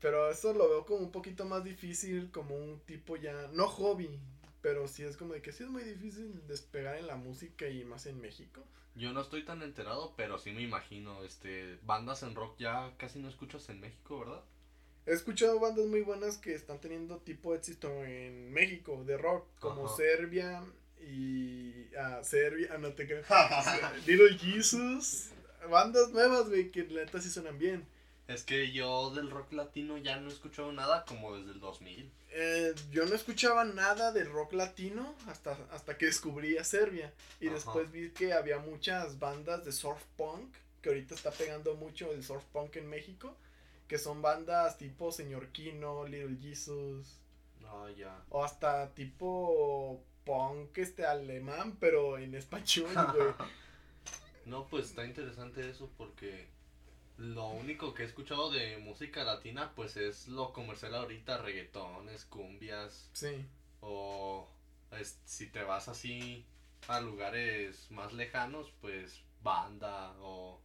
Pero 0.00 0.30
eso 0.30 0.52
lo 0.52 0.68
veo 0.68 0.84
como 0.84 1.00
un 1.00 1.12
poquito 1.12 1.44
más 1.44 1.64
difícil, 1.64 2.30
como 2.30 2.56
un 2.56 2.80
tipo 2.80 3.16
ya, 3.16 3.48
no 3.52 3.68
hobby, 3.68 4.20
pero 4.60 4.88
sí 4.88 5.02
es 5.02 5.16
como 5.16 5.34
de 5.34 5.42
que 5.42 5.52
sí 5.52 5.62
es 5.62 5.70
muy 5.70 5.82
difícil 5.82 6.46
despegar 6.46 6.96
en 6.96 7.06
la 7.06 7.16
música 7.16 7.68
y 7.68 7.84
más 7.84 8.06
en 8.06 8.20
México. 8.20 8.62
Yo 8.94 9.12
no 9.12 9.20
estoy 9.20 9.44
tan 9.44 9.62
enterado, 9.62 10.14
pero 10.16 10.38
sí 10.38 10.52
me 10.52 10.62
imagino, 10.62 11.24
este, 11.24 11.78
bandas 11.82 12.22
en 12.22 12.34
rock 12.34 12.56
ya 12.58 12.94
casi 12.96 13.18
no 13.18 13.28
escuchas 13.28 13.68
en 13.68 13.80
México, 13.80 14.20
¿verdad? 14.20 14.44
He 15.06 15.12
escuchado 15.12 15.60
bandas 15.60 15.86
muy 15.86 16.00
buenas 16.00 16.38
que 16.38 16.54
están 16.54 16.80
teniendo 16.80 17.18
tipo 17.18 17.54
éxito 17.54 17.88
en 18.04 18.52
México 18.52 19.04
de 19.04 19.18
rock, 19.18 19.46
como 19.58 19.86
Serbia 19.88 20.62
y 20.98 21.94
ah, 21.98 22.20
Serbia, 22.22 22.70
ah, 22.72 22.78
no 22.78 22.94
te 22.94 23.06
creo. 23.06 23.22
Little 24.06 24.38
Jesus, 24.38 25.30
bandas 25.70 26.10
nuevas, 26.12 26.48
güey, 26.48 26.70
que 26.70 26.84
neta 26.84 27.20
sí 27.20 27.28
suenan 27.28 27.58
bien. 27.58 27.86
Es 28.26 28.42
que 28.42 28.72
yo 28.72 29.10
del 29.10 29.30
rock 29.30 29.52
latino 29.52 29.98
ya 29.98 30.16
no 30.16 30.30
he 30.30 30.32
escuchado 30.32 30.72
nada 30.72 31.04
como 31.04 31.36
desde 31.36 31.52
el 31.52 31.60
2000. 31.60 32.10
Eh, 32.30 32.74
yo 32.90 33.04
no 33.04 33.14
escuchaba 33.14 33.64
nada 33.64 34.12
de 34.12 34.24
rock 34.24 34.54
latino 34.54 35.14
hasta, 35.28 35.58
hasta 35.72 35.98
que 35.98 36.06
descubrí 36.06 36.56
a 36.56 36.64
Serbia. 36.64 37.12
Y 37.40 37.48
después 37.48 37.90
vi 37.92 38.10
que 38.10 38.32
había 38.32 38.58
muchas 38.58 39.18
bandas 39.18 39.64
de 39.64 39.72
surf 39.72 40.02
punk, 40.16 40.54
que 40.80 40.88
ahorita 40.88 41.14
está 41.14 41.30
pegando 41.32 41.74
mucho 41.74 42.10
el 42.12 42.24
surf 42.24 42.44
punk 42.52 42.76
en 42.76 42.88
México. 42.88 43.36
Que 43.88 43.98
son 43.98 44.22
bandas 44.22 44.78
tipo 44.78 45.12
Señor 45.12 45.48
Kino, 45.48 46.06
Little 46.06 46.38
Jesus. 46.40 47.18
Ah, 47.66 47.88
ya. 47.94 48.24
O 48.30 48.42
hasta 48.42 48.94
tipo 48.94 50.02
punk 50.24 50.78
este 50.78 51.04
alemán, 51.04 51.76
pero 51.78 52.16
en 52.16 52.34
español, 52.34 52.90
güey. 53.14 53.34
no, 54.46 54.66
pues 54.66 54.86
está 54.86 55.04
interesante 55.04 55.68
eso 55.68 55.90
porque 55.98 56.48
lo 57.16 57.48
único 57.48 57.94
que 57.94 58.02
he 58.02 58.06
escuchado 58.06 58.50
de 58.50 58.78
música 58.78 59.24
latina, 59.24 59.72
pues 59.74 59.96
es 59.96 60.28
lo 60.28 60.52
comercial 60.52 60.94
ahorita, 60.94 61.38
reggaetones, 61.38 62.24
cumbias. 62.24 63.08
Sí. 63.12 63.46
O 63.80 64.48
si 65.24 65.48
te 65.48 65.62
vas 65.62 65.88
así 65.88 66.44
a 66.88 67.00
lugares 67.00 67.90
más 67.90 68.12
lejanos, 68.12 68.72
pues 68.80 69.22
banda 69.42 70.14
o 70.20 70.60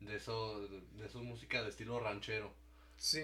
de 0.00 0.16
eso, 0.16 0.60
de 0.68 1.06
eso 1.06 1.22
música 1.22 1.62
de 1.62 1.70
estilo 1.70 2.00
ranchero. 2.00 2.52
Sí. 2.96 3.22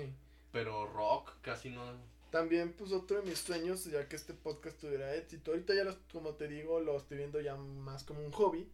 Pero 0.53 0.87
rock 0.87 1.33
casi 1.43 1.71
no. 1.71 1.83
También, 2.31 2.73
pues 2.73 2.93
otro 2.93 3.21
de 3.21 3.29
mis 3.29 3.39
sueños, 3.39 3.85
ya 3.85 4.09
que 4.09 4.17
este 4.17 4.35
podcast 4.35 4.81
tuviera 4.81 5.15
éxito, 5.15 5.53
ahorita 5.53 5.75
ya 5.75 5.97
como 6.13 6.31
te 6.31 6.49
digo, 6.49 6.81
lo 6.81 6.97
estoy 6.97 7.19
viendo 7.19 7.41
ya 7.41 7.55
más 7.57 8.05
como 8.05 8.25
un 8.25 8.33
hobby 8.33 8.69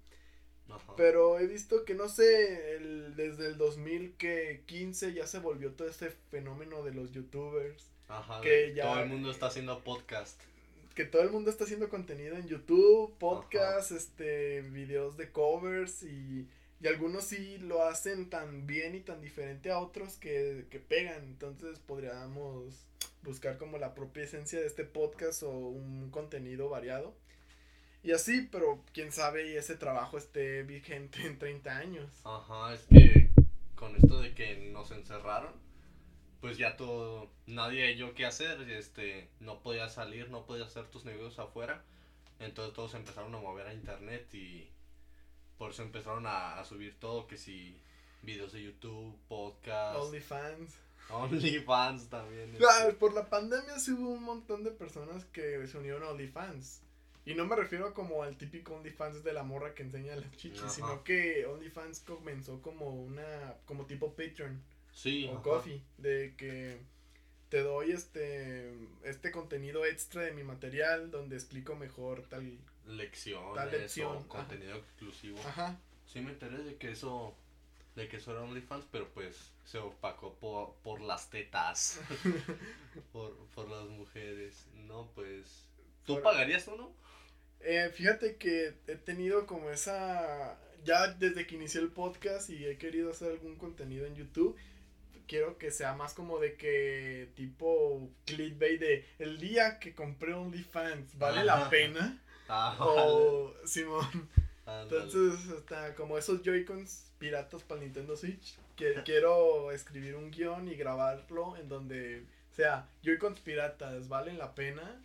pero 0.96 1.38
he 1.38 1.46
visto 1.46 1.84
que 1.84 1.94
no 1.94 2.08
sé, 2.08 2.76
el, 2.76 3.14
desde 3.16 3.46
el 3.46 3.58
2015 3.58 5.14
ya 5.14 5.26
se 5.26 5.38
volvió 5.38 5.72
todo 5.72 5.88
este 5.88 6.10
fenómeno 6.30 6.82
de 6.82 6.92
los 6.92 7.12
youtubers. 7.12 7.90
Ajá, 8.08 8.40
que 8.40 8.74
ya, 8.74 8.84
todo 8.84 9.00
el 9.00 9.08
mundo 9.08 9.30
está 9.30 9.46
haciendo 9.46 9.82
podcast. 9.82 10.40
Que 10.94 11.04
todo 11.04 11.22
el 11.22 11.30
mundo 11.30 11.50
está 11.50 11.64
haciendo 11.64 11.88
contenido 11.88 12.36
en 12.36 12.48
YouTube, 12.48 13.16
podcast, 13.18 13.92
este, 13.92 14.62
videos 14.62 15.16
de 15.16 15.30
covers 15.30 16.02
y, 16.02 16.48
y 16.80 16.86
algunos 16.88 17.24
sí 17.24 17.58
lo 17.58 17.84
hacen 17.84 18.28
tan 18.28 18.66
bien 18.66 18.94
y 18.94 19.00
tan 19.00 19.20
diferente 19.20 19.70
a 19.70 19.78
otros 19.78 20.16
que, 20.16 20.66
que 20.70 20.80
pegan. 20.80 21.22
Entonces 21.24 21.78
podríamos 21.78 22.86
buscar 23.22 23.58
como 23.58 23.78
la 23.78 23.94
propia 23.94 24.24
esencia 24.24 24.60
de 24.60 24.66
este 24.66 24.84
podcast 24.84 25.42
o 25.42 25.50
un 25.50 26.10
contenido 26.10 26.68
variado. 26.68 27.14
Y 28.02 28.12
así, 28.12 28.48
pero 28.50 28.82
quién 28.94 29.12
sabe 29.12 29.52
y 29.52 29.56
ese 29.56 29.76
trabajo 29.76 30.16
esté 30.16 30.62
vigente 30.62 31.26
en 31.26 31.38
30 31.38 31.76
años. 31.76 32.10
Ajá, 32.24 32.72
es 32.74 32.86
que 32.86 33.30
con 33.74 33.94
esto 33.96 34.20
de 34.20 34.34
que 34.34 34.70
nos 34.72 34.90
encerraron, 34.90 35.52
pues 36.40 36.56
ya 36.56 36.76
todo, 36.76 37.30
nadie 37.46 37.96
yo 37.96 38.14
qué 38.14 38.24
hacer, 38.24 38.70
este, 38.70 39.28
no 39.40 39.60
podía 39.60 39.88
salir, 39.88 40.30
no 40.30 40.46
podía 40.46 40.64
hacer 40.64 40.86
tus 40.86 41.04
negocios 41.04 41.38
afuera, 41.38 41.84
entonces 42.38 42.74
todos 42.74 42.94
empezaron 42.94 43.34
a 43.34 43.38
mover 43.38 43.66
a 43.66 43.74
internet 43.74 44.34
y 44.34 44.68
por 45.58 45.72
eso 45.72 45.82
empezaron 45.82 46.24
a, 46.26 46.64
subir 46.64 46.98
todo, 46.98 47.26
que 47.26 47.36
si 47.36 47.78
videos 48.22 48.52
de 48.52 48.62
YouTube, 48.62 49.14
podcast. 49.28 49.96
OnlyFans. 49.98 50.74
OnlyFans 51.10 52.08
también. 52.08 52.54
Claro, 52.56 52.96
por 52.98 53.12
la 53.12 53.28
pandemia 53.28 53.78
sí 53.78 53.92
hubo 53.92 54.08
un 54.08 54.22
montón 54.22 54.64
de 54.64 54.70
personas 54.70 55.26
que 55.26 55.66
se 55.66 55.76
unieron 55.76 56.02
a 56.02 56.08
OnlyFans. 56.08 56.80
Y 57.26 57.34
no 57.34 57.46
me 57.46 57.54
refiero 57.54 57.92
como 57.92 58.22
al 58.22 58.36
típico 58.36 58.74
OnlyFans 58.74 59.22
de 59.22 59.32
la 59.32 59.42
morra 59.42 59.74
que 59.74 59.82
enseña 59.82 60.16
las 60.16 60.30
chichis, 60.36 60.72
sino 60.72 61.04
que 61.04 61.44
OnlyFans 61.46 62.00
comenzó 62.00 62.62
como 62.62 62.90
una, 62.90 63.56
como 63.66 63.86
tipo 63.86 64.14
Patreon. 64.14 64.62
Sí. 64.92 65.30
O 65.32 65.42
Coffee, 65.42 65.82
de 65.98 66.34
que 66.36 66.78
te 67.50 67.62
doy 67.62 67.90
este, 67.90 68.72
este 69.04 69.30
contenido 69.30 69.84
extra 69.84 70.22
de 70.22 70.32
mi 70.32 70.44
material 70.44 71.10
donde 71.10 71.36
explico 71.36 71.74
mejor 71.74 72.22
tal 72.28 72.58
lección, 72.86 73.54
tal 73.54 73.70
lección. 73.70 74.24
contenido 74.24 74.76
exclusivo. 74.76 75.38
Ajá. 75.40 75.78
Sí 76.06 76.20
me 76.20 76.30
enteré 76.30 76.58
de 76.58 76.76
que 76.76 76.90
eso, 76.90 77.34
de 77.96 78.08
que 78.08 78.16
eso 78.16 78.32
era 78.32 78.42
OnlyFans, 78.42 78.86
pero 78.90 79.08
pues 79.10 79.52
se 79.64 79.78
opacó 79.78 80.34
por, 80.34 80.74
por 80.82 81.00
las 81.00 81.30
tetas, 81.30 82.00
por, 83.12 83.36
por 83.54 83.68
las 83.68 83.88
mujeres. 83.88 84.66
No, 84.74 85.08
pues, 85.14 85.68
¿tú 86.04 86.20
pagarías 86.22 86.66
uno? 86.66 86.92
Eh, 87.60 87.90
fíjate 87.92 88.36
que 88.36 88.74
he 88.86 88.96
tenido 88.96 89.46
como 89.46 89.70
esa, 89.70 90.58
ya 90.84 91.08
desde 91.08 91.46
que 91.46 91.56
inicié 91.56 91.80
el 91.80 91.90
podcast 91.90 92.48
y 92.50 92.66
he 92.66 92.78
querido 92.78 93.10
hacer 93.10 93.32
algún 93.32 93.56
contenido 93.56 94.06
en 94.06 94.14
YouTube, 94.14 94.56
quiero 95.26 95.58
que 95.58 95.70
sea 95.70 95.94
más 95.94 96.14
como 96.14 96.38
de 96.38 96.54
que 96.56 97.28
tipo 97.36 98.10
clickbait 98.24 98.80
de 98.80 99.06
el 99.18 99.38
día 99.38 99.78
que 99.78 99.94
compré 99.94 100.34
OnlyFans, 100.34 101.18
¿vale 101.18 101.44
la 101.44 101.70
pena? 101.70 102.20
Ah, 102.48 102.76
o 102.80 103.54
Simón. 103.64 104.28
Entonces, 104.66 105.48
está 105.56 105.94
como 105.94 106.18
esos 106.18 106.42
Joy-Cons 106.42 107.12
piratas 107.18 107.62
para 107.62 107.80
Nintendo 107.80 108.16
Switch, 108.16 108.56
que 108.76 108.94
quiero 109.04 109.70
escribir 109.70 110.16
un 110.16 110.30
guion 110.30 110.68
y 110.68 110.74
grabarlo 110.74 111.56
en 111.56 111.68
donde 111.68 112.24
sea 112.56 112.88
Joy-Cons 113.02 113.40
piratas, 113.40 114.08
¿valen 114.08 114.38
la 114.38 114.54
pena? 114.54 115.00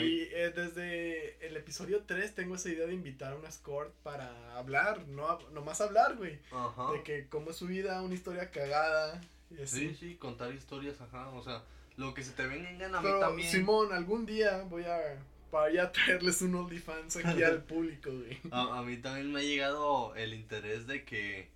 Y 0.00 0.28
eh, 0.32 0.52
desde 0.54 1.46
el 1.46 1.56
episodio 1.56 2.04
3 2.04 2.34
tengo 2.34 2.54
esa 2.54 2.68
idea 2.68 2.86
de 2.86 2.94
invitar 2.94 3.32
a 3.32 3.36
una 3.36 3.50
Score 3.50 3.92
para 4.02 4.56
hablar, 4.56 5.06
no, 5.08 5.38
más 5.64 5.80
hablar, 5.80 6.16
güey. 6.16 6.38
De 6.92 7.02
que 7.02 7.28
cómo 7.28 7.50
es 7.50 7.56
su 7.56 7.66
vida, 7.66 8.00
una 8.02 8.14
historia 8.14 8.50
cagada 8.50 9.20
Sí, 9.64 9.94
sí, 9.98 10.14
contar 10.14 10.52
historias, 10.54 11.00
ajá, 11.00 11.28
o 11.30 11.42
sea, 11.42 11.62
lo 11.96 12.14
que 12.14 12.22
se 12.22 12.32
te 12.32 12.46
venga 12.46 12.70
en 12.70 12.78
gana 12.78 12.98
a 12.98 13.02
mí 13.02 13.08
también. 13.18 13.50
Simón, 13.50 13.92
algún 13.92 14.24
día 14.24 14.64
voy 14.68 14.84
a 14.84 15.18
para 15.50 15.72
ya 15.72 15.90
traerles 15.90 16.42
un 16.42 16.54
OnlyFans 16.54 17.16
aquí 17.16 17.42
al 17.42 17.62
público, 17.64 18.10
güey. 18.12 18.38
A, 18.52 18.78
a, 18.78 18.82
mí 18.82 18.96
también 18.98 19.32
me 19.32 19.40
ha 19.40 19.42
llegado 19.42 20.14
el 20.14 20.34
interés 20.34 20.86
de 20.86 21.04
que 21.04 21.50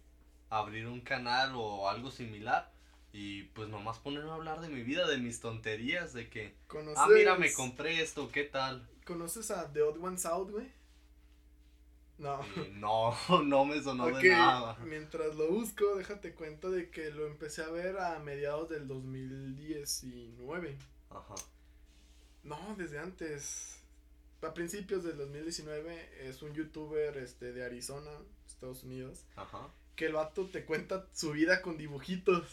abrir 0.50 0.88
un 0.88 1.00
canal 1.00 1.52
o 1.54 1.88
algo 1.88 2.10
similar 2.10 2.73
y 3.16 3.44
pues 3.44 3.68
nomás 3.68 4.00
ponerme 4.00 4.28
a 4.30 4.34
hablar 4.34 4.60
de 4.60 4.68
mi 4.68 4.82
vida, 4.82 5.06
de 5.06 5.18
mis 5.18 5.38
tonterías, 5.38 6.12
de 6.12 6.28
que, 6.28 6.52
ah, 6.96 7.06
mira, 7.08 7.36
me 7.36 7.52
compré 7.52 8.02
esto, 8.02 8.28
¿qué 8.32 8.42
tal? 8.42 8.88
¿Conoces 9.04 9.52
a 9.52 9.72
The 9.72 9.82
Odd 9.82 10.02
Ones 10.02 10.26
Out, 10.26 10.50
güey? 10.50 10.66
No. 12.18 12.40
no, 12.72 13.14
no 13.44 13.64
me 13.66 13.80
sonó 13.80 14.06
de 14.06 14.30
nada. 14.30 14.76
Mientras 14.84 15.36
lo 15.36 15.46
busco, 15.48 15.94
déjate 15.94 16.34
cuenta 16.34 16.68
de 16.68 16.90
que 16.90 17.12
lo 17.12 17.28
empecé 17.28 17.62
a 17.62 17.70
ver 17.70 17.98
a 17.98 18.18
mediados 18.18 18.68
del 18.68 18.88
2019. 18.88 20.76
Ajá. 21.10 21.34
No, 22.42 22.74
desde 22.76 22.98
antes. 22.98 23.80
A 24.42 24.52
principios 24.54 25.04
del 25.04 25.16
2019 25.18 26.28
es 26.28 26.42
un 26.42 26.52
youtuber 26.52 27.16
este, 27.16 27.52
de 27.52 27.64
Arizona, 27.64 28.10
Estados 28.44 28.82
Unidos. 28.82 29.24
Ajá. 29.36 29.68
Que 29.94 30.06
el 30.06 30.14
vato 30.14 30.46
te 30.46 30.64
cuenta 30.64 31.06
su 31.12 31.30
vida 31.30 31.62
con 31.62 31.78
dibujitos. 31.78 32.44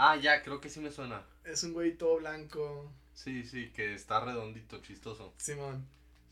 Ah, 0.00 0.16
ya, 0.16 0.42
creo 0.44 0.60
que 0.60 0.70
sí 0.70 0.78
me 0.78 0.92
suena. 0.92 1.26
Es 1.44 1.64
un 1.64 1.72
güey 1.72 1.98
todo 1.98 2.18
blanco. 2.18 2.90
Sí, 3.14 3.44
sí, 3.44 3.70
que 3.72 3.94
está 3.94 4.20
redondito, 4.20 4.80
chistoso. 4.80 5.34
Simón. 5.38 5.86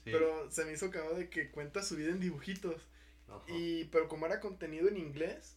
Pero 0.05 0.49
se 0.53 0.65
me 0.65 0.73
hizo 0.73 0.89
cagado 0.93 1.17
de 1.17 1.29
que 1.29 1.51
cuenta 1.51 1.83
su 1.83 1.97
vida 1.97 2.11
en 2.11 2.21
dibujitos. 2.21 2.81
Y, 3.49 3.85
pero 3.87 4.07
como 4.07 4.27
era 4.27 4.39
contenido 4.39 4.87
en 4.89 4.97
inglés, 4.97 5.57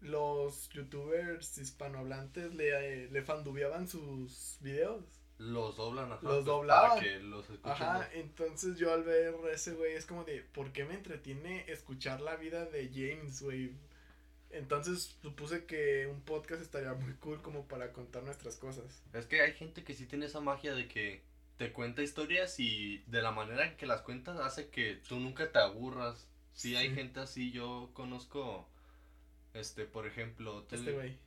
los 0.00 0.68
youtubers 0.70 1.56
hispanohablantes 1.56 2.54
le, 2.56 3.08
le 3.08 3.22
fandubeaban 3.22 3.86
sus 3.86 4.58
videos. 4.60 5.04
Los 5.38 5.76
doblan, 5.76 6.10
ajá. 6.10 6.20
Los 6.22 6.44
doblaban. 6.44 6.90
Para 6.90 7.02
que 7.02 7.20
los 7.20 7.48
escuchen. 7.48 7.70
Ajá, 7.70 8.08
entonces 8.14 8.76
yo 8.78 8.92
al 8.92 9.04
ver 9.04 9.34
ese 9.52 9.74
güey 9.74 9.94
es 9.94 10.06
como 10.06 10.24
de, 10.24 10.42
¿por 10.42 10.72
qué 10.72 10.84
me 10.84 10.94
entretiene 10.94 11.64
escuchar 11.70 12.20
la 12.20 12.34
vida 12.34 12.66
de 12.66 12.88
James, 12.88 13.42
güey? 13.42 13.72
Entonces 14.54 15.16
supuse 15.20 15.64
que 15.64 16.06
un 16.06 16.20
podcast 16.22 16.62
estaría 16.62 16.94
muy 16.94 17.14
cool 17.14 17.42
como 17.42 17.66
para 17.66 17.92
contar 17.92 18.22
nuestras 18.22 18.56
cosas. 18.56 19.02
Es 19.12 19.26
que 19.26 19.40
hay 19.40 19.52
gente 19.52 19.84
que 19.84 19.94
sí 19.94 20.06
tiene 20.06 20.26
esa 20.26 20.40
magia 20.40 20.74
de 20.74 20.88
que 20.88 21.22
te 21.56 21.72
cuenta 21.72 22.02
historias 22.02 22.58
y 22.60 22.98
de 23.06 23.22
la 23.22 23.30
manera 23.30 23.66
en 23.66 23.76
que 23.76 23.86
las 23.86 24.02
cuentas 24.02 24.38
hace 24.40 24.68
que 24.68 25.00
tú 25.08 25.18
nunca 25.18 25.50
te 25.50 25.58
aburras. 25.58 26.28
Sí, 26.54 26.76
hay 26.76 26.94
gente 26.94 27.20
así, 27.20 27.50
yo 27.50 27.90
conozco, 27.94 28.68
este, 29.54 29.84
por 29.86 30.06
ejemplo... 30.06 30.64
Este 30.70 30.92
güey. 30.92 31.18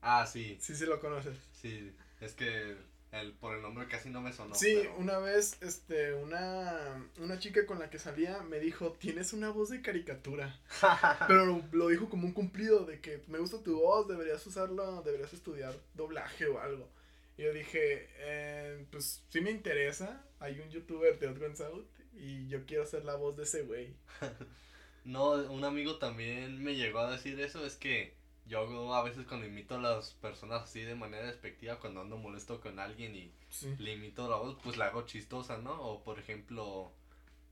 Ah, 0.00 0.26
sí. 0.26 0.58
Sí, 0.60 0.74
sí 0.74 0.84
lo 0.84 1.00
conoces. 1.00 1.38
Sí, 1.52 1.92
es 2.20 2.34
que 2.34 2.76
el, 3.12 3.34
por 3.34 3.54
el 3.54 3.62
nombre 3.62 3.86
casi 3.88 4.08
no 4.08 4.22
me 4.22 4.32
sonó. 4.32 4.54
Sí, 4.54 4.82
una 4.96 5.18
vez, 5.18 5.60
este, 5.60 6.14
una, 6.14 7.06
una 7.18 7.38
chica 7.38 7.66
con 7.66 7.78
la 7.78 7.90
que 7.90 7.98
salía 7.98 8.42
me 8.42 8.58
dijo, 8.58 8.92
tienes 8.92 9.34
una 9.34 9.50
voz 9.50 9.68
de 9.68 9.82
caricatura. 9.82 10.58
pero 11.28 11.62
lo 11.72 11.88
dijo 11.88 12.08
como 12.08 12.26
un 12.26 12.32
cumplido 12.32 12.86
de 12.86 13.00
que 13.00 13.22
me 13.28 13.38
gusta 13.38 13.62
tu 13.62 13.78
voz, 13.80 14.08
deberías 14.08 14.44
usarlo, 14.46 15.02
deberías 15.02 15.32
estudiar 15.34 15.74
doblaje 15.94 16.46
o 16.46 16.58
algo. 16.58 16.88
Y 17.36 17.42
yo 17.42 17.52
dije, 17.52 18.08
eh, 18.18 18.86
pues 18.90 19.22
sí 19.28 19.40
me 19.42 19.50
interesa. 19.50 20.24
Hay 20.40 20.58
un 20.60 20.70
youtuber 20.70 21.18
de 21.18 21.28
Odd 21.28 21.62
Out 21.62 21.88
y 22.14 22.48
yo 22.48 22.64
quiero 22.64 22.86
ser 22.86 23.04
la 23.04 23.16
voz 23.16 23.36
de 23.36 23.44
ese 23.44 23.62
güey. 23.62 23.94
no, 25.04 25.32
un 25.32 25.64
amigo 25.64 25.98
también 25.98 26.62
me 26.62 26.76
llegó 26.76 27.00
a 27.00 27.12
decir 27.12 27.38
eso. 27.40 27.64
Es 27.66 27.76
que 27.76 28.14
yo 28.52 28.94
a 28.94 29.02
veces 29.02 29.26
cuando 29.26 29.46
imito 29.46 29.76
a 29.76 29.80
las 29.80 30.12
personas 30.12 30.64
así 30.64 30.82
de 30.82 30.94
manera 30.94 31.26
despectiva, 31.26 31.80
cuando 31.80 32.02
ando 32.02 32.18
molesto 32.18 32.60
con 32.60 32.78
alguien 32.78 33.14
y 33.16 33.32
le 33.78 33.94
imito 33.94 34.28
la 34.28 34.36
voz, 34.36 34.58
pues 34.62 34.76
la 34.76 34.86
hago 34.86 35.06
chistosa, 35.06 35.56
¿no? 35.56 35.72
O 35.80 36.02
por 36.02 36.18
ejemplo, 36.18 36.92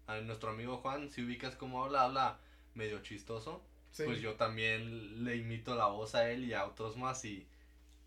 a 0.07 0.21
nuestro 0.21 0.51
amigo 0.51 0.77
Juan, 0.77 1.11
si 1.11 1.25
ubicas 1.25 1.57
cómo 1.57 1.83
habla, 1.83 2.05
habla 2.05 2.39
medio 2.75 3.01
chistoso. 3.03 3.63
Pues 3.97 4.21
yo 4.21 4.35
también 4.35 5.25
le 5.25 5.37
imito 5.37 5.75
la 5.75 5.87
voz 5.87 6.15
a 6.15 6.31
él 6.31 6.45
y 6.45 6.53
a 6.53 6.65
otros 6.65 6.97
más 6.97 7.25
y 7.25 7.47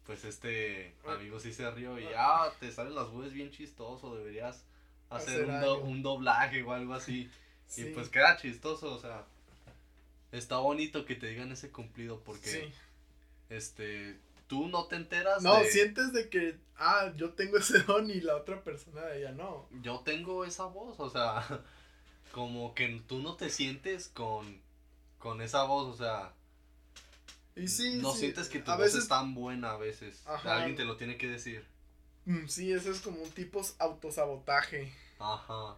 pues 0.05 0.23
este 0.23 0.95
amigo 1.05 1.39
sí 1.39 1.51
se 1.51 1.69
rió 1.71 1.99
y 1.99 2.05
ah, 2.15 2.51
te 2.59 2.71
salen 2.71 2.95
las 2.95 3.09
voces 3.09 3.33
bien 3.33 3.51
chistoso, 3.51 4.15
deberías 4.15 4.65
hacer, 5.09 5.45
un, 5.45 5.89
un, 5.89 6.03
doblaje 6.03 6.61
o 6.63 6.71
algo 6.71 6.93
así. 6.93 7.29
Y 7.75 7.85
pues 7.85 8.09
queda 8.09 8.37
chistoso, 8.37 8.93
o 8.93 8.99
sea, 8.99 9.25
está 10.34 10.57
bonito 10.57 11.05
que 11.05 11.15
te 11.15 11.27
digan 11.27 11.51
ese 11.51 11.71
cumplido 11.71 12.21
porque 12.23 12.73
este 13.49 14.19
tú 14.47 14.67
no 14.67 14.86
te 14.88 14.97
enteras 14.97 15.41
no 15.41 15.63
sientes 15.63 16.11
de 16.11 16.29
que 16.29 16.57
ah 16.75 17.13
yo 17.15 17.31
tengo 17.31 17.57
ese 17.57 17.79
don 17.79 18.09
y 18.09 18.19
la 18.19 18.36
otra 18.36 18.63
persona 18.63 19.01
de 19.05 19.19
ella 19.19 19.31
no 19.31 19.69
yo 19.81 20.01
tengo 20.01 20.43
esa 20.43 20.65
voz 20.65 20.99
o 20.99 21.09
sea 21.09 21.63
como 22.31 22.73
que 22.73 23.01
tú 23.07 23.19
no 23.19 23.36
te 23.36 23.49
sientes 23.49 24.09
con 24.09 24.61
con 25.19 25.41
esa 25.41 25.63
voz 25.63 25.88
o 25.88 25.97
sea 25.97 26.34
y 27.55 27.67
sí, 27.67 27.99
no 28.01 28.13
sientes 28.13 28.49
que 28.49 28.59
tu 28.59 28.71
voz 28.71 28.95
es 28.95 29.07
tan 29.07 29.36
buena 29.36 29.73
a 29.73 29.77
veces. 29.77 30.23
Alguien 30.43 30.75
te 30.75 30.86
lo 30.86 30.97
tiene 30.97 31.17
que 31.17 31.27
decir. 31.27 31.63
Mm, 32.25 32.47
sí, 32.47 32.71
eso 32.71 32.91
es 32.91 32.99
como 33.01 33.21
un 33.21 33.29
tipo 33.29 33.61
autosabotaje. 33.79 34.91
Ajá. 35.19 35.75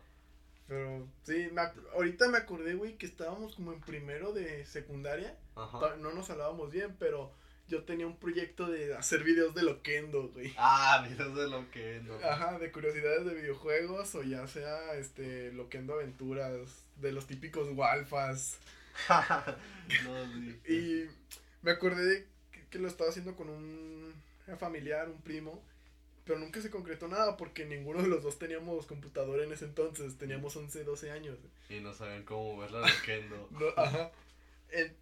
Pero 0.67 1.07
sí, 1.23 1.49
ahorita 1.93 2.27
me 2.29 2.39
acordé, 2.39 2.73
güey, 2.73 2.97
que 2.97 3.05
estábamos 3.05 3.55
como 3.55 3.73
en 3.73 3.81
primero 3.81 4.33
de 4.33 4.65
secundaria. 4.65 5.37
Ajá. 5.55 5.95
No 5.97 6.11
nos 6.11 6.29
hablábamos 6.29 6.71
bien, 6.71 6.95
pero 6.97 7.31
yo 7.67 7.83
tenía 7.83 8.05
un 8.05 8.17
proyecto 8.17 8.67
de 8.67 8.95
hacer 8.95 9.23
videos 9.23 9.55
de 9.55 9.63
Loquendo, 9.63 10.29
güey. 10.29 10.53
Ah, 10.57 11.05
videos 11.07 11.35
de 11.35 11.47
Loquendo. 11.47 12.19
Ajá, 12.23 12.59
de 12.59 12.71
curiosidades 12.71 13.25
de 13.25 13.33
videojuegos 13.33 14.13
o 14.15 14.23
ya 14.23 14.47
sea, 14.47 14.93
este, 14.95 15.51
Loquendo 15.51 15.93
Aventuras, 15.93 16.83
de 16.97 17.11
los 17.11 17.25
típicos 17.25 17.69
Walfas. 17.73 18.59
no, 19.09 20.33
sí. 20.33 20.71
y 20.71 21.09
me 21.63 21.71
acordé 21.71 22.05
de 22.05 22.27
que, 22.69 22.79
lo 22.79 22.87
estaba 22.87 23.09
haciendo 23.09 23.35
con 23.35 23.49
un 23.49 24.13
familiar, 24.59 25.09
un 25.09 25.21
primo, 25.21 25.61
pero 26.25 26.39
nunca 26.39 26.59
se 26.61 26.71
concretó 26.71 27.07
nada 27.07 27.37
porque 27.37 27.65
ninguno 27.65 28.01
de 28.01 28.07
los 28.07 28.23
dos 28.23 28.39
teníamos 28.39 28.87
computadora 28.87 29.43
en 29.43 29.51
ese 29.51 29.65
entonces, 29.65 30.17
teníamos 30.17 30.55
11, 30.55 30.83
12 30.83 31.11
años. 31.11 31.37
Y 31.69 31.79
no 31.79 31.93
sabían 31.93 32.23
cómo 32.23 32.57
verla 32.57 32.81
de 32.81 33.23
no, 33.51 33.67
ajá. 33.77 34.11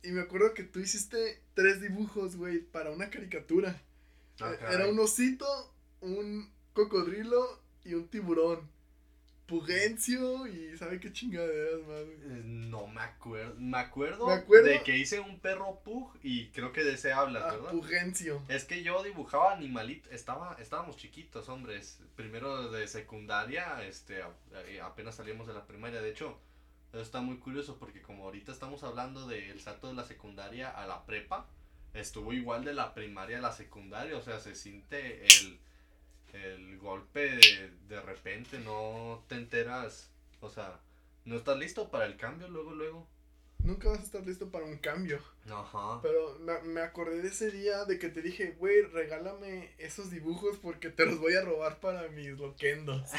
y 0.03 0.11
me 0.11 0.21
acuerdo 0.21 0.53
que 0.53 0.63
tú 0.63 0.80
hiciste 0.80 1.41
tres 1.53 1.82
dibujos, 1.82 2.36
güey, 2.36 2.59
para 2.59 2.91
una 2.91 3.09
caricatura. 3.09 3.82
Ah, 4.41 4.53
Era 4.71 4.88
un 4.88 4.99
osito, 4.99 5.45
un 6.01 6.51
cocodrilo 6.74 7.61
y 7.86 7.93
un 7.93 8.07
tiburón. 8.09 8.69
Pugencio 9.54 10.47
y 10.47 10.76
sabe 10.78 10.99
qué 10.99 11.14
chingaderas 11.14 11.82
más. 11.82 11.99
Eh, 11.99 12.41
no 12.43 12.88
me 12.88 13.01
acuerdo. 13.01 13.54
Me 13.60 13.78
acuerdo, 13.78 14.28
de 14.64 14.82
que 14.82 14.97
hice 14.97 15.20
un 15.20 15.39
perro 15.39 15.80
Pug 15.84 16.18
y 16.24 16.47
creo 16.47 16.72
que 16.72 16.84
de 16.84 16.93
ese 16.93 17.14
hablas, 17.14 17.43
ah, 17.45 17.51
¿verdad? 17.51 17.72
Pugencio. 17.72 18.41
Es 18.47 18.66
que 18.66 18.82
yo 18.82 19.04
dibujaba 19.04 19.54
animalitos. 19.54 20.12
Estaba, 20.12 20.58
estábamos 20.60 20.97
chiquitos, 20.97 21.49
hombres. 21.49 21.99
Primero 22.16 22.72
de 22.72 22.88
secundaria, 22.88 23.84
este, 23.84 24.22
eh, 24.66 24.82
apenas 24.82 25.16
salíamos 25.16 25.45
de 25.45 25.54
la 25.54 25.68
primaria. 25.68 26.01
De 26.01 26.10
hecho, 26.10 26.39
eso 26.91 27.04
está 27.04 27.22
muy 27.22 27.38
curioso 27.38 27.78
porque 27.78 28.01
como 28.01 28.24
ahorita 28.24 28.51
estamos 28.51 28.84
hablando 28.84 29.28
del 29.28 29.62
salto 29.62 29.88
de 29.88 29.93
la 29.93 30.04
secundaria 30.04 30.72
a 30.72 30.88
la 30.88 31.06
prepa, 31.06 31.47
estuvo 31.93 32.34
igual 32.34 32.66
de 32.66 32.74
la 32.74 32.95
primaria 32.95 33.38
a 33.38 33.41
la 33.41 33.51
secundaria. 33.51 34.18
O 34.18 34.22
sea, 34.24 34.39
se 34.39 34.56
siente 34.56 35.28
el 35.28 35.60
el 36.34 36.78
golpe 36.80 37.40
de, 37.88 38.02
repente, 38.02 38.60
no 38.60 39.24
te 39.28 39.36
enteras, 39.36 40.10
o 40.42 40.50
sea, 40.50 40.80
no 41.26 41.38
estás 41.38 41.58
listo 41.58 41.90
para 41.90 42.06
el 42.06 42.18
cambio 42.18 42.48
luego, 42.48 42.74
luego. 42.74 43.08
Nunca 43.60 43.88
vas 43.88 44.00
a 44.00 44.04
estar 44.04 44.26
listo 44.26 44.50
para 44.50 44.66
un 44.66 44.78
cambio. 44.78 45.20
Ajá. 45.50 46.02
Pero 46.02 46.38
me, 46.40 46.62
me 46.64 46.82
acordé 46.82 47.22
de 47.22 47.30
ese 47.30 47.50
día 47.50 47.86
de 47.86 47.98
que 47.98 48.10
te 48.10 48.22
dije, 48.22 48.58
güey, 48.60 48.82
regálame 48.82 49.72
esos 49.78 50.12
dibujos 50.12 50.58
porque 50.58 50.90
te 50.90 51.06
los 51.06 51.18
voy 51.20 51.36
a 51.36 51.46
robar 51.46 51.80
para 51.80 52.10
mis 52.10 52.38
loquendos. 52.38 53.10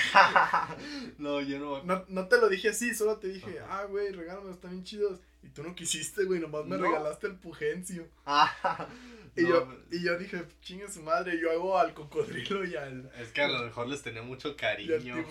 no, 1.18 1.40
yo 1.40 1.58
no. 1.58 1.82
no. 1.84 2.04
No 2.08 2.28
te 2.28 2.38
lo 2.38 2.50
dije 2.50 2.68
así, 2.68 2.94
solo 2.94 3.16
te 3.16 3.28
dije, 3.28 3.58
ah, 3.70 3.84
güey, 3.84 4.12
regálame, 4.12 4.50
están 4.50 4.72
bien 4.72 4.84
chidos. 4.84 5.20
Y 5.42 5.48
tú 5.48 5.62
no 5.62 5.74
quisiste, 5.74 6.24
güey, 6.24 6.40
nomás 6.40 6.66
me 6.66 6.76
regalaste 6.76 7.26
el 7.26 7.36
pugencio. 7.36 8.06
Y, 9.36 9.42
yo, 9.42 9.68
y 9.90 10.02
yo 10.02 10.16
dije, 10.16 10.44
chinga 10.60 10.88
su 10.88 11.02
madre, 11.02 11.40
yo 11.40 11.50
hago 11.50 11.78
al 11.78 11.92
cocodrilo 11.92 12.64
y 12.64 12.76
al... 12.76 13.10
Es 13.18 13.32
que 13.32 13.42
a 13.42 13.48
lo 13.48 13.64
mejor 13.64 13.88
les 13.88 14.02
tenía 14.02 14.22
mucho 14.22 14.56
cariño. 14.56 15.24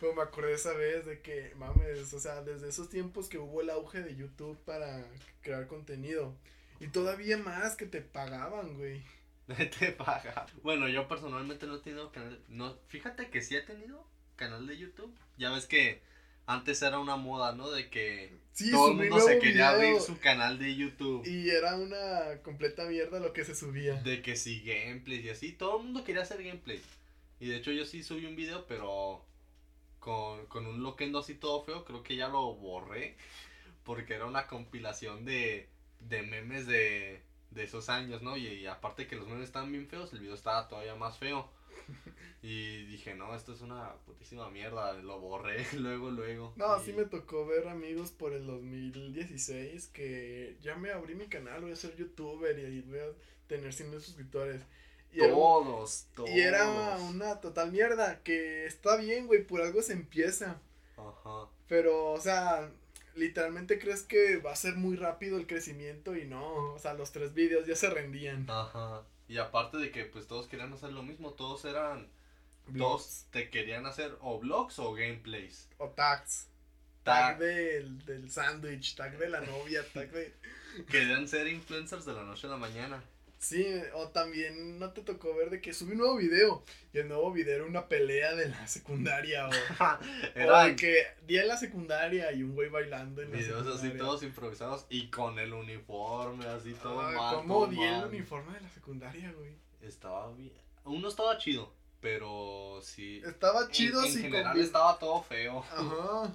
Pero 0.00 0.14
me 0.14 0.22
acordé 0.22 0.52
esa 0.52 0.74
vez 0.74 1.06
de 1.06 1.20
que, 1.20 1.54
mames, 1.56 2.12
o 2.12 2.20
sea, 2.20 2.42
desde 2.42 2.68
esos 2.68 2.90
tiempos 2.90 3.28
que 3.28 3.38
hubo 3.38 3.62
el 3.62 3.70
auge 3.70 4.02
de 4.02 4.14
YouTube 4.14 4.58
para 4.64 5.04
crear 5.40 5.66
contenido. 5.66 6.36
Y 6.78 6.88
todavía 6.88 7.38
más 7.38 7.74
que 7.74 7.86
te 7.86 8.02
pagaban, 8.02 8.76
güey. 8.76 9.02
te 9.78 9.92
pagaban. 9.92 10.46
Bueno, 10.62 10.88
yo 10.88 11.08
personalmente 11.08 11.66
no 11.66 11.76
he 11.76 11.80
tenido 11.80 12.12
canal... 12.12 12.40
No, 12.48 12.76
fíjate 12.88 13.30
que 13.30 13.40
sí 13.40 13.56
he 13.56 13.62
tenido 13.62 14.06
canal 14.36 14.66
de 14.66 14.76
YouTube. 14.76 15.16
Ya 15.38 15.50
ves 15.50 15.66
que 15.66 16.02
antes 16.48 16.80
era 16.80 16.98
una 16.98 17.16
moda, 17.16 17.52
¿no? 17.52 17.70
De 17.70 17.90
que 17.90 18.32
todo 18.70 18.90
el 18.90 18.96
mundo 18.96 19.20
se 19.20 19.38
quería 19.38 19.68
abrir 19.68 20.00
su 20.00 20.18
canal 20.18 20.58
de 20.58 20.74
YouTube. 20.74 21.26
Y 21.26 21.50
era 21.50 21.76
una 21.76 22.42
completa 22.42 22.86
mierda 22.86 23.20
lo 23.20 23.34
que 23.34 23.44
se 23.44 23.54
subía. 23.54 23.94
De 24.00 24.22
que 24.22 24.34
sí, 24.34 24.62
gameplays 24.62 25.24
y 25.26 25.28
así. 25.28 25.52
Todo 25.52 25.76
el 25.76 25.84
mundo 25.84 26.04
quería 26.04 26.22
hacer 26.22 26.42
gameplay. 26.42 26.80
Y 27.38 27.48
de 27.48 27.56
hecho 27.56 27.70
yo 27.70 27.84
sí 27.84 28.02
subí 28.02 28.24
un 28.24 28.34
video, 28.34 28.66
pero 28.66 29.26
con, 30.00 30.46
con 30.46 30.66
un 30.66 30.82
loquendo 30.82 31.18
así 31.18 31.34
todo 31.34 31.62
feo. 31.64 31.84
Creo 31.84 32.02
que 32.02 32.16
ya 32.16 32.28
lo 32.28 32.54
borré. 32.54 33.16
Porque 33.84 34.14
era 34.14 34.24
una 34.24 34.46
compilación 34.46 35.26
de, 35.26 35.68
de 36.00 36.22
memes 36.22 36.66
de, 36.66 37.20
de 37.50 37.62
esos 37.62 37.90
años, 37.90 38.22
¿no? 38.22 38.38
Y, 38.38 38.66
aparte 38.66 39.06
que 39.06 39.16
los 39.16 39.28
memes 39.28 39.44
estaban 39.44 39.70
bien 39.70 39.86
feos, 39.86 40.14
el 40.14 40.20
video 40.20 40.34
estaba 40.34 40.66
todavía 40.66 40.94
más 40.94 41.18
feo. 41.18 41.50
Y 42.40 42.84
dije, 42.84 43.14
no, 43.14 43.34
esto 43.34 43.52
es 43.52 43.62
una 43.62 43.94
putísima 44.06 44.48
mierda, 44.48 44.92
lo 44.92 45.18
borré 45.18 45.66
luego, 45.76 46.10
luego. 46.10 46.52
No, 46.56 46.78
sí 46.80 46.92
me 46.92 47.04
tocó 47.04 47.44
ver 47.46 47.66
amigos 47.66 48.12
por 48.12 48.32
el 48.32 48.46
2016 48.46 49.88
que 49.88 50.56
ya 50.62 50.76
me 50.76 50.92
abrí 50.92 51.16
mi 51.16 51.26
canal, 51.26 51.62
voy 51.62 51.72
a 51.72 51.76
ser 51.76 51.96
youtuber 51.96 52.56
y 52.56 52.82
voy 52.82 53.00
a 53.00 53.08
tener 53.48 53.72
100 53.72 54.00
suscriptores. 54.00 54.62
Y 55.12 55.18
todos, 55.18 56.06
todos. 56.14 56.30
Y 56.30 56.40
era 56.40 56.98
una 56.98 57.40
total 57.40 57.72
mierda, 57.72 58.22
que 58.22 58.66
está 58.66 58.96
bien, 58.96 59.26
güey, 59.26 59.44
por 59.44 59.60
algo 59.60 59.82
se 59.82 59.94
empieza. 59.94 60.60
Ajá. 60.96 61.48
Pero, 61.66 62.12
o 62.12 62.20
sea, 62.20 62.70
literalmente 63.16 63.78
crees 63.78 64.02
que 64.02 64.36
va 64.36 64.52
a 64.52 64.56
ser 64.56 64.76
muy 64.76 64.96
rápido 64.96 65.38
el 65.38 65.46
crecimiento 65.46 66.14
y 66.14 66.24
no, 66.24 66.74
o 66.74 66.78
sea, 66.78 66.94
los 66.94 67.10
tres 67.10 67.34
vídeos 67.34 67.66
ya 67.66 67.74
se 67.74 67.90
rendían. 67.90 68.46
Ajá. 68.48 69.02
Y 69.28 69.38
aparte 69.38 69.76
de 69.76 69.90
que 69.90 70.04
pues 70.04 70.26
todos 70.26 70.46
querían 70.46 70.72
hacer 70.72 70.92
lo 70.92 71.02
mismo, 71.02 71.32
todos 71.32 71.64
eran 71.64 72.08
Todos 72.76 73.26
te 73.30 73.50
querían 73.50 73.86
hacer 73.86 74.16
o 74.20 74.38
vlogs 74.38 74.78
o 74.78 74.92
gameplays. 74.92 75.68
O 75.78 75.88
tags. 75.88 76.46
Tag, 77.02 77.38
del, 77.38 78.04
del 78.04 78.30
sándwich, 78.30 78.94
tag 78.94 79.16
de 79.16 79.30
la 79.30 79.40
novia, 79.40 79.82
tag 79.94 80.10
de... 80.10 80.34
Querían 80.90 81.26
ser 81.26 81.48
influencers 81.48 82.04
de 82.04 82.12
la 82.12 82.22
noche 82.22 82.46
a 82.46 82.50
la 82.50 82.58
mañana. 82.58 83.02
Sí, 83.38 83.64
o 83.94 84.08
también 84.08 84.80
no 84.80 84.90
te 84.90 85.02
tocó 85.02 85.34
ver 85.34 85.50
de 85.50 85.60
que 85.60 85.72
subí 85.72 85.92
un 85.92 85.98
nuevo 85.98 86.16
video 86.16 86.64
y 86.92 86.98
el 86.98 87.06
nuevo 87.06 87.30
video 87.30 87.54
era 87.54 87.64
una 87.64 87.86
pelea 87.86 88.34
de 88.34 88.48
la 88.48 88.66
secundaria 88.66 89.48
o, 89.48 89.50
era 90.34 90.64
de 90.64 90.74
que 90.74 91.06
día 91.24 91.42
en 91.42 91.48
la 91.48 91.56
secundaria 91.56 92.32
y 92.32 92.42
un 92.42 92.56
güey 92.56 92.68
bailando 92.68 93.22
en 93.22 93.30
videos 93.30 93.64
así 93.68 93.90
todos 93.90 94.24
improvisados 94.24 94.86
y 94.90 95.06
con 95.06 95.38
el 95.38 95.52
uniforme 95.52 96.46
así 96.46 96.74
todo 96.74 97.00
ah, 97.00 97.12
mal. 97.12 97.34
¿Cómo 97.36 97.66
di 97.68 97.80
el 97.80 98.06
uniforme 98.06 98.54
de 98.54 98.60
la 98.60 98.70
secundaria, 98.70 99.32
güey? 99.32 99.52
Estaba 99.82 100.32
bien. 100.32 100.52
Uno 100.84 101.06
estaba 101.06 101.38
chido, 101.38 101.72
pero 102.00 102.80
sí. 102.82 103.22
Estaba 103.24 103.70
chido, 103.70 104.02
sí. 104.02 104.16
En 104.16 104.22
general 104.24 104.58
estaba 104.58 104.98
todo 104.98 105.22
feo. 105.22 105.60
Ajá. 105.60 106.34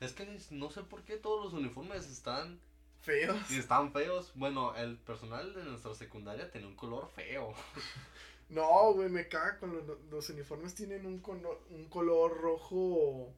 Es 0.00 0.12
que 0.12 0.26
no 0.50 0.70
sé 0.70 0.82
por 0.82 1.02
qué 1.02 1.16
todos 1.16 1.44
los 1.44 1.52
uniformes 1.52 2.10
están 2.10 2.58
Feos. 3.02 3.50
Y 3.50 3.58
están 3.58 3.92
feos. 3.92 4.32
Bueno, 4.34 4.74
el 4.76 4.96
personal 4.96 5.54
de 5.54 5.64
nuestra 5.64 5.94
secundaria 5.94 6.50
tenía 6.50 6.68
un 6.68 6.76
color 6.76 7.08
feo. 7.14 7.54
No, 8.48 8.92
güey, 8.92 9.08
me 9.08 9.28
caga 9.28 9.56
con 9.56 9.72
los, 9.72 9.82
los 10.10 10.28
uniformes 10.28 10.74
tienen 10.74 11.06
un, 11.06 11.22
un 11.70 11.84
color 11.86 12.38
rojo. 12.38 13.32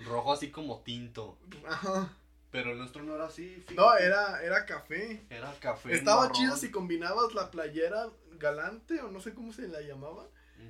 Rojo 0.00 0.32
así 0.34 0.50
como 0.50 0.80
tinto. 0.82 1.38
Ajá. 1.66 2.14
Pero 2.50 2.72
el 2.72 2.78
nuestro 2.78 3.02
no 3.02 3.14
era 3.14 3.26
así. 3.26 3.64
No, 3.74 3.96
era, 3.96 4.42
era 4.42 4.66
café. 4.66 5.24
Era 5.30 5.50
café. 5.60 5.94
Estaba 5.94 6.30
chido 6.32 6.56
si 6.58 6.70
combinabas 6.70 7.32
la 7.32 7.50
playera 7.50 8.10
galante 8.32 9.00
o 9.00 9.10
no 9.10 9.20
sé 9.20 9.32
cómo 9.32 9.52
se 9.54 9.68
la 9.68 9.80
llamaba. 9.80 10.26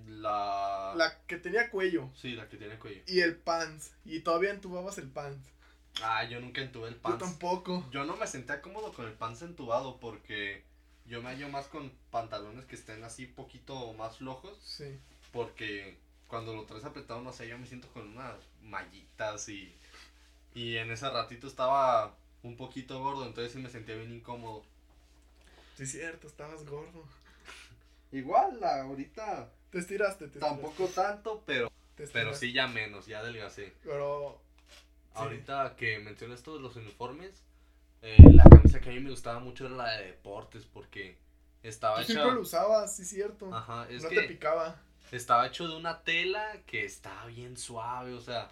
La... 0.07 0.93
La 0.97 1.19
que 1.27 1.37
tenía 1.37 1.71
cuello. 1.71 2.11
Sí, 2.15 2.37
la 2.37 2.49
que 2.49 2.59
tiene 2.59 2.79
cuello. 2.79 3.03
Y 3.07 3.21
el 3.21 3.37
pants. 3.37 3.93
Y 4.05 4.21
todavía 4.21 4.51
entubabas 4.51 4.99
el 4.99 5.09
pants. 5.09 5.49
Ah, 6.03 6.25
yo 6.25 6.41
nunca 6.41 6.61
entubé 6.63 6.89
el 6.89 6.97
pants. 6.97 7.21
Yo 7.21 7.27
tampoco. 7.27 7.87
Yo 7.91 8.05
no 8.05 8.17
me 8.17 8.27
sentía 8.27 8.63
cómodo 8.63 8.93
con 8.93 9.07
el 9.07 9.13
pants 9.13 9.43
entubado 9.43 9.99
porque 9.99 10.65
yo 11.07 11.23
me 11.23 11.31
hallo 11.31 11.49
más 11.49 11.67
con 11.67 11.93
pantalones 12.11 12.65
que 12.65 12.77
estén 12.77 13.03
así 13.05 13.27
poquito 13.27 13.93
más 13.95 14.19
flojos. 14.19 14.59
Sí. 14.63 14.99
Porque 15.33 15.99
cuando 16.29 16.55
lo 16.55 16.65
traes 16.65 16.85
apretado, 16.85 17.21
no 17.23 17.33
sé, 17.33 17.49
yo 17.49 17.59
me 17.59 17.67
siento 17.67 17.89
con 17.89 18.09
unas 18.09 18.37
mallitas 18.63 19.49
y, 19.49 19.75
y 20.55 20.77
en 20.77 20.91
ese 20.91 21.11
ratito 21.11 21.47
estaba 21.47 22.17
un 22.43 22.57
poquito 22.57 22.99
gordo, 23.01 23.27
entonces 23.27 23.53
sí 23.53 23.59
me 23.59 23.69
sentía 23.69 23.97
bien 23.97 24.15
incómodo. 24.15 24.65
Sí, 25.77 25.87
cierto, 25.87 26.27
estabas 26.27 26.65
gordo. 26.65 27.05
Igual, 28.13 28.63
ahorita. 28.63 29.53
Te 29.71 29.79
estiraste, 29.79 30.29
te 30.29 30.41
Tampoco 30.41 30.87
tanto, 30.89 31.43
pero. 31.47 31.71
Pero 32.13 32.35
sí 32.35 32.53
ya 32.53 32.67
menos, 32.67 33.07
ya 33.07 33.19
adelgacé. 33.19 33.75
Pero 33.85 34.41
Ahorita 35.15 35.77
que 35.77 35.99
mencionas 35.99 36.45
de 36.45 36.59
los 36.59 36.77
uniformes, 36.77 37.43
eh, 38.03 38.17
la 38.33 38.45
camisa 38.45 38.81
que 38.81 38.91
a 38.91 38.93
mí 38.93 39.01
me 39.01 39.11
gustaba 39.11 39.41
mucho 39.41 39.67
era 39.67 39.75
la 39.75 39.93
de 39.93 40.07
deportes 40.07 40.65
porque 40.65 41.19
estaba 41.63 42.01
Tú 42.01 42.13
siempre 42.13 42.33
lo 42.33 42.41
usabas, 42.41 42.97
sí, 42.97 43.05
cierto. 43.05 43.55
Ajá, 43.55 43.87
es 43.91 44.03
no 44.03 44.09
te 44.09 44.23
picaba. 44.23 44.81
Estaba 45.13 45.47
hecho 45.47 45.69
de 45.69 45.77
una 45.77 46.03
tela 46.03 46.63
que 46.67 46.85
estaba 46.85 47.27
bien 47.27 47.57
suave, 47.57 48.15
o 48.15 48.21
sea, 48.21 48.49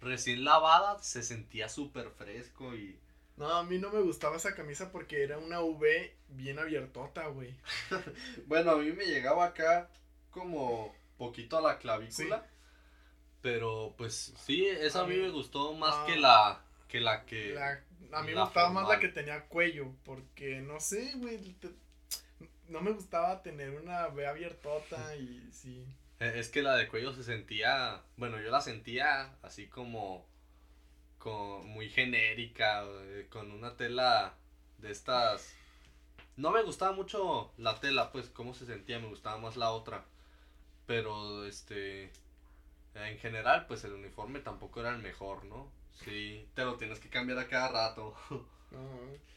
recién 0.00 0.44
lavada 0.44 0.98
se 1.02 1.22
sentía 1.22 1.68
súper 1.68 2.10
fresco 2.10 2.74
y... 2.74 2.98
No, 3.36 3.48
a 3.48 3.64
mí 3.64 3.78
no 3.78 3.90
me 3.90 4.00
gustaba 4.00 4.36
esa 4.36 4.54
camisa 4.54 4.92
porque 4.92 5.22
era 5.22 5.38
una 5.38 5.60
V 5.60 6.14
bien 6.28 6.58
abiertota, 6.58 7.28
güey. 7.28 7.54
bueno, 8.46 8.72
a 8.72 8.76
mí 8.76 8.92
me 8.92 9.06
llegaba 9.06 9.46
acá 9.46 9.88
como 10.30 10.94
poquito 11.16 11.56
a 11.56 11.62
la 11.62 11.78
clavícula. 11.78 12.46
Pero 13.42 13.94
pues 13.98 14.32
sí, 14.38 14.66
esa 14.66 15.02
a 15.02 15.06
mí, 15.06 15.16
me 15.16 15.30
gustó 15.30 15.74
más 15.74 16.06
que 16.06 16.16
la 16.16 16.62
que 16.88 17.00
la 17.00 17.24
que 17.26 17.58
a 18.12 18.22
mí 18.22 18.34
me 18.34 18.40
gustaba 18.40 18.70
más 18.70 18.88
la 18.88 19.00
que 19.00 19.08
tenía 19.08 19.46
cuello, 19.46 19.92
porque 20.04 20.60
no 20.60 20.80
sé, 20.80 21.12
güey, 21.16 21.56
no 22.68 22.80
me 22.80 22.92
gustaba 22.92 23.42
tener 23.42 23.70
una 23.70 24.08
B 24.08 24.26
abiertota 24.26 25.16
y 25.16 25.48
sí. 25.52 25.84
E, 26.20 26.38
es 26.38 26.48
que 26.48 26.62
la 26.62 26.76
de 26.76 26.88
cuello 26.88 27.12
se 27.12 27.24
sentía, 27.24 28.02
bueno, 28.16 28.40
yo 28.40 28.50
la 28.50 28.60
sentía 28.60 29.34
así 29.42 29.66
como 29.66 30.24
con, 31.18 31.66
muy 31.66 31.88
genérica, 31.88 32.84
con 33.30 33.50
una 33.50 33.76
tela 33.76 34.34
de 34.78 34.92
estas 34.92 35.54
no 36.36 36.50
me 36.50 36.62
gustaba 36.62 36.92
mucho 36.92 37.52
la 37.58 37.78
tela, 37.80 38.10
pues 38.10 38.28
cómo 38.30 38.54
se 38.54 38.66
sentía, 38.66 38.98
me 38.98 39.08
gustaba 39.08 39.38
más 39.38 39.56
la 39.56 39.70
otra. 39.70 40.04
Pero 40.86 41.44
este 41.46 42.10
en 42.94 43.18
general, 43.18 43.66
pues 43.66 43.84
el 43.84 43.92
uniforme 43.92 44.40
tampoco 44.40 44.80
era 44.80 44.90
el 44.90 45.02
mejor, 45.02 45.44
¿no? 45.44 45.70
Sí, 46.04 46.48
te 46.54 46.64
lo 46.64 46.76
tienes 46.76 46.98
que 46.98 47.08
cambiar 47.08 47.38
a 47.38 47.48
cada 47.48 47.68
rato. 47.68 48.14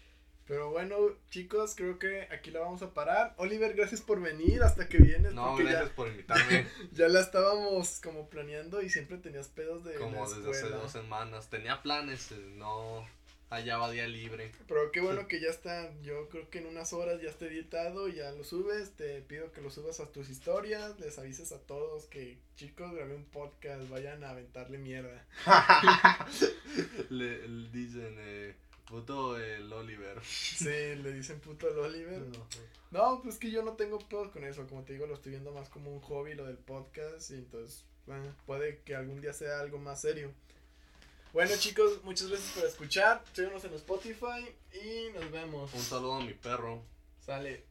Pero 0.47 0.69
bueno, 0.69 0.95
chicos, 1.31 1.73
creo 1.75 1.97
que 1.97 2.27
aquí 2.31 2.51
la 2.51 2.59
vamos 2.59 2.83
a 2.83 2.93
parar. 2.93 3.33
Oliver, 3.37 3.73
gracias 3.73 4.01
por 4.01 4.21
venir 4.21 4.61
hasta 4.61 4.87
que 4.87 4.99
vienes. 4.99 5.33
No, 5.33 5.55
gracias 5.55 5.89
por 5.89 6.07
invitarme. 6.07 6.67
ya 6.91 7.07
la 7.07 7.19
estábamos 7.19 7.99
como 7.99 8.29
planeando 8.29 8.83
y 8.83 8.89
siempre 8.91 9.17
tenías 9.17 9.47
pedos 9.47 9.83
de. 9.83 9.95
Como 9.95 10.29
desde 10.29 10.51
hace 10.51 10.69
dos 10.69 10.91
semanas. 10.91 11.49
Tenía 11.49 11.81
planes, 11.81 12.31
eh, 12.31 12.35
no 12.57 13.07
allá 13.49 13.77
va 13.77 13.91
día 13.91 14.07
libre. 14.07 14.51
Pero 14.67 14.91
qué 14.91 15.01
bueno 15.01 15.27
que 15.27 15.39
ya 15.39 15.49
está, 15.49 15.91
yo 16.01 16.29
creo 16.29 16.49
que 16.49 16.59
en 16.59 16.67
unas 16.67 16.93
horas 16.93 17.21
ya 17.21 17.29
está 17.29 17.45
editado, 17.45 18.07
ya 18.07 18.31
lo 18.31 18.43
subes, 18.43 18.91
te 18.91 19.21
pido 19.21 19.51
que 19.51 19.61
lo 19.61 19.69
subas 19.69 19.99
a 19.99 20.11
tus 20.11 20.29
historias, 20.29 20.99
les 20.99 21.17
avises 21.19 21.51
a 21.51 21.59
todos 21.59 22.05
que 22.05 22.37
chicos 22.55 22.93
grabé 22.93 23.15
un 23.15 23.25
podcast, 23.25 23.87
vayan 23.89 24.23
a 24.23 24.31
aventarle 24.31 24.77
mierda. 24.77 25.25
le, 27.09 27.47
dicen 27.69 28.15
eh, 28.19 28.55
puto 28.87 29.37
el 29.37 29.71
Oliver. 29.71 30.21
Sí, 30.23 30.65
le 30.65 31.13
dicen 31.13 31.39
puto 31.39 31.69
el 31.69 31.77
Oliver. 31.79 32.23
No. 32.91 33.21
pues 33.21 33.37
que 33.37 33.51
yo 33.51 33.63
no 33.63 33.73
tengo 33.73 33.99
pedos 33.99 34.29
con 34.29 34.43
eso, 34.43 34.65
como 34.67 34.83
te 34.83 34.93
digo, 34.93 35.05
lo 35.05 35.15
estoy 35.15 35.31
viendo 35.31 35.51
más 35.51 35.69
como 35.69 35.91
un 35.91 35.99
hobby 36.01 36.33
lo 36.33 36.45
del 36.45 36.57
podcast 36.57 37.31
y 37.31 37.35
entonces 37.35 37.83
puede 38.45 38.79
que 38.81 38.95
algún 38.95 39.19
día 39.21 39.33
sea 39.33 39.59
algo 39.59 39.79
más 39.79 40.01
serio. 40.01 40.31
Bueno, 41.35 41.51
chicos, 41.59 42.01
muchas 42.05 42.29
gracias 42.29 42.53
por 42.53 42.63
escuchar. 42.63 43.21
Síguenos 43.33 43.61
en 43.65 43.73
Spotify 43.73 44.55
y 44.71 45.11
nos 45.13 45.29
vemos. 45.31 45.73
Un 45.73 45.81
saludo 45.81 46.13
a 46.13 46.21
mi 46.21 46.33
perro. 46.33 46.81
Sale. 47.25 47.65